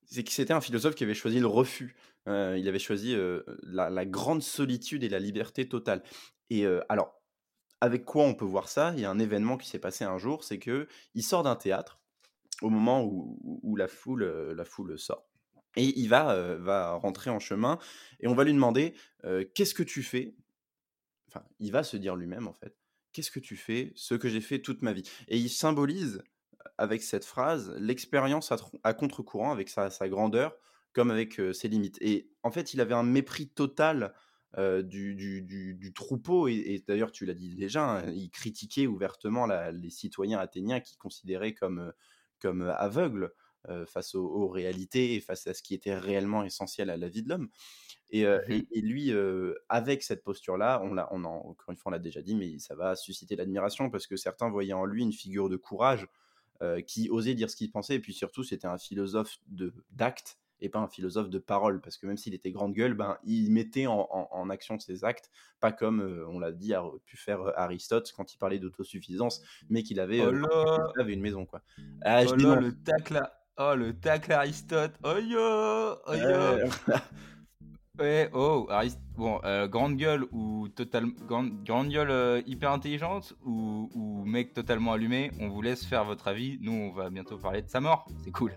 c'était 0.08 0.52
un 0.52 0.60
philosophe 0.60 0.94
qui 0.94 1.04
avait 1.04 1.14
choisi 1.14 1.40
le 1.40 1.46
refus. 1.46 1.96
il 2.26 2.66
avait 2.68 2.78
choisi 2.78 3.16
la, 3.62 4.06
grande 4.06 4.42
solitude 4.42 5.04
et 5.04 5.08
la 5.08 5.18
liberté 5.18 5.68
totale. 5.68 6.02
Et 6.48 6.66
alors, 6.88 7.20
avec 7.80 8.04
quoi 8.04 8.24
on 8.24 8.34
peut 8.34 8.44
voir 8.44 8.68
ça? 8.68 8.92
Il 8.96 9.00
y 9.00 9.04
a 9.04 9.10
un 9.10 9.18
événement 9.18 9.56
qui 9.56 9.68
s'est 9.68 9.78
passé 9.78 10.04
un 10.04 10.18
jour, 10.18 10.44
c'est 10.44 10.58
que 10.58 10.88
il 11.14 11.22
sort 11.22 11.42
d'un 11.42 11.56
théâtre 11.56 12.00
au 12.62 12.68
moment 12.68 13.04
où, 13.04 13.76
la, 13.76 13.88
foule, 13.88 14.24
la 14.54 14.64
foule 14.64 14.98
sort. 14.98 15.26
Et 15.76 15.98
il 15.98 16.08
va, 16.08 16.56
va 16.56 16.94
rentrer 16.94 17.30
en 17.30 17.38
chemin 17.38 17.78
et 18.18 18.26
on 18.26 18.34
va 18.34 18.44
lui 18.44 18.52
demander 18.52 18.94
qu'est-ce 19.54 19.74
que 19.74 19.82
tu 19.82 20.02
fais? 20.02 20.34
Enfin, 21.28 21.44
il 21.60 21.70
va 21.70 21.84
se 21.84 21.96
dire 21.96 22.16
lui-même 22.16 22.48
en 22.48 22.52
fait 22.52 22.74
qu'est-ce 23.12 23.30
que 23.30 23.40
tu 23.40 23.56
fais? 23.56 23.92
Ce 23.94 24.14
que 24.14 24.28
j'ai 24.28 24.40
fait 24.40 24.60
toute 24.60 24.82
ma 24.82 24.92
vie. 24.92 25.08
Et 25.28 25.38
il 25.38 25.50
symbolise 25.50 26.22
avec 26.78 27.02
cette 27.02 27.24
phrase 27.24 27.74
l'expérience 27.78 28.52
à, 28.82 28.94
contre-courant 28.94 29.52
avec 29.52 29.68
sa, 29.68 29.90
sa, 29.90 30.08
grandeur 30.08 30.56
comme 30.92 31.10
avec 31.10 31.40
ses 31.52 31.68
limites. 31.68 31.98
Et 32.00 32.30
en 32.42 32.50
fait, 32.50 32.74
il 32.74 32.80
avait 32.80 32.94
un 32.94 33.02
mépris 33.02 33.48
total 33.48 34.14
du, 34.58 35.14
du, 35.14 35.92
troupeau, 35.94 36.48
et, 36.48 36.82
d'ailleurs 36.86 37.12
tu 37.12 37.24
l'as 37.24 37.34
dit 37.34 37.54
déjà, 37.54 37.98
hein, 37.98 38.10
il 38.10 38.30
critiquait 38.30 38.86
ouvertement 38.86 39.46
les 39.46 39.90
citoyens 39.90 40.38
athéniens 40.38 40.80
qui 40.80 40.96
considéraient 40.96 41.54
comme, 41.54 41.92
comme 42.40 42.62
aveugles 42.62 43.32
face 43.86 44.14
aux, 44.14 44.48
réalités 44.48 45.14
et 45.14 45.20
face 45.20 45.46
à 45.46 45.54
ce 45.54 45.62
qui 45.62 45.74
était 45.74 45.94
réellement 45.94 46.42
essentiel 46.44 46.90
à 46.90 46.96
la 46.96 47.08
vie 47.08 47.22
de 47.22 47.28
l'homme. 47.28 47.48
Et, 48.10 48.24
mmh 48.24 48.64
et, 48.72 48.80
lui, 48.80 49.12
avec 49.68 50.02
cette 50.02 50.24
posture-là, 50.24 50.80
on 50.82 50.94
l'a, 50.94 51.08
on 51.12 51.24
encore 51.24 51.70
une 51.70 51.76
fois, 51.76 51.90
on 51.90 51.92
l'a 51.92 52.00
déjà 52.00 52.22
dit, 52.22 52.34
mais 52.34 52.58
ça 52.58 52.74
va 52.74 52.96
susciter 52.96 53.36
l'admiration 53.36 53.88
parce 53.90 54.08
que 54.08 54.16
certains 54.16 54.50
voyaient 54.50 54.72
en 54.72 54.84
lui 54.84 55.02
une 55.02 55.12
figure 55.12 55.48
de 55.48 55.56
courage 55.56 56.08
qui 56.86 57.08
osait 57.10 57.34
dire 57.34 57.50
ce 57.50 57.56
qu'il 57.56 57.70
pensait, 57.70 57.96
et 57.96 58.00
puis 58.00 58.12
surtout, 58.12 58.44
c'était 58.44 58.66
un 58.66 58.78
philosophe 58.78 59.38
de, 59.48 59.72
d'acte 59.92 60.38
et 60.62 60.68
pas 60.68 60.78
un 60.78 60.88
philosophe 60.88 61.30
de 61.30 61.38
parole, 61.38 61.80
parce 61.80 61.96
que 61.96 62.06
même 62.06 62.18
s'il 62.18 62.34
était 62.34 62.50
grande 62.50 62.74
gueule, 62.74 62.92
ben, 62.92 63.16
il 63.24 63.50
mettait 63.50 63.86
en, 63.86 64.50
action 64.50 64.78
ses 64.78 65.04
actes, 65.04 65.30
pas 65.58 65.72
comme, 65.72 66.00
on 66.28 66.38
l'a 66.38 66.52
dit, 66.52 66.74
a 66.74 66.84
pu 67.06 67.16
faire 67.16 67.40
Aristote 67.58 68.12
quand 68.14 68.34
il 68.34 68.36
parlait 68.36 68.58
d'autosuffisance, 68.58 69.40
mais 69.70 69.82
qu'il 69.82 70.00
avait, 70.00 70.22
oh 70.22 71.00
avait 71.00 71.14
une 71.14 71.22
maison. 71.22 71.46
Quoi. 71.46 71.62
Ah, 72.02 72.24
oh 72.28 72.34
le 72.34 72.72
tacle, 72.82 73.22
oh, 73.56 73.74
le 73.74 73.98
tacle 73.98 74.32
Aristote, 74.32 74.92
oh 75.02 75.16
yo, 75.16 75.96
oh 76.06 76.14
yo. 76.14 76.68
Ouais, 78.00 78.30
oh, 78.32 78.66
bon, 79.18 79.40
euh, 79.44 79.68
grande 79.68 79.98
gueule 79.98 80.24
ou 80.32 80.68
total, 80.68 81.04
grande, 81.28 81.62
grande 81.64 81.90
gueule 81.90 82.10
euh, 82.10 82.40
hyper 82.46 82.72
intelligente 82.72 83.34
ou, 83.44 84.24
mec 84.24 84.54
totalement 84.54 84.92
allumé, 84.92 85.30
on 85.38 85.48
vous 85.48 85.60
laisse 85.60 85.84
faire 85.84 86.06
votre 86.06 86.26
avis. 86.28 86.58
Nous, 86.62 86.72
on 86.72 86.92
va 86.92 87.10
bientôt 87.10 87.36
parler 87.36 87.60
de 87.60 87.68
sa 87.68 87.80
mort. 87.80 88.06
C'est 88.24 88.30
cool. 88.30 88.52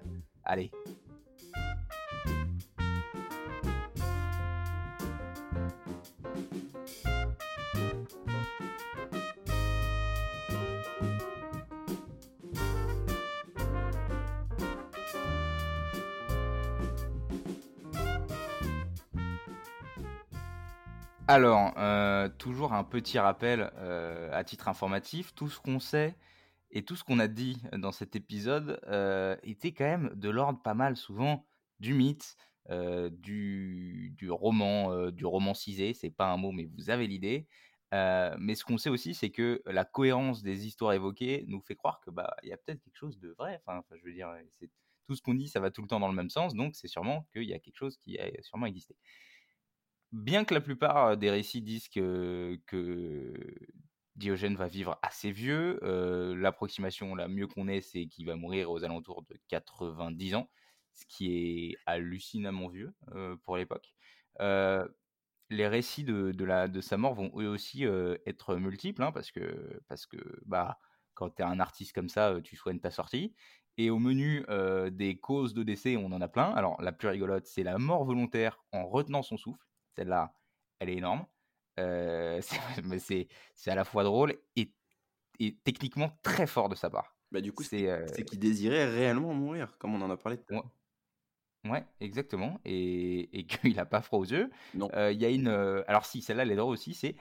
Allez. 0.45 0.71
Alors, 21.35 21.73
euh, 21.79 22.29
toujours 22.29 22.73
un 22.73 22.83
petit 22.83 23.17
rappel 23.17 23.71
euh, 23.77 24.29
à 24.33 24.43
titre 24.43 24.67
informatif, 24.67 25.33
tout 25.33 25.49
ce 25.49 25.59
qu'on 25.59 25.79
sait 25.79 26.15
et 26.69 26.85
tout 26.85 26.95
ce 26.95 27.03
qu'on 27.03 27.17
a 27.17 27.27
dit 27.27 27.59
dans 27.75 27.91
cet 27.91 28.15
épisode 28.15 28.79
euh, 28.85 29.35
était 29.41 29.71
quand 29.71 29.85
même 29.85 30.11
de 30.13 30.29
l'ordre 30.29 30.61
pas 30.61 30.75
mal 30.75 30.95
souvent 30.95 31.47
du 31.79 31.95
mythe, 31.95 32.37
du, 32.69 34.13
roman, 34.29 35.09
du 35.09 35.25
romancisé, 35.25 35.95
c'est 35.95 36.11
pas 36.11 36.31
un 36.31 36.37
mot 36.37 36.51
mais 36.51 36.69
vous 36.77 36.91
avez 36.91 37.07
l'idée. 37.07 37.47
mais 37.91 38.53
ce 38.53 38.63
qu'on 38.63 38.77
sait 38.77 38.91
aussi, 38.91 39.15
c'est 39.15 39.31
que 39.31 39.63
la 39.65 39.85
cohérence 39.85 40.43
des 40.43 40.67
histoires 40.67 40.93
évoquées 40.93 41.45
nous 41.47 41.61
fait 41.61 41.75
croire 41.75 41.99
que 42.01 42.11
bah 42.11 42.35
y 42.43 42.53
a 42.53 42.57
peut-être 42.57 42.83
quelque 42.83 42.95
chose 42.97 43.17
de 43.17 43.29
vrai. 43.39 43.59
Enfin, 43.65 43.83
je 43.91 44.05
veux 44.05 44.13
dire, 44.13 44.29
tout 45.07 45.15
ce 45.15 45.23
qu'on 45.23 45.33
dit, 45.33 45.47
ça 45.47 45.59
va 45.59 45.71
tout 45.71 45.81
le 45.81 45.87
temps 45.87 45.99
dans 45.99 46.09
le 46.09 46.15
même 46.15 46.29
sens, 46.29 46.53
donc 46.53 46.75
c'est 46.75 46.87
sûrement 46.87 47.27
qu'il 47.33 47.49
y 47.49 47.55
a 47.55 47.59
quelque 47.59 47.77
chose 47.77 47.97
qui 47.97 48.19
a 48.19 48.29
sûrement 48.43 48.67
existé 48.67 48.95
bien 50.13 50.45
que 50.45 50.53
la 50.53 50.61
plupart 50.61 51.17
des 51.17 51.29
récits 51.29 51.61
disent 51.61 51.89
que, 51.89 52.57
Diogène 54.15 54.55
va 54.55 54.67
vivre 54.67 54.99
assez 55.01 55.31
vieux, 55.31 55.79
l'approximation 56.35 57.15
la 57.15 57.27
mieux 57.27 57.47
qu'on 57.47 57.67
ait, 57.67 57.81
c'est 57.81 58.05
qu'il 58.05 58.27
va 58.27 58.35
mourir 58.35 58.69
aux 58.71 58.83
alentours 58.83 59.23
de 59.23 59.35
90 59.49 60.35
ans, 60.35 60.49
ce 60.93 61.05
qui 61.07 61.33
est 61.33 61.77
hallucinamment 61.87 62.69
vieux 62.69 62.93
pour 63.43 63.57
l'époque. 63.57 63.93
les 64.39 65.67
récits 65.67 66.03
de, 66.03 66.81
sa 66.81 66.97
mort 66.97 67.15
vont 67.15 67.31
eux 67.39 67.49
aussi 67.49 67.83
être 67.83 68.55
multiples, 68.55 69.01
hein, 69.01 69.11
parce 69.11 69.31
que, 69.31 69.81
parce 69.87 70.05
que 70.05 70.17
bah, 70.45 70.79
quand 71.15 71.31
tu 71.31 71.41
es 71.41 71.45
un 71.45 71.59
artiste 71.59 71.93
comme 71.93 72.09
ça, 72.09 72.35
tu 72.43 72.55
soignes 72.55 72.79
ta 72.79 72.91
sortie. 72.91 73.33
Et 73.77 73.89
au 73.89 73.97
menu 73.97 74.45
des 74.91 75.19
causes 75.19 75.55
de 75.55 75.63
décès, 75.63 75.97
on 75.97 76.11
en 76.11 76.21
a 76.21 76.27
plein. 76.27 76.51
Alors, 76.51 76.79
la 76.83 76.91
plus 76.91 77.07
rigolote, 77.07 77.47
c'est 77.47 77.63
la 77.63 77.79
mort 77.79 78.05
volontaire 78.05 78.63
en 78.71 78.85
retenant 78.85 79.23
son 79.23 79.37
souffle. 79.37 79.65
Celle-là, 79.95 80.33
elle 80.79 80.89
est 80.89 80.97
énorme. 80.97 81.25
Euh, 81.79 82.41
c'est 82.99 83.71
à 83.71 83.75
la 83.75 83.83
fois 83.83 84.03
drôle 84.03 84.35
et, 84.55 84.71
et, 85.39 85.55
techniquement 85.63 86.17
très 86.21 86.47
fort 86.47 86.69
de 86.69 86.75
sa 86.75 86.89
part. 86.89 87.15
Bah, 87.31 87.41
du 87.41 87.51
coup, 87.51 87.63
c'est 87.63 87.89
euh... 87.89 88.05
qu'il 88.05 88.39
désirait 88.39 88.85
réellement 88.85 89.33
mourir, 89.33 89.77
comme 89.79 89.95
on 89.95 90.01
en 90.01 90.09
a 90.09 90.17
parlé 90.17 90.37
tout 90.37 90.45
à 90.49 90.53
l'heure. 90.53 90.69
Ouais, 91.65 91.85
exactement. 91.99 92.59
Et, 92.65 93.39
et 93.39 93.45
qu'il 93.47 93.75
n'a 93.75 93.85
pas 93.85 94.01
froid 94.01 94.19
aux 94.19 94.25
yeux. 94.25 94.51
Euh, 94.93 95.11
il 95.11 95.19
y 95.19 95.25
a 95.25 95.29
une. 95.29 95.47
Euh, 95.47 95.83
alors, 95.87 96.05
si, 96.05 96.21
celle-là, 96.21 96.43
elle 96.43 96.51
est 96.51 96.55
drôle 96.55 96.73
aussi. 96.73 96.93
C'est 96.93 97.15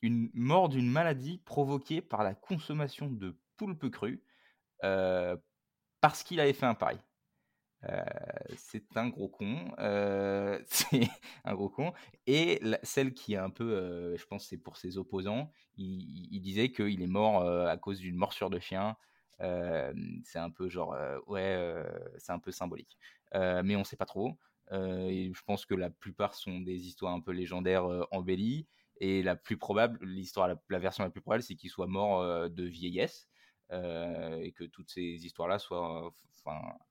une 0.00 0.30
mort 0.32 0.68
d'une 0.68 0.88
maladie 0.88 1.38
provoquée 1.38 2.00
par 2.00 2.22
la 2.22 2.34
consommation 2.34 3.10
de 3.10 3.36
poulpe 3.56 3.90
crue 3.90 4.22
parce 6.00 6.22
qu'il 6.22 6.38
avait 6.38 6.52
fait 6.52 6.66
un 6.66 6.76
pareil 7.80 8.04
c'est 8.56 8.96
un 8.96 9.08
gros 9.08 9.28
con. 9.28 9.70
c'est 10.66 11.08
un 11.44 11.54
gros 11.54 11.68
con. 11.68 11.92
Et 12.26 12.60
celle 12.82 13.14
qui 13.14 13.34
est 13.34 13.38
un 13.38 13.50
peu, 13.50 14.16
je 14.16 14.24
pense, 14.26 14.46
c'est 14.46 14.58
pour 14.58 14.76
ses 14.76 14.98
opposants. 14.98 15.50
Il, 15.76 16.40
disait 16.40 16.70
qu'il 16.70 17.02
est 17.02 17.06
mort 17.06 17.46
à 17.46 17.76
cause 17.76 17.98
d'une 18.00 18.16
morsure 18.16 18.50
de 18.50 18.58
chien. 18.58 18.96
c'est 19.38 20.38
un 20.38 20.50
peu 20.50 20.68
genre, 20.68 20.96
ouais, 21.26 21.84
c'est 22.18 22.32
un 22.32 22.38
peu 22.38 22.52
symbolique. 22.52 22.98
mais 23.34 23.76
on 23.76 23.84
sait 23.84 23.96
pas 23.96 24.06
trop. 24.06 24.38
je 24.70 25.42
pense 25.46 25.66
que 25.66 25.74
la 25.74 25.90
plupart 25.90 26.34
sont 26.34 26.60
des 26.60 26.86
histoires 26.86 27.14
un 27.14 27.20
peu 27.20 27.32
légendaires 27.32 27.86
embellies. 28.10 28.66
Et 29.00 29.22
la 29.22 29.36
plus 29.36 29.56
probable, 29.56 30.04
l'histoire, 30.04 30.48
la, 30.48 30.78
version 30.80 31.04
la 31.04 31.10
plus 31.10 31.20
probable, 31.20 31.44
c'est 31.44 31.54
qu'il 31.54 31.70
soit 31.70 31.86
mort 31.86 32.50
de 32.50 32.64
vieillesse. 32.64 33.28
Et 33.70 34.52
que 34.52 34.64
toutes 34.64 34.90
ces 34.90 35.26
histoires-là 35.26 35.58
soient 35.58 36.12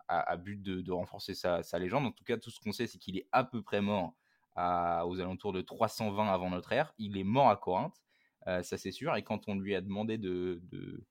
à, 0.07 0.37
but 0.37 0.61
de, 0.61 0.91
renforcer 0.91 1.33
sa, 1.33 1.61
légende. 1.79 2.05
En 2.05 2.11
tout 2.11 2.23
cas, 2.23 2.37
tout 2.37 2.49
ce 2.49 2.59
qu'on 2.59 2.71
sait, 2.71 2.87
c'est 2.87 2.97
qu'il 2.97 3.17
est 3.17 3.27
à 3.31 3.43
peu 3.43 3.61
près 3.61 3.81
mort 3.81 4.13
aux 4.55 5.19
alentours 5.19 5.53
de 5.53 5.61
320 5.61 6.27
avant 6.27 6.49
notre 6.49 6.71
ère. 6.71 6.93
Il 6.97 7.17
est 7.17 7.23
mort 7.23 7.49
à 7.49 7.57
Corinthe, 7.57 8.01
euh, 8.47 8.63
ça 8.63 8.77
c'est 8.77 8.91
sûr. 8.91 9.15
Et 9.15 9.23
quand 9.23 9.47
on 9.47 9.55
lui 9.55 9.75
a 9.75 9.81
demandé 9.81 10.17
de, 10.17 10.61
de, 10.71 11.03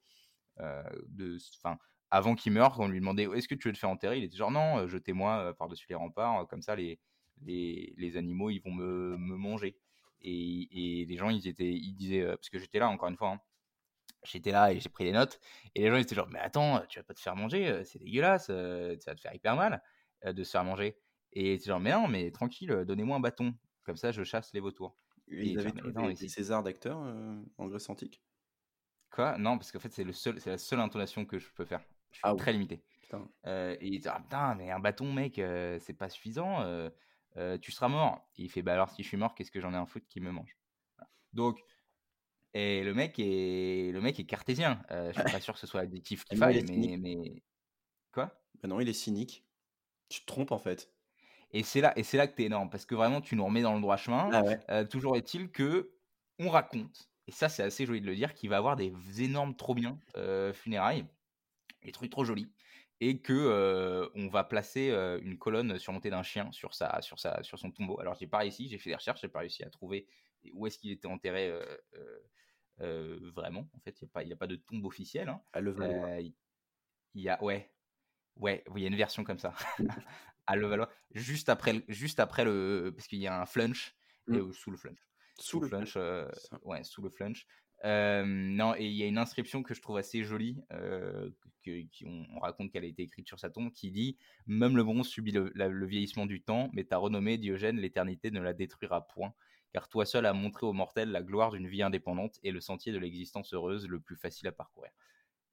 euh, 0.60 1.38
avant 2.10 2.34
qu'il 2.34 2.52
meure, 2.52 2.78
on 2.80 2.88
lui 2.88 3.00
demandait 3.00 3.28
est-ce 3.34 3.48
que 3.48 3.54
tu 3.54 3.68
veux 3.68 3.74
te 3.74 3.78
faire 3.78 3.90
enterrer, 3.90 4.18
il 4.18 4.24
était 4.24 4.36
genre 4.36 4.50
non, 4.50 4.78
euh, 4.78 4.88
jetez-moi 4.88 5.54
par-dessus 5.58 5.86
les 5.88 5.94
remparts, 5.94 6.46
comme 6.48 6.62
ça 6.62 6.74
les, 6.74 6.98
les, 7.42 8.16
animaux 8.16 8.50
ils 8.50 8.60
vont 8.60 8.72
me, 8.72 9.16
manger. 9.16 9.76
Et, 10.22 11.04
les 11.08 11.16
gens 11.16 11.28
ils 11.28 11.46
étaient, 11.46 11.72
ils 11.72 11.94
disaient 11.94 12.24
parce 12.26 12.48
que 12.48 12.58
j'étais 12.58 12.78
là 12.78 12.88
encore 12.88 13.08
une 13.08 13.16
fois. 13.16 13.32
Hein, 13.32 13.40
j'étais 14.30 14.52
là 14.52 14.72
et 14.72 14.80
j'ai 14.80 14.88
pris 14.88 15.04
des 15.04 15.12
notes. 15.12 15.40
Et 15.74 15.82
les 15.82 15.90
gens 15.90 15.96
ils 15.96 16.02
étaient 16.02 16.14
genre, 16.14 16.28
mais 16.30 16.38
attends, 16.38 16.82
tu 16.88 16.98
vas 16.98 17.04
pas 17.04 17.14
te 17.14 17.20
faire 17.20 17.36
manger, 17.36 17.82
c'est 17.84 17.98
dégueulasse, 17.98 18.46
ça 18.46 19.10
va 19.10 19.14
te 19.14 19.20
faire 19.20 19.34
hyper 19.34 19.56
mal 19.56 19.82
de 20.24 20.44
se 20.44 20.50
faire 20.50 20.64
manger. 20.64 20.96
Et 21.32 21.58
c'est 21.58 21.66
genre, 21.66 21.80
mais 21.80 21.92
non, 21.92 22.08
mais 22.08 22.30
tranquille, 22.30 22.84
donnez-moi 22.86 23.16
un 23.16 23.20
bâton. 23.20 23.54
Comme 23.84 23.96
ça, 23.96 24.10
je 24.10 24.24
chasse 24.24 24.52
les 24.52 24.60
vautours. 24.60 24.96
Et 25.28 25.50
ils 25.50 25.58
avaient 25.58 25.72
tous 25.72 26.28
Césars 26.28 26.62
d'acteurs 26.62 26.98
en 27.58 27.66
Grèce 27.66 27.88
antique 27.88 28.22
Quoi? 29.10 29.38
Non, 29.38 29.56
parce 29.56 29.72
qu'en 29.72 29.78
fait, 29.78 29.92
c'est 29.92 30.04
le 30.04 30.12
seul, 30.12 30.40
c'est 30.40 30.50
la 30.50 30.58
seule 30.58 30.80
intonation 30.80 31.24
que 31.24 31.38
je 31.38 31.48
peux 31.54 31.64
faire. 31.64 31.80
Je 32.10 32.16
suis 32.16 32.22
ah 32.24 32.34
très 32.34 32.52
limité. 32.52 32.82
et 33.44 33.78
il 33.80 34.00
dit, 34.00 34.08
ah, 34.08 34.20
putain, 34.20 34.54
mais 34.54 34.70
un 34.70 34.80
bâton, 34.80 35.12
mec, 35.12 35.34
c'est 35.36 35.96
pas 35.96 36.08
suffisant. 36.08 36.64
tu 37.60 37.72
seras 37.72 37.88
mort. 37.88 38.28
Et 38.36 38.44
il 38.44 38.50
fait, 38.50 38.62
bah 38.62 38.74
alors, 38.74 38.90
si 38.90 39.02
je 39.02 39.08
suis 39.08 39.16
mort, 39.16 39.34
qu'est-ce 39.34 39.50
que 39.50 39.60
j'en 39.60 39.72
ai 39.72 39.76
un 39.76 39.86
foot 39.86 40.04
qui 40.08 40.20
me 40.20 40.30
mange? 40.30 40.56
Donc, 41.32 41.60
et 42.54 42.82
le 42.82 42.94
mec 42.94 43.18
est, 43.18 43.90
le 43.92 44.00
mec 44.00 44.18
est 44.18 44.24
cartésien. 44.24 44.82
Euh, 44.90 45.12
je 45.12 45.20
suis 45.20 45.32
pas 45.32 45.40
sûr 45.40 45.54
que 45.54 45.60
ce 45.60 45.66
soit 45.66 45.80
addictif 45.80 46.24
qu'il 46.24 46.38
faille, 46.38 46.64
mais, 46.64 46.96
mais, 46.96 47.42
Quoi? 48.12 48.32
Bah 48.62 48.68
Non, 48.68 48.80
il 48.80 48.88
est 48.88 48.94
cynique. 48.94 49.44
Tu 50.08 50.20
te 50.20 50.26
trompes 50.26 50.52
en 50.52 50.58
fait. 50.58 50.90
Et 51.52 51.62
c'est 51.62 51.80
là, 51.80 51.92
et 51.96 52.02
c'est 52.02 52.16
là 52.16 52.26
que 52.26 52.34
t'es 52.34 52.44
énorme, 52.44 52.70
parce 52.70 52.86
que 52.86 52.94
vraiment, 52.94 53.20
tu 53.20 53.36
nous 53.36 53.44
remets 53.44 53.62
dans 53.62 53.74
le 53.74 53.80
droit 53.80 53.96
chemin. 53.96 54.30
Ah 54.32 54.42
euh, 54.70 54.84
toujours 54.84 55.16
est-il 55.16 55.50
que 55.50 55.92
on 56.38 56.50
raconte, 56.50 57.08
et 57.26 57.32
ça 57.32 57.48
c'est 57.48 57.62
assez 57.62 57.86
joli 57.86 58.00
de 58.00 58.06
le 58.06 58.14
dire, 58.14 58.34
qu'il 58.34 58.50
va 58.50 58.58
avoir 58.58 58.76
des 58.76 58.92
énormes 59.18 59.54
trop 59.54 59.74
bien 59.74 59.98
funérailles, 60.52 61.06
des 61.82 61.92
trucs 61.92 62.10
trop 62.10 62.24
jolis, 62.24 62.50
et 63.00 63.20
que 63.20 64.10
on 64.14 64.28
va 64.28 64.44
placer 64.44 64.90
une 65.22 65.38
colonne 65.38 65.78
surmontée 65.78 66.10
d'un 66.10 66.22
chien 66.22 66.50
sur, 66.52 66.74
sa, 66.74 67.00
sur, 67.00 67.18
sa, 67.20 67.42
sur 67.42 67.58
son 67.58 67.70
tombeau. 67.70 67.98
Alors 68.00 68.16
j'ai 68.16 68.26
pas 68.26 68.38
réussi, 68.38 68.68
j'ai 68.68 68.78
fait 68.78 68.90
des 68.90 68.96
recherches, 68.96 69.20
j'ai 69.20 69.28
pas 69.28 69.38
réussi 69.38 69.62
à 69.62 69.70
trouver 69.70 70.06
où 70.54 70.66
est-ce 70.66 70.78
qu'il 70.78 70.90
était 70.90 71.08
enterré 71.08 71.52
vraiment. 72.78 73.68
En 73.74 73.80
fait, 73.80 74.00
il 74.00 74.26
n'y 74.26 74.32
a, 74.32 74.34
a, 74.34 74.38
pas 74.38 74.46
de 74.46 74.56
tombe 74.56 74.84
officielle. 74.84 75.28
Hein. 75.28 75.40
À 75.52 75.60
Levallois. 75.60 76.20
Il 77.14 77.22
y 77.22 77.28
a, 77.30 77.42
ouais, 77.42 77.72
ouais, 78.36 78.62
il 78.74 78.82
y 78.82 78.84
a 78.84 78.88
une 78.88 78.96
version 78.96 79.24
comme 79.24 79.38
ça. 79.38 79.54
à 80.46 80.56
Levallois, 80.56 80.90
juste 81.14 81.48
après, 81.48 81.82
juste 81.88 82.20
après 82.20 82.44
le, 82.44 82.92
parce 82.94 83.08
qu'il 83.08 83.18
y 83.18 83.26
a 83.26 83.40
un 83.40 83.46
flunch 83.46 83.96
et, 84.28 84.32
mmh. 84.32 84.52
sous 84.52 84.70
le 84.70 84.76
flunch. 84.76 84.98
Sous, 85.38 85.60
le 85.60 85.68
flunch, 85.68 85.96
ouais, 86.62 86.82
sous 86.84 87.02
le 87.02 87.10
flunch. 87.10 87.46
non, 87.84 88.74
et 88.76 88.84
il 88.84 88.94
y 88.94 89.02
a 89.02 89.06
une 89.06 89.18
inscription 89.18 89.62
que 89.62 89.74
je 89.74 89.80
trouve 89.80 89.96
assez 89.96 90.24
jolie, 90.24 90.62
que, 90.70 91.82
on, 92.04 92.38
raconte 92.40 92.70
qu'elle 92.70 92.84
a 92.84 92.88
été 92.88 93.02
écrite 93.02 93.26
sur 93.26 93.40
sa 93.40 93.50
tombe, 93.50 93.72
qui 93.72 93.90
dit 93.90 94.18
Même 94.46 94.76
le 94.76 94.84
bronze 94.84 95.08
subit 95.08 95.32
le, 95.32 95.50
le 95.54 95.86
vieillissement 95.86 96.26
du 96.26 96.42
temps, 96.42 96.70
mais 96.72 96.84
ta 96.84 96.98
renommée, 96.98 97.38
Diogène, 97.38 97.78
l'éternité 97.78 98.30
ne 98.30 98.40
la 98.40 98.52
détruira 98.52 99.06
point, 99.08 99.34
car 99.76 99.90
toi 99.90 100.06
seul 100.06 100.24
as 100.24 100.32
montré 100.32 100.64
aux 100.64 100.72
mortels 100.72 101.10
la 101.10 101.20
gloire 101.20 101.50
d'une 101.50 101.68
vie 101.68 101.82
indépendante 101.82 102.38
et 102.42 102.50
le 102.50 102.62
sentier 102.62 102.92
de 102.92 102.98
l'existence 102.98 103.52
heureuse 103.52 103.86
le 103.86 104.00
plus 104.00 104.16
facile 104.16 104.48
à 104.48 104.52
parcourir. 104.52 104.90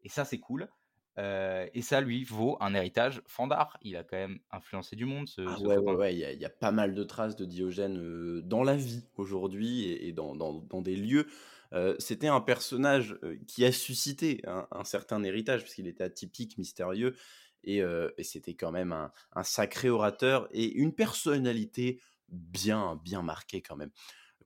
Et 0.02 0.08
ça, 0.08 0.24
c'est 0.24 0.40
cool. 0.40 0.70
Euh, 1.18 1.68
et 1.74 1.82
ça, 1.82 2.00
lui, 2.00 2.24
vaut 2.24 2.56
un 2.62 2.74
héritage 2.74 3.22
fandard. 3.28 3.78
Il 3.82 3.98
a 3.98 4.06
quand 4.06 4.16
même 4.16 4.40
influencé 4.50 4.96
du 4.96 5.04
monde. 5.04 5.28
Ce, 5.28 5.42
ah 5.42 5.60
ouais, 5.60 5.76
ouais, 5.76 5.96
ouais, 5.96 6.16
il 6.16 6.40
y, 6.40 6.46
a 6.46 6.50
pas 6.50 6.72
mal 6.72 6.96
de 6.96 7.04
traces 7.04 7.36
de 7.36 7.44
Diogène 7.44 7.98
euh, 7.98 8.42
dans 8.46 8.64
la 8.64 8.78
vie 8.78 9.04
aujourd'hui 9.18 9.90
et, 9.90 10.14
dans, 10.14 10.38
dans, 10.38 10.54
dans, 10.54 10.82
des 10.82 10.96
lieux. 10.96 11.28
Euh, 11.74 11.94
c'était 12.00 12.30
un 12.30 12.40
personnage 12.40 13.20
qui 13.46 13.66
a 13.66 13.74
suscité 13.74 14.42
un, 14.48 14.86
certain 14.86 15.22
héritage, 15.24 15.64
parce 15.64 15.76
qu'il 15.76 15.88
était 15.88 16.06
atypique, 16.06 16.58
mystérieux, 16.58 17.14
et, 17.66 17.80
et 17.80 18.24
c'était 18.24 18.54
quand 18.54 18.72
même 18.72 18.94
un, 18.94 19.12
un, 19.34 19.44
sacré 19.44 19.90
orateur 19.90 20.48
et 20.52 20.72
une 20.72 20.94
personnalité 20.94 22.00
bien, 22.34 23.00
bien 23.04 23.22
marquée 23.22 23.62
quand 23.62 23.76
même. 23.76 23.92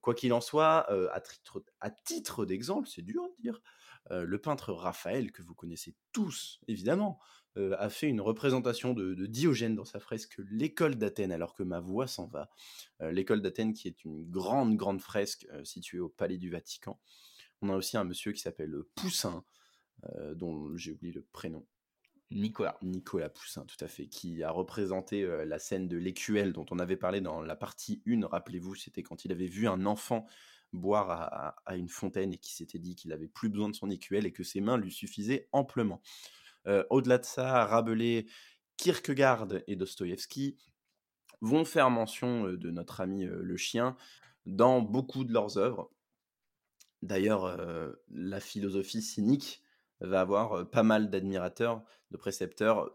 Quoi 0.02 0.14
qu'il 0.14 0.32
en 0.34 0.42
soit, 0.42 0.90
à 1.12 1.20
titre, 1.22 1.64
à 1.82 1.90
titre 1.90 2.46
d'exemple, 2.46 2.88
c'est 2.88 3.02
dur 3.02 3.24
à 3.24 3.42
dire, 3.42 3.62
le 4.12 4.38
peintre 4.38 4.72
Raphaël, 4.72 5.32
que 5.32 5.42
vous 5.42 5.56
connaissez 5.56 5.96
tous 6.14 6.62
évidemment, 6.68 7.20
a 7.56 7.90
fait 7.90 8.08
une 8.08 8.22
représentation 8.22 8.94
de, 8.94 9.26
Diogène 9.26 9.76
dans 9.76 9.86
sa 9.86 10.00
fresque 10.00 10.40
L'école 10.50 10.96
d'Athènes, 10.96 11.32
alors 11.32 11.56
que 11.56 11.64
ma 11.64 11.80
voix 11.80 12.08
s'en 12.08 12.28
va. 12.28 12.50
L'école 13.02 13.42
d'Athènes 13.42 13.74
qui 13.74 13.88
est 13.88 14.06
une 14.06 14.30
grande, 14.30 14.78
grande 14.78 15.02
fresque 15.02 15.48
située 15.64 16.00
au 16.00 16.10
Palais 16.10 16.38
du 16.38 16.52
Vatican. 16.52 17.02
On 17.62 17.70
a 17.70 17.76
aussi 17.76 17.98
un 17.98 18.04
monsieur 18.04 18.32
qui 18.32 18.40
s'appelle 18.40 18.76
Poussin, 18.96 19.44
dont 20.36 20.78
j'ai 20.78 20.92
oublié 20.92 21.12
le 21.12 21.24
prénom. 21.24 21.66
Nicolas. 22.32 22.78
Poussin, 23.34 23.65
tout 23.65 23.84
à 23.84 23.88
fait, 23.88 24.07
qui 24.07 24.43
a 24.43 24.51
représenté 24.51 25.25
la 25.45 25.59
scène 25.59 25.88
de 25.88 25.97
l'écuelle 25.97 26.53
dont 26.53 26.65
on 26.71 26.80
avait 26.80 26.97
parlé 26.97 27.21
dans 27.21 27.41
la 27.41 27.55
partie 27.55 28.01
1, 28.05 28.28
rappelez-vous, 28.28 28.75
c'était 28.75 29.03
quand 29.03 29.25
il 29.25 29.32
avait 29.32 29.47
vu 29.47 29.67
un 29.67 29.86
enfant 29.86 30.28
boire 30.73 31.55
à, 31.65 31.75
une 31.75 31.89
fontaine 31.89 32.34
et 32.34 32.38
qui 32.38 32.53
s'était 32.53 32.80
dit 32.80 32.95
qu'il 32.95 33.13
avait 33.13 33.28
plus 33.28 33.49
besoin 33.49 33.69
de 33.69 33.75
son 33.75 33.89
écuelle 33.89 34.25
et 34.25 34.32
que 34.32 34.43
ses 34.43 34.61
mains 34.61 34.78
lui 34.78 34.91
suffisaient 34.91 35.47
amplement. 35.51 36.01
Euh, 36.67 36.84
au-delà 36.89 37.17
de 37.17 37.25
ça, 37.25 37.65
Rabelais, 37.65 38.25
Kierkegaard 38.78 39.47
et 39.67 39.75
Dostoïevski 39.75 40.57
vont 41.41 41.65
faire 41.65 41.89
mention 41.89 42.47
euh, 42.47 42.57
de 42.57 42.71
notre 42.71 43.01
ami 43.01 43.25
euh, 43.25 43.41
le 43.41 43.57
chien 43.57 43.95
dans 44.45 44.82
beaucoup 44.82 45.23
de 45.23 45.34
leurs 45.34 45.57
œuvres. 45.57 45.91
D'ailleurs, 47.03 47.59
la 48.09 48.39
philosophie 48.39 49.03
cynique 49.03 49.61
va 50.00 50.22
avoir 50.22 50.70
pas 50.70 50.84
mal 50.84 51.10
d'admirateurs, 51.10 51.84
de 52.12 52.18
précepteurs 52.18 52.91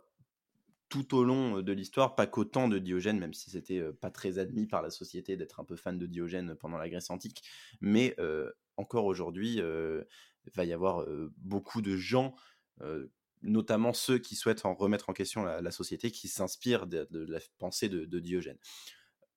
tout 0.92 1.16
au 1.16 1.24
long 1.24 1.62
de 1.62 1.72
l'histoire, 1.72 2.14
pas 2.14 2.26
qu'autant 2.26 2.68
de 2.68 2.78
Diogène, 2.78 3.18
même 3.18 3.32
si 3.32 3.50
c'était 3.50 3.82
pas 3.94 4.10
très 4.10 4.38
admis 4.38 4.66
par 4.66 4.82
la 4.82 4.90
société 4.90 5.38
d'être 5.38 5.58
un 5.58 5.64
peu 5.64 5.74
fan 5.74 5.98
de 5.98 6.04
Diogène 6.04 6.54
pendant 6.54 6.76
la 6.76 6.90
Grèce 6.90 7.08
antique, 7.08 7.42
mais 7.80 8.14
encore 8.76 9.06
aujourd'hui, 9.06 9.54
il 9.54 10.52
va 10.54 10.64
y 10.66 10.72
avoir 10.74 11.06
beaucoup 11.38 11.80
de 11.80 11.96
gens, 11.96 12.36
notamment 13.40 13.94
ceux 13.94 14.18
qui 14.18 14.36
souhaitent 14.36 14.66
en 14.66 14.74
remettre 14.74 15.08
en 15.08 15.14
question 15.14 15.44
la, 15.44 15.70
société, 15.70 16.10
qui 16.10 16.28
s'inspirent 16.28 16.86
de, 16.86 17.08
la 17.10 17.38
pensée 17.56 17.88
de, 17.88 18.18
Diogène. 18.20 18.58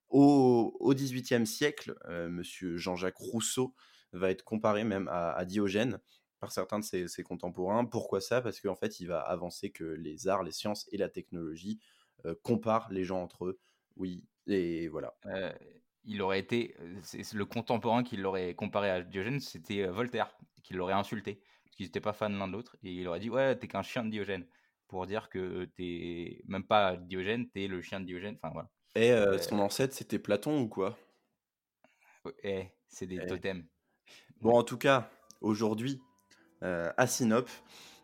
Au 0.10 0.94
XVIIIe 0.94 1.48
siècle, 1.48 1.96
Monsieur 2.30 2.76
Jean-Jacques 2.76 3.16
Rousseau 3.16 3.74
va 4.12 4.30
être 4.30 4.44
comparé 4.44 4.84
même 4.84 5.08
à 5.10 5.46
Diogène, 5.46 6.02
par 6.46 6.52
certains 6.52 6.78
de 6.78 7.08
ses, 7.08 7.24
contemporains. 7.24 7.86
Pourquoi 7.86 8.22
ça? 8.22 8.40
Parce 8.40 8.62
qu'en 8.62 8.76
fait, 8.76 9.00
il 9.00 9.08
va 9.08 9.20
avancer 9.20 9.72
que 9.72 9.84
les 9.84 10.28
arts, 10.28 10.44
les 10.44 10.52
sciences 10.52 10.88
et 10.92 10.98
la 10.98 11.10
technologie 11.10 11.80
euh, 12.26 12.36
comparent 12.44 12.88
les 12.92 13.04
gens 13.04 13.24
entre 13.24 13.46
eux. 13.46 13.60
Oui, 13.96 14.24
et 14.46 14.88
voilà. 14.90 15.16
Euh, 15.26 15.52
il 16.04 16.22
aurait 16.22 16.38
été, 16.38 16.76
c'est 17.02 17.34
le 17.34 17.46
contemporain 17.46 18.04
qui 18.04 18.16
l'aurait 18.16 18.54
comparé 18.54 18.92
à 18.92 19.02
Diogène, 19.02 19.40
c'était 19.40 19.88
euh, 19.88 19.92
Voltaire, 19.92 20.38
qui 20.62 20.76
l'aurait 20.76 20.94
insulté, 20.94 21.42
parce 21.64 21.76
qu'ils 21.76 21.88
n'étaient 21.88 22.00
pas 22.00 22.14
fans 22.14 22.30
l'un 22.30 22.48
de 22.48 22.54
l'autre, 22.54 22.78
et 22.84 22.92
il 22.92 23.08
aurait 23.08 23.20
dit 23.20 23.32
ouais, 23.32 23.58
t'es 23.58 23.68
qu'un 23.68 23.82
chien 23.82 24.06
de 24.06 24.12
Diogène, 24.12 24.46
pour 24.88 25.08
dire 25.08 25.30
que 25.30 25.66
t'es 25.76 26.44
même 26.48 26.64
pas 26.64 26.96
Diogène, 26.96 27.50
t'es 27.50 27.68
le 27.68 27.82
chien 27.82 28.00
de 28.00 28.06
Diogène, 28.06 28.38
enfin 28.40 28.54
voilà. 28.54 28.70
Et 28.94 29.40
son 29.40 29.58
ancêtre, 29.58 29.96
c'était 29.96 30.20
Platon 30.20 30.62
ou 30.62 30.68
quoi? 30.70 30.96
Eh, 32.44 32.68
c'est 32.88 33.08
des 33.08 33.20
eh. 33.24 33.26
totems. 33.26 33.66
Bon, 34.42 34.60
en 34.60 34.64
tout 34.64 34.78
cas, 34.78 35.10
aujourd'hui, 35.42 36.00
euh, 36.00 36.05
à 36.98 37.08
Sinope, 37.08 37.50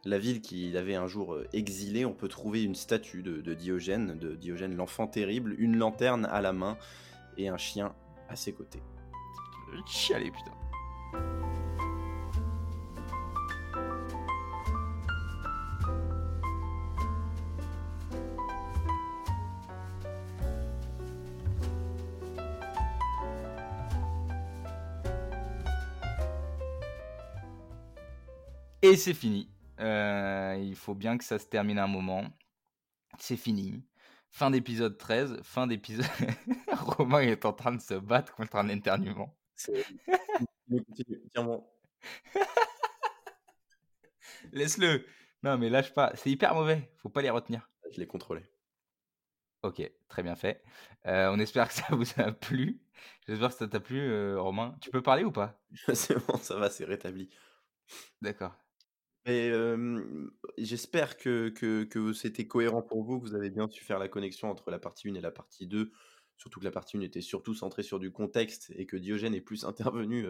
la 0.03 0.18
ville 0.18 0.41
qu'il 0.41 0.76
avait 0.78 0.95
un 0.95 1.07
jour 1.07 1.36
euh, 1.36 1.47
exilée, 1.53 2.05
on 2.05 2.14
peut 2.14 2.28
trouver 2.28 2.64
une 2.64 2.76
statue 2.76 3.22
de, 3.22 3.53
Diogène, 3.53 4.18
de 4.18 4.36
Diogène 4.36 4.76
l'enfant 4.76 5.07
terrible, 5.07 5.55
une 5.59 5.78
lanterne 5.78 6.28
à 6.32 6.41
la 6.41 6.53
main 6.53 6.78
et 7.38 7.49
un 7.49 7.57
chien 7.57 7.93
à 8.30 8.36
ses 8.36 8.53
côtés. 8.53 8.82
Chialer, 9.86 10.32
putain. 10.32 10.51
Et 28.91 28.97
c'est 28.97 29.13
fini. 29.13 29.49
Euh, 29.79 30.59
il 30.61 30.75
faut 30.75 30.95
bien 30.95 31.17
que 31.17 31.23
ça 31.23 31.39
se 31.39 31.45
termine 31.45 31.79
un 31.79 31.87
moment. 31.87 32.25
C'est 33.19 33.37
fini. 33.37 33.85
Fin 34.29 34.51
d'épisode 34.51 34.97
13, 34.97 35.39
fin 35.43 35.65
d'épisode. 35.65 36.05
Romain 36.73 37.21
est 37.21 37.45
en 37.45 37.53
train 37.53 37.71
de 37.71 37.79
se 37.79 37.93
battre 37.93 38.35
contre 38.35 38.57
un 38.57 38.67
éternuement. 38.67 39.33
Laisse-le. 44.51 45.05
Non, 45.41 45.57
mais 45.57 45.69
lâche 45.69 45.93
pas. 45.93 46.11
C'est 46.15 46.29
hyper 46.29 46.53
mauvais. 46.53 46.91
Faut 46.97 47.07
pas 47.07 47.21
les 47.21 47.29
retenir. 47.29 47.69
Je 47.93 47.99
l'ai 48.01 48.07
contrôlé. 48.07 48.43
Ok, 49.63 49.89
très 50.09 50.21
bien 50.21 50.35
fait. 50.35 50.65
Euh, 51.05 51.31
on 51.31 51.39
espère 51.39 51.69
que 51.69 51.75
ça 51.75 51.85
vous 51.91 52.11
a 52.17 52.33
plu. 52.33 52.81
J'espère 53.25 53.51
que 53.51 53.55
ça 53.55 53.69
t'a 53.69 53.79
plu, 53.79 54.01
euh, 54.01 54.41
Romain. 54.41 54.75
Tu 54.81 54.89
peux 54.89 55.01
parler 55.01 55.23
ou 55.23 55.31
pas? 55.31 55.57
C'est 55.93 56.17
bon, 56.27 56.35
ça 56.39 56.57
va, 56.57 56.69
c'est 56.69 56.83
rétabli. 56.83 57.29
D'accord. 58.21 58.53
J'espère 59.26 61.17
que, 61.17 61.49
que, 61.49 62.13
c'était 62.13 62.47
cohérent 62.47 62.82
pour 62.82 63.03
vous, 63.03 63.19
que 63.19 63.28
vous 63.28 63.36
avez 63.36 63.49
bien 63.49 63.69
su 63.69 63.84
faire 63.84 63.99
la 63.99 64.07
connexion 64.07 64.49
entre 64.49 64.72
la 64.72 64.80
partie 64.80 65.09
1 65.09 65.15
et 65.15 65.22
la 65.22 65.32
partie 65.32 65.67
2. 65.67 65.91
Surtout 66.38 66.59
que 66.59 66.65
la 66.65 66.72
partie 66.72 66.97
1 66.97 67.01
était 67.01 67.22
surtout 67.22 67.53
centrée 67.53 67.84
sur 67.84 67.99
du 67.99 68.11
contexte 68.11 68.72
et 68.76 68.86
que 68.86 68.97
Diogène 68.97 69.36
est 69.36 69.41
plus 69.41 69.63
intervenu 69.65 70.26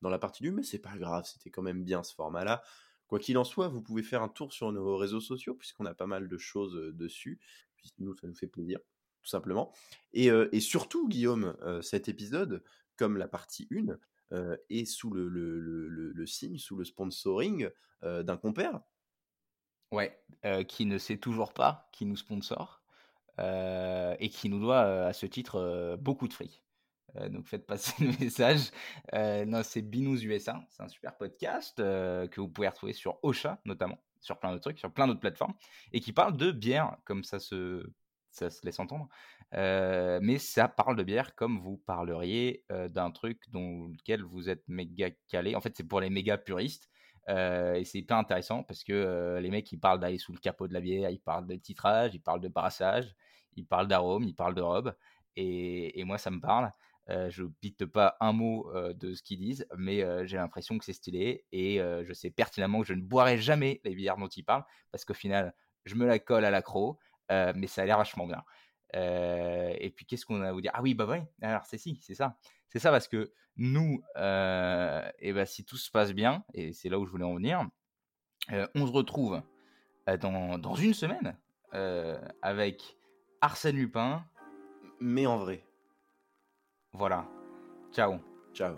dans 0.00 0.10
la 0.10 0.18
partie 0.18 0.42
2, 0.42 0.52
mais 0.52 0.62
c'est 0.62 0.78
pas 0.78 0.96
grave, 0.96 1.24
c'était 1.26 1.50
quand 1.50 1.62
même 1.62 1.84
bien 1.84 2.02
ce 2.02 2.14
format-là. 2.14 2.62
Quoi 3.06 3.18
qu'il 3.18 3.36
en 3.36 3.44
soit, 3.44 3.68
vous 3.68 3.82
pouvez 3.82 4.02
faire 4.02 4.22
un 4.22 4.28
tour 4.28 4.52
sur 4.52 4.72
nos 4.72 4.96
réseaux 4.96 5.20
sociaux, 5.20 5.54
puisqu'on 5.54 5.84
a 5.84 5.94
pas 5.94 6.06
mal 6.06 6.28
de 6.28 6.38
choses 6.38 6.94
dessus. 6.94 7.40
Puis 7.76 7.92
nous, 7.98 8.16
ça 8.16 8.26
nous 8.26 8.36
fait 8.36 8.46
plaisir, 8.46 8.78
tout 9.22 9.28
simplement. 9.28 9.74
Et 10.12 10.60
surtout, 10.60 11.08
Guillaume, 11.08 11.56
cet 11.82 12.08
épisode, 12.08 12.62
comme 12.96 13.16
la 13.16 13.28
partie 13.28 13.68
1, 13.72 13.98
euh, 14.32 14.56
et 14.68 14.84
sous 14.84 15.10
le, 15.10 16.24
signe, 16.26 16.58
sous 16.58 16.76
le 16.76 16.84
sponsoring 16.84 17.68
euh, 18.04 18.22
d'un 18.22 18.36
compère. 18.36 18.80
Ouais, 19.90 20.22
euh, 20.44 20.62
qui 20.62 20.86
ne 20.86 20.98
sait 20.98 21.16
toujours 21.16 21.52
pas 21.52 21.88
qui 21.92 22.06
nous 22.06 22.16
sponsor 22.16 22.82
et 23.38 24.28
qui 24.28 24.50
nous 24.50 24.60
doit 24.60 24.82
à 25.06 25.14
ce 25.14 25.24
titre 25.24 25.96
beaucoup 25.98 26.28
de 26.28 26.34
fric. 26.34 26.62
donc 27.30 27.46
faites 27.46 27.66
passer 27.66 28.04
le 28.04 28.12
message. 28.20 28.70
non, 29.14 29.62
c'est 29.62 29.80
Binous 29.80 30.22
USA, 30.22 30.62
c'est 30.68 30.82
un 30.82 30.88
super 30.88 31.16
podcast 31.16 31.78
que 31.78 32.38
vous 32.38 32.48
pouvez 32.48 32.68
retrouver 32.68 32.92
sur 32.92 33.18
Ocha 33.22 33.58
notamment, 33.64 33.98
sur 34.20 34.38
plein 34.38 34.50
d'autres 34.50 34.64
trucs, 34.64 34.78
sur 34.78 34.92
plein 34.92 35.06
d'autres 35.06 35.20
plateformes, 35.20 35.54
et 35.94 36.00
qui 36.00 36.12
parle 36.12 36.36
de 36.36 36.50
bière, 36.50 36.98
comme 37.06 37.24
ça 37.24 37.40
se 37.40 37.90
laisse 38.62 38.78
entendre. 38.78 39.08
Mais 39.52 40.38
ça 40.38 40.68
parle 40.68 40.96
de 40.96 41.02
bière 41.02 41.34
comme 41.34 41.58
vous 41.60 41.76
parleriez 41.78 42.64
d'un 42.90 43.10
truc 43.10 43.42
dont 43.50 43.88
lequel 43.88 44.22
vous 44.22 44.48
êtes 44.48 44.66
méga 44.68 45.10
calé. 45.28 45.54
En 45.54 45.60
fait, 45.60 45.76
c'est 45.76 45.88
pour 45.88 46.00
les 46.00 46.10
méga 46.10 46.38
puristes. 46.38 46.88
et 47.28 47.82
c'est 47.84 47.98
hyper 47.98 48.16
intéressant 48.16 48.62
parce 48.62 48.84
que 48.84 49.38
les 49.40 49.50
mecs, 49.50 49.70
ils 49.72 49.78
parlent 49.78 50.00
d'aller 50.00 50.18
sous 50.18 50.32
le 50.32 50.38
capot 50.38 50.68
de 50.68 50.74
la 50.74 50.80
bière, 50.80 51.10
ils 51.10 51.20
parlent 51.20 51.46
de 51.46 51.56
titrage, 51.56 52.14
ils 52.14 52.20
parlent 52.20 52.40
de 52.40 52.48
brassage, 52.48 53.14
ils 53.56 53.66
parlent 53.66 53.88
d'arôme, 53.88 54.24
ils 54.24 54.34
parlent 54.34 54.54
de 54.54 54.62
robe. 54.62 54.94
Et, 55.36 56.02
moi, 56.04 56.18
ça 56.18 56.30
me 56.30 56.40
parle. 56.40 56.72
je 57.08 57.44
pite 57.60 57.86
pas 57.86 58.16
un 58.20 58.32
mot 58.32 58.70
de 58.74 59.14
ce 59.14 59.22
qu'ils 59.22 59.40
disent, 59.40 59.66
mais 59.76 60.04
j'ai 60.26 60.36
l'impression 60.36 60.78
que 60.78 60.84
c'est 60.84 60.92
stylé. 60.92 61.44
Et 61.52 61.78
je 61.78 62.12
sais 62.12 62.30
pertinemment 62.30 62.80
que 62.80 62.86
je 62.86 62.94
ne 62.94 63.02
boirai 63.02 63.38
jamais 63.38 63.80
les 63.84 63.94
bières 63.94 64.16
dont 64.16 64.28
ils 64.28 64.44
parlent 64.44 64.64
parce 64.92 65.04
qu'au 65.04 65.14
final, 65.14 65.54
je 65.84 65.94
me 65.94 66.06
la 66.06 66.18
colle 66.18 66.44
à 66.44 66.50
l'accro. 66.50 66.98
Mais 67.30 67.66
ça 67.66 67.82
a 67.82 67.84
l'air 67.86 67.98
vachement 67.98 68.26
bien. 68.26 68.42
Euh, 68.94 69.72
et 69.78 69.90
puis, 69.90 70.06
qu'est-ce 70.06 70.26
qu'on 70.26 70.42
a 70.42 70.48
à 70.48 70.52
vous 70.52 70.60
dire? 70.60 70.72
Ah 70.74 70.82
oui, 70.82 70.94
bah 70.94 71.06
oui, 71.08 71.18
alors 71.42 71.64
c'est 71.64 71.78
si, 71.78 71.98
c'est 72.02 72.14
ça. 72.14 72.36
C'est 72.68 72.78
ça 72.78 72.90
parce 72.90 73.08
que 73.08 73.32
nous, 73.56 74.02
euh, 74.16 75.08
et 75.18 75.32
bah, 75.32 75.46
si 75.46 75.64
tout 75.64 75.76
se 75.76 75.90
passe 75.90 76.12
bien, 76.12 76.44
et 76.54 76.72
c'est 76.72 76.88
là 76.88 76.98
où 76.98 77.06
je 77.06 77.10
voulais 77.10 77.24
en 77.24 77.34
venir, 77.34 77.66
on 78.74 78.86
se 78.86 78.92
retrouve 78.92 79.42
dans, 80.20 80.58
dans 80.58 80.74
une 80.74 80.94
semaine 80.94 81.36
avec 82.42 82.96
Arsène 83.40 83.76
Lupin. 83.76 84.24
Mais 85.00 85.26
en 85.26 85.38
vrai. 85.38 85.64
Voilà. 86.92 87.28
Ciao. 87.92 88.18
Ciao. 88.52 88.76